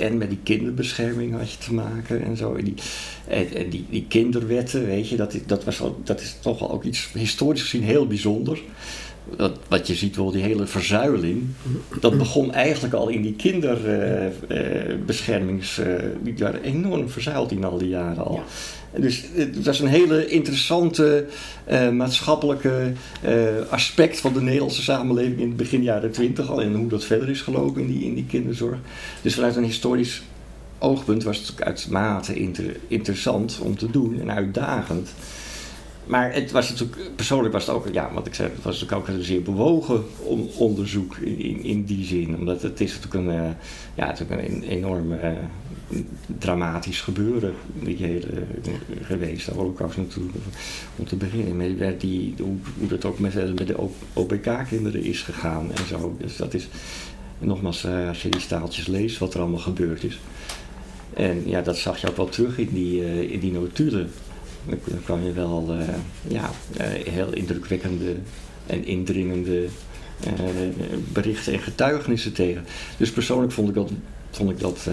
en 0.00 0.18
met 0.18 0.28
die 0.28 0.38
kinderbescherming 0.42 1.36
had 1.36 1.52
je 1.52 1.58
te 1.58 1.74
maken 1.74 2.24
en 2.24 2.36
zo. 2.36 2.54
En 2.54 2.64
die, 2.64 2.74
en, 3.28 3.70
die, 3.70 3.84
die 3.90 4.04
kinderwetten, 4.08 4.86
weet 4.86 5.08
je, 5.08 5.16
dat, 5.16 5.38
dat, 5.46 5.64
was 5.64 5.80
al, 5.80 6.00
dat 6.04 6.20
is 6.20 6.36
toch 6.40 6.58
wel 6.58 6.70
ook 6.70 6.84
iets 6.84 7.08
historisch 7.12 7.62
gezien 7.62 7.82
heel 7.82 8.06
bijzonder. 8.06 8.60
Wat 9.68 9.86
je 9.86 9.94
ziet, 9.94 10.16
wel 10.16 10.30
die 10.30 10.42
hele 10.42 10.66
verzuiling, 10.66 11.46
dat 12.00 12.18
begon 12.18 12.52
eigenlijk 12.52 12.94
al 12.94 13.08
in 13.08 13.22
die 13.22 13.34
kinderbeschermings. 13.34 15.78
Uh, 15.78 15.86
uh, 15.86 15.94
die 16.22 16.34
waren 16.38 16.62
enorm 16.62 17.08
verzuild 17.08 17.50
in 17.50 17.64
al 17.64 17.78
die 17.78 17.88
jaren 17.88 18.24
al. 18.24 18.34
Ja. 18.34 18.42
Dus 19.00 19.24
het 19.34 19.64
was 19.64 19.80
een 19.80 19.86
hele 19.86 20.26
interessante 20.26 21.26
uh, 21.70 21.90
maatschappelijke 21.90 22.92
aspect 23.68 24.20
van 24.20 24.32
de 24.32 24.40
Nederlandse 24.40 24.82
samenleving 24.82 25.38
in 25.38 25.48
het 25.48 25.56
begin 25.56 25.82
jaren 25.82 26.10
twintig 26.10 26.50
al 26.50 26.62
en 26.62 26.74
hoe 26.74 26.88
dat 26.88 27.04
verder 27.04 27.28
is 27.28 27.42
gelopen 27.42 27.80
in 27.80 27.86
die, 27.86 28.04
in 28.04 28.14
die 28.14 28.26
kinderzorg. 28.26 28.78
Dus 29.22 29.34
vanuit 29.34 29.56
een 29.56 29.64
historisch 29.64 30.22
oogpunt 30.78 31.22
was 31.22 31.38
het 31.38 31.50
ook 31.52 31.60
uitermate 31.60 32.34
inter, 32.34 32.76
interessant 32.88 33.58
om 33.62 33.78
te 33.78 33.90
doen 33.90 34.20
en 34.20 34.30
uitdagend. 34.30 35.10
Maar 36.10 36.34
het 36.34 36.50
was 36.50 36.68
natuurlijk, 36.68 37.16
persoonlijk 37.16 37.52
was 37.52 37.66
het 37.66 37.74
ook, 37.74 37.88
ja, 37.92 38.12
wat 38.12 38.26
ik 38.26 38.34
zei, 38.34 38.48
het 38.48 38.62
was 38.62 38.80
natuurlijk 38.80 39.08
ook 39.08 39.14
een 39.14 39.22
zeer 39.22 39.42
bewogen 39.42 40.04
on, 40.18 40.50
onderzoek 40.56 41.16
in, 41.16 41.62
in, 41.62 41.84
die 41.84 42.04
zin. 42.04 42.36
Omdat 42.36 42.62
het 42.62 42.80
is 42.80 42.94
natuurlijk 42.94 43.14
een, 43.14 43.44
uh, 43.44 43.50
ja, 43.94 44.06
natuurlijk 44.06 44.48
een 44.48 44.62
enorm 44.62 45.12
uh, 45.12 45.28
dramatisch 46.38 47.00
gebeuren 47.00 47.54
die 47.72 47.96
hele, 47.96 48.26
uh, 48.30 48.74
geweest. 49.02 49.46
De 49.46 49.54
holocaust 49.54 49.96
natuurlijk, 49.96 50.34
om 50.96 51.04
te 51.04 51.16
beginnen. 51.16 51.76
Met 51.76 52.00
die, 52.00 52.34
hoe, 52.38 52.88
dat 52.88 53.04
ook 53.04 53.18
met, 53.18 53.34
met 53.34 53.66
de 53.66 53.88
OPK-kinderen 54.12 55.02
is 55.02 55.22
gegaan 55.22 55.72
en 55.72 55.86
zo. 55.86 56.16
Dus 56.18 56.36
dat 56.36 56.54
is, 56.54 56.68
nogmaals, 57.38 57.86
als 58.08 58.22
je 58.22 58.28
die 58.28 58.40
staaltjes 58.40 58.86
leest, 58.86 59.18
wat 59.18 59.34
er 59.34 59.40
allemaal 59.40 59.58
gebeurd 59.58 60.04
is. 60.04 60.20
En 61.14 61.42
ja, 61.48 61.60
dat 61.60 61.76
zag 61.76 62.00
je 62.00 62.08
ook 62.08 62.16
wel 62.16 62.28
terug 62.28 62.58
in 62.58 62.68
die, 62.72 63.30
in 63.30 63.40
die 63.40 63.52
notulen. 63.52 64.10
Dan 64.66 65.02
kwam 65.04 65.24
je 65.24 65.32
wel 65.32 65.66
uh, 65.70 65.88
ja, 66.28 66.50
uh, 66.80 66.86
heel 67.12 67.32
indrukwekkende 67.32 68.16
en 68.66 68.84
indringende 68.84 69.64
uh, 70.26 70.32
berichten 71.12 71.52
en 71.52 71.58
getuigenissen 71.58 72.32
tegen. 72.32 72.66
Dus 72.96 73.10
persoonlijk 73.10 73.52
vond 73.52 73.68
ik 73.68 73.74
dat, 73.74 73.90
vond 74.30 74.50
ik 74.50 74.60
dat 74.60 74.88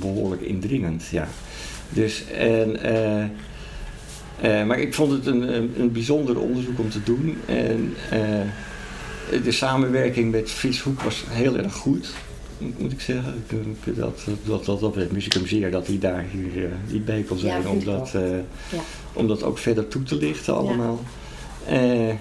behoorlijk 0.00 0.42
indringend. 0.42 1.06
Ja. 1.10 1.28
Dus, 1.88 2.24
en, 2.30 2.78
maar 4.66 4.78
ik 4.78 4.94
vond 4.94 5.12
het 5.12 5.26
een, 5.26 5.80
een, 5.80 5.92
bijzonder 5.92 6.40
onderzoek 6.40 6.78
om 6.78 6.90
te 6.90 7.02
doen. 7.02 7.36
En 7.46 7.94
de 9.44 9.52
samenwerking 9.52 10.30
met 10.30 10.50
Frits 10.50 10.80
Hoek 10.80 11.02
was 11.02 11.24
heel 11.28 11.56
erg 11.56 11.74
goed 11.74 12.12
moet 12.78 12.92
ik 12.92 13.00
zeggen. 13.00 13.44
Ik, 13.48 13.96
dat, 13.96 14.26
dat, 14.44 14.64
dat, 14.64 14.80
dat 14.80 14.94
wist 14.94 15.26
ik 15.26 15.32
hem 15.32 15.46
zeer 15.46 15.70
dat 15.70 15.86
hij 15.86 15.98
daar 15.98 16.24
hier 16.30 16.62
uh, 16.62 16.68
niet 16.90 17.04
bij 17.04 17.22
kon 17.22 17.38
zijn. 17.38 17.62
Ja, 17.62 17.68
om, 17.68 17.84
dat, 17.84 18.10
ja. 18.70 18.80
om 19.12 19.28
dat 19.28 19.42
ook 19.42 19.58
verder 19.58 19.88
toe 19.88 20.02
te 20.02 20.16
lichten 20.16 20.54
allemaal. 20.54 21.00
Uh, 21.70 22.14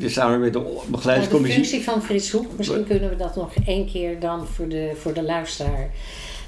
dus 0.00 0.12
samen 0.12 0.40
met 0.40 0.52
de 0.52 0.80
begeleidingscommissie. 0.86 1.62
de 1.62 1.68
functie 1.68 1.92
van 1.92 2.02
Frits 2.02 2.30
Hoek, 2.30 2.46
misschien 2.56 2.86
kunnen 2.86 3.08
we 3.08 3.16
dat 3.16 3.36
nog 3.36 3.50
één 3.66 3.86
keer 3.90 4.20
dan 4.20 4.46
voor 4.46 4.68
de, 4.68 4.92
voor 5.00 5.12
de 5.12 5.22
luisteraar 5.22 5.90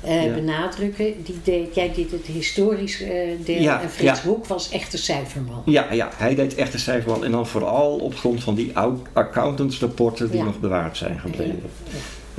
ja. 0.05 0.35
benadrukken. 0.35 1.23
Die 1.23 1.39
deed, 1.43 1.75
jij 1.75 1.93
deed 1.95 2.11
het 2.11 2.27
historisch 2.27 2.99
deel 3.45 3.61
ja, 3.61 3.83
en 3.83 3.91
Frits 3.91 4.21
Hoek 4.21 4.47
was 4.47 4.71
echt 4.71 4.91
de 4.91 4.99
cijferman. 4.99 5.63
Ja, 5.65 5.93
ja, 5.93 6.09
hij 6.17 6.35
deed 6.35 6.55
echt 6.55 6.73
de 6.73 6.79
cijferman 6.79 7.25
en 7.25 7.31
dan 7.31 7.47
vooral 7.47 7.99
op 7.99 8.15
grond 8.15 8.43
van 8.43 8.55
die 8.55 8.73
accountantsrapporten 9.13 10.31
die 10.31 10.43
nog 10.43 10.61
bewaard 10.61 10.97
zijn 10.97 11.19
gebleven. 11.19 11.63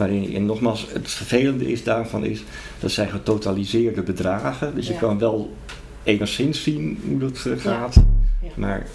Waarin, 0.02 0.36
en 0.36 0.46
nogmaals, 0.46 0.88
het 0.94 1.10
vervelende 1.10 1.72
is 1.72 1.84
daarvan 1.84 2.26
is, 2.26 2.44
dat 2.80 2.92
zijn 2.92 3.10
getotaliseerde 3.10 4.02
bedragen. 4.02 4.76
Dus 4.76 4.88
je 4.88 4.98
kan 4.98 5.20
wel 5.20 5.54
enigszins 6.04 6.64
zien 6.64 7.00
hoe 7.08 7.20
dat 7.20 7.46
eh, 7.46 7.58
gaat. 7.58 7.96
Ja. 8.42 8.50
Maar, 8.56 8.88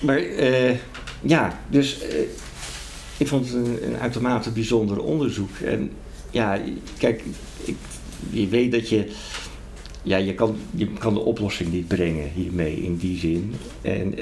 maar 0.00 0.18
eh, 0.18 0.74
ja, 1.20 1.58
dus 1.70 2.00
eh, 2.00 2.18
ik 3.16 3.26
vond 3.26 3.46
het 3.46 3.54
een, 3.54 3.86
een 3.86 3.98
uitermate 3.98 4.50
bijzonder 4.50 5.02
onderzoek. 5.02 5.58
En 5.64 5.90
ja, 6.30 6.60
kijk, 6.98 7.22
ik, 7.64 7.76
je 8.30 8.48
weet 8.48 8.72
dat 8.72 8.88
je, 8.88 9.10
ja, 10.02 10.16
je 10.16 10.34
kan, 10.34 10.56
je 10.70 10.88
kan 10.92 11.14
de 11.14 11.20
oplossing 11.20 11.72
niet 11.72 11.88
brengen 11.88 12.30
hiermee 12.34 12.76
in 12.76 12.96
die 12.96 13.18
zin. 13.18 13.54
En 13.82 14.14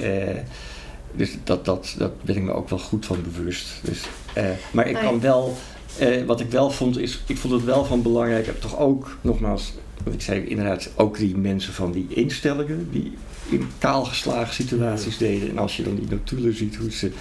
dus 1.15 1.37
dat, 1.43 1.65
dat, 1.65 1.95
dat 1.97 2.23
ben 2.23 2.35
ik 2.35 2.43
me 2.43 2.51
ook 2.53 2.69
wel 2.69 2.79
goed 2.79 3.05
van 3.05 3.17
bewust. 3.33 3.67
Dus, 3.83 4.01
eh, 4.33 4.45
maar 4.71 4.87
ik 4.87 4.93
Maar- 4.93 5.03
kan 5.03 5.19
wel, 5.19 5.57
eh, 5.97 6.23
wat 6.25 6.39
ik 6.39 6.49
wel 6.51 6.71
vond, 6.71 6.97
is, 6.97 7.21
ik 7.27 7.37
vond 7.37 7.53
het 7.53 7.63
wel 7.63 7.85
van 7.85 8.01
belangrijk, 8.01 8.39
ik 8.39 8.45
heb 8.45 8.61
toch 8.61 8.79
ook, 8.79 9.17
nogmaals, 9.21 9.73
wat 10.03 10.13
ik 10.13 10.21
zei, 10.21 10.41
inderdaad, 10.45 10.89
ook 10.95 11.17
die 11.17 11.37
mensen 11.37 11.73
van 11.73 11.91
die 11.91 12.05
instellingen, 12.09 12.87
die 12.91 13.13
in 13.49 13.67
kaalgeslagen 13.77 14.53
situaties 14.53 15.17
deden. 15.17 15.49
En 15.49 15.57
als 15.57 15.77
je 15.77 15.83
dan 15.83 15.95
die 15.95 16.07
notulen 16.09 16.55
ziet, 16.55 16.75
hoe 16.75 16.91
ze 16.91 17.11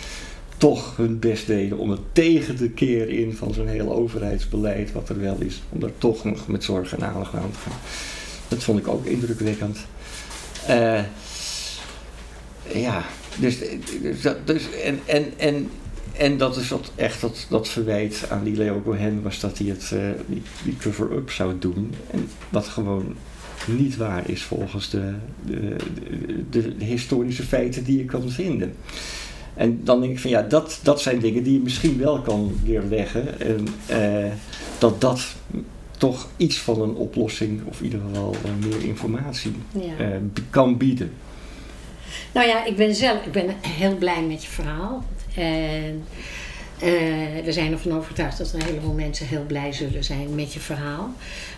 toch 0.57 0.97
hun 0.97 1.19
best 1.19 1.47
deden 1.47 1.79
om 1.79 1.91
het 1.91 2.01
tegen 2.13 2.57
de 2.57 2.71
keer 2.71 3.09
in 3.09 3.37
van 3.37 3.55
zo'n 3.55 3.67
hele 3.67 3.91
overheidsbeleid, 3.91 4.93
wat 4.93 5.09
er 5.09 5.21
wel 5.21 5.37
is, 5.39 5.63
om 5.69 5.81
daar 5.81 5.91
toch 5.99 6.25
nog 6.25 6.47
met 6.49 6.65
zorg 6.65 6.95
en 6.95 7.05
aandacht 7.05 7.35
aan 7.35 7.51
te 7.51 7.59
gaan. 7.59 7.79
Dat 8.49 8.63
vond 8.63 8.79
ik 8.79 8.89
ook 8.89 9.05
indrukwekkend. 9.05 9.79
Eh, 10.67 11.01
ja, 12.75 13.05
dus, 13.41 13.59
dus, 14.03 14.21
dat- 14.23 14.47
dus 14.47 14.63
en, 14.85 14.99
en, 15.07 15.25
en, 15.37 15.69
en 16.17 16.37
dat 16.39 16.57
is 16.57 16.69
wat 16.69 16.93
echt 16.95 17.21
dat, 17.21 17.47
dat 17.51 17.69
verwijt 17.69 18.25
aan 18.31 18.45
die 18.45 18.57
Leo 18.57 18.83
Cohen 18.85 19.23
was 19.23 19.41
dat 19.41 19.59
hij 19.59 19.67
het, 19.67 19.91
eh, 19.93 19.99
die, 20.27 20.43
die 20.65 20.77
cover-up 20.81 21.31
zou 21.31 21.59
doen. 21.59 21.95
En 22.11 22.29
wat 22.49 22.67
gewoon 22.67 23.15
niet 23.67 23.97
waar 23.97 24.31
is 24.31 24.43
volgens 24.43 24.91
de, 24.91 25.13
de, 25.47 25.77
de, 26.51 26.77
de 26.77 26.85
historische 26.85 27.43
feiten 27.43 27.85
die 27.85 27.99
je 27.99 28.05
kan 28.05 28.31
vinden. 28.31 28.75
En 29.55 29.81
dan 29.85 30.01
denk 30.01 30.13
ik 30.13 30.19
van 30.21 30.31
ja, 30.31 30.43
dat, 30.43 30.79
dat 30.83 31.01
zijn 31.01 31.19
dingen 31.19 31.43
die 31.43 31.53
je 31.53 31.61
misschien 31.61 31.99
wel 31.99 32.21
kan 32.21 32.53
weerleggen. 32.65 33.41
En 33.41 33.67
eh, 33.87 34.33
dat 34.79 35.01
dat 35.01 35.21
toch 35.99 36.29
iets 36.37 36.59
van 36.59 36.83
een 36.83 36.95
oplossing 36.95 37.61
of 37.65 37.79
in 37.79 37.85
ieder 37.85 38.01
geval 38.09 38.35
eh, 38.45 38.67
meer 38.69 38.83
informatie 38.89 39.53
Ja. 39.73 40.05
eh, 40.05 40.17
kan 40.51 40.77
bieden. 40.77 41.11
Nou 42.33 42.47
ja, 42.47 42.65
ik 42.65 42.77
ben 42.77 42.95
zelf 42.95 43.25
ik 43.25 43.33
ben 43.33 43.55
heel 43.61 43.97
blij 43.97 44.23
met 44.23 44.45
je 44.45 44.51
verhaal. 44.51 45.05
En 45.35 46.05
we 47.45 47.53
zijn 47.53 47.73
ervan 47.73 47.97
overtuigd 47.97 48.39
dat 48.39 48.53
een 48.53 48.63
heleboel 48.63 48.93
mensen 48.93 49.27
heel 49.27 49.45
blij 49.47 49.73
zullen 49.73 50.05
zijn 50.05 50.35
met 50.35 50.53
je 50.53 50.61
verhaal. 50.61 51.11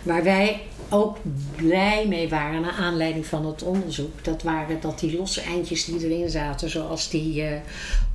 Waar 0.03 0.23
wij 0.23 0.61
ook 0.89 1.17
blij 1.55 2.05
mee 2.07 2.29
waren 2.29 2.61
naar 2.61 2.75
aanleiding 2.79 3.25
van 3.25 3.45
het 3.45 3.63
onderzoek, 3.63 4.23
dat 4.23 4.43
waren 4.43 4.81
dat 4.81 4.99
die 4.99 5.17
losse 5.17 5.41
eindjes 5.41 5.85
die 5.85 6.05
erin 6.05 6.29
zaten, 6.29 6.69
zoals 6.69 7.09
die 7.09 7.43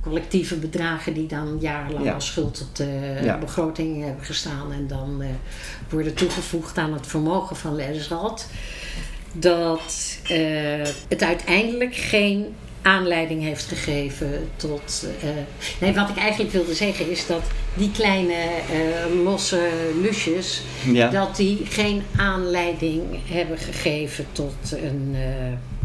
collectieve 0.03 0.55
bedragen 0.55 1.13
die 1.13 1.27
dan 1.27 1.57
jarenlang 1.59 2.13
als 2.13 2.25
schuld 2.25 2.61
op 2.61 2.75
de 2.75 3.37
begroting 3.39 4.03
hebben 4.03 4.25
gestaan 4.25 4.71
en 4.71 4.87
dan 4.87 5.23
worden 5.89 6.13
toegevoegd 6.13 6.77
aan 6.77 6.93
het 6.93 7.07
vermogen 7.07 7.55
van 7.55 7.75
Leidersrad, 7.75 8.47
dat 9.31 10.17
het 11.07 11.23
uiteindelijk 11.23 11.95
geen 11.95 12.55
aanleiding 12.81 13.43
heeft 13.43 13.65
gegeven 13.65 14.49
tot. 14.55 15.05
Uh, 15.23 15.29
nee, 15.79 15.93
wat 15.93 16.09
ik 16.09 16.17
eigenlijk 16.17 16.51
wilde 16.51 16.73
zeggen 16.73 17.11
is 17.11 17.27
dat 17.27 17.41
die 17.73 17.91
kleine 17.91 18.33
uh, 18.33 19.23
losse 19.23 19.69
lusjes, 20.01 20.61
dat 21.11 21.35
die 21.35 21.65
geen 21.65 22.03
aanleiding 22.17 23.03
hebben 23.25 23.57
gegeven 23.57 24.25
tot 24.31 24.71
een. 24.71 25.15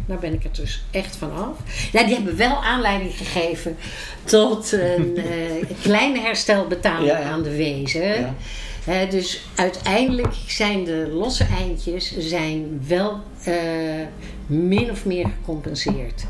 Nou 0.06 0.20
ben 0.20 0.32
ik 0.32 0.44
er 0.44 0.50
dus 0.52 0.82
echt 0.90 1.16
van 1.16 1.32
af. 1.32 1.56
Ja, 1.92 2.04
die 2.04 2.14
hebben 2.14 2.36
wel 2.36 2.64
aanleiding 2.64 3.16
gegeven 3.16 3.76
tot 4.24 4.72
een 4.72 5.18
kleine 5.82 6.20
herstelbetaling 6.20 7.10
ja, 7.10 7.22
aan 7.22 7.42
de 7.42 7.56
wezen. 7.56 8.36
Dus 8.86 9.46
uiteindelijk 9.54 10.34
zijn 10.46 10.84
de 10.84 11.08
losse 11.12 11.44
eindjes 11.44 12.18
zijn 12.18 12.82
wel 12.86 13.20
min 14.46 14.90
of 14.90 15.04
meer 15.04 15.28
gecompenseerd. 15.38 16.24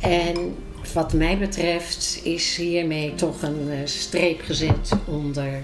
En 0.00 0.54
wat 0.92 1.12
mij 1.12 1.38
betreft 1.38 2.20
is 2.22 2.56
hiermee 2.56 3.14
toch 3.14 3.42
een 3.42 3.68
uh, 3.68 3.74
streep 3.84 4.40
gezet 4.40 4.92
onder 5.04 5.62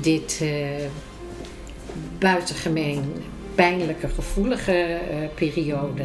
dit 0.00 0.40
uh, 0.42 0.50
buitengemeen 2.18 3.04
pijnlijke, 3.54 4.08
gevoelige 4.08 4.98
periode. 5.34 6.02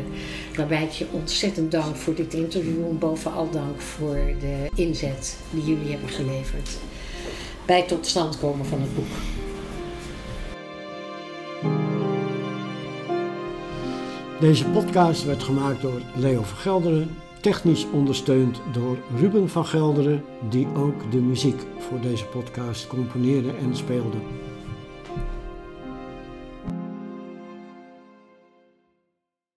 Waarbij 0.55 0.83
ik 0.83 0.91
je 0.91 1.05
ontzettend 1.11 1.71
dank 1.71 1.95
voor 1.95 2.15
dit 2.15 2.33
interview 2.33 2.85
en 2.89 2.97
bovenal 2.97 3.49
dank 3.51 3.81
voor 3.81 4.19
de 4.39 4.69
inzet 4.75 5.37
die 5.49 5.63
jullie 5.63 5.91
hebben 5.91 6.09
geleverd 6.09 6.69
bij 7.65 7.77
het 7.77 7.87
tot 7.87 8.07
stand 8.07 8.39
komen 8.39 8.65
van 8.65 8.81
het 8.81 8.95
boek. 8.95 9.38
Deze 14.39 14.65
podcast 14.65 15.25
werd 15.25 15.43
gemaakt 15.43 15.81
door 15.81 16.01
Leo 16.15 16.41
van 16.41 16.57
Gelderen 16.57 17.09
technisch 17.39 17.85
ondersteund 17.93 18.61
door 18.71 18.97
Ruben 19.17 19.49
van 19.49 19.65
Gelderen, 19.65 20.23
die 20.49 20.67
ook 20.75 21.11
de 21.11 21.17
muziek 21.17 21.61
voor 21.77 21.99
deze 22.01 22.25
podcast 22.25 22.87
componeerde 22.87 23.51
en 23.61 23.75
speelde. 23.75 24.17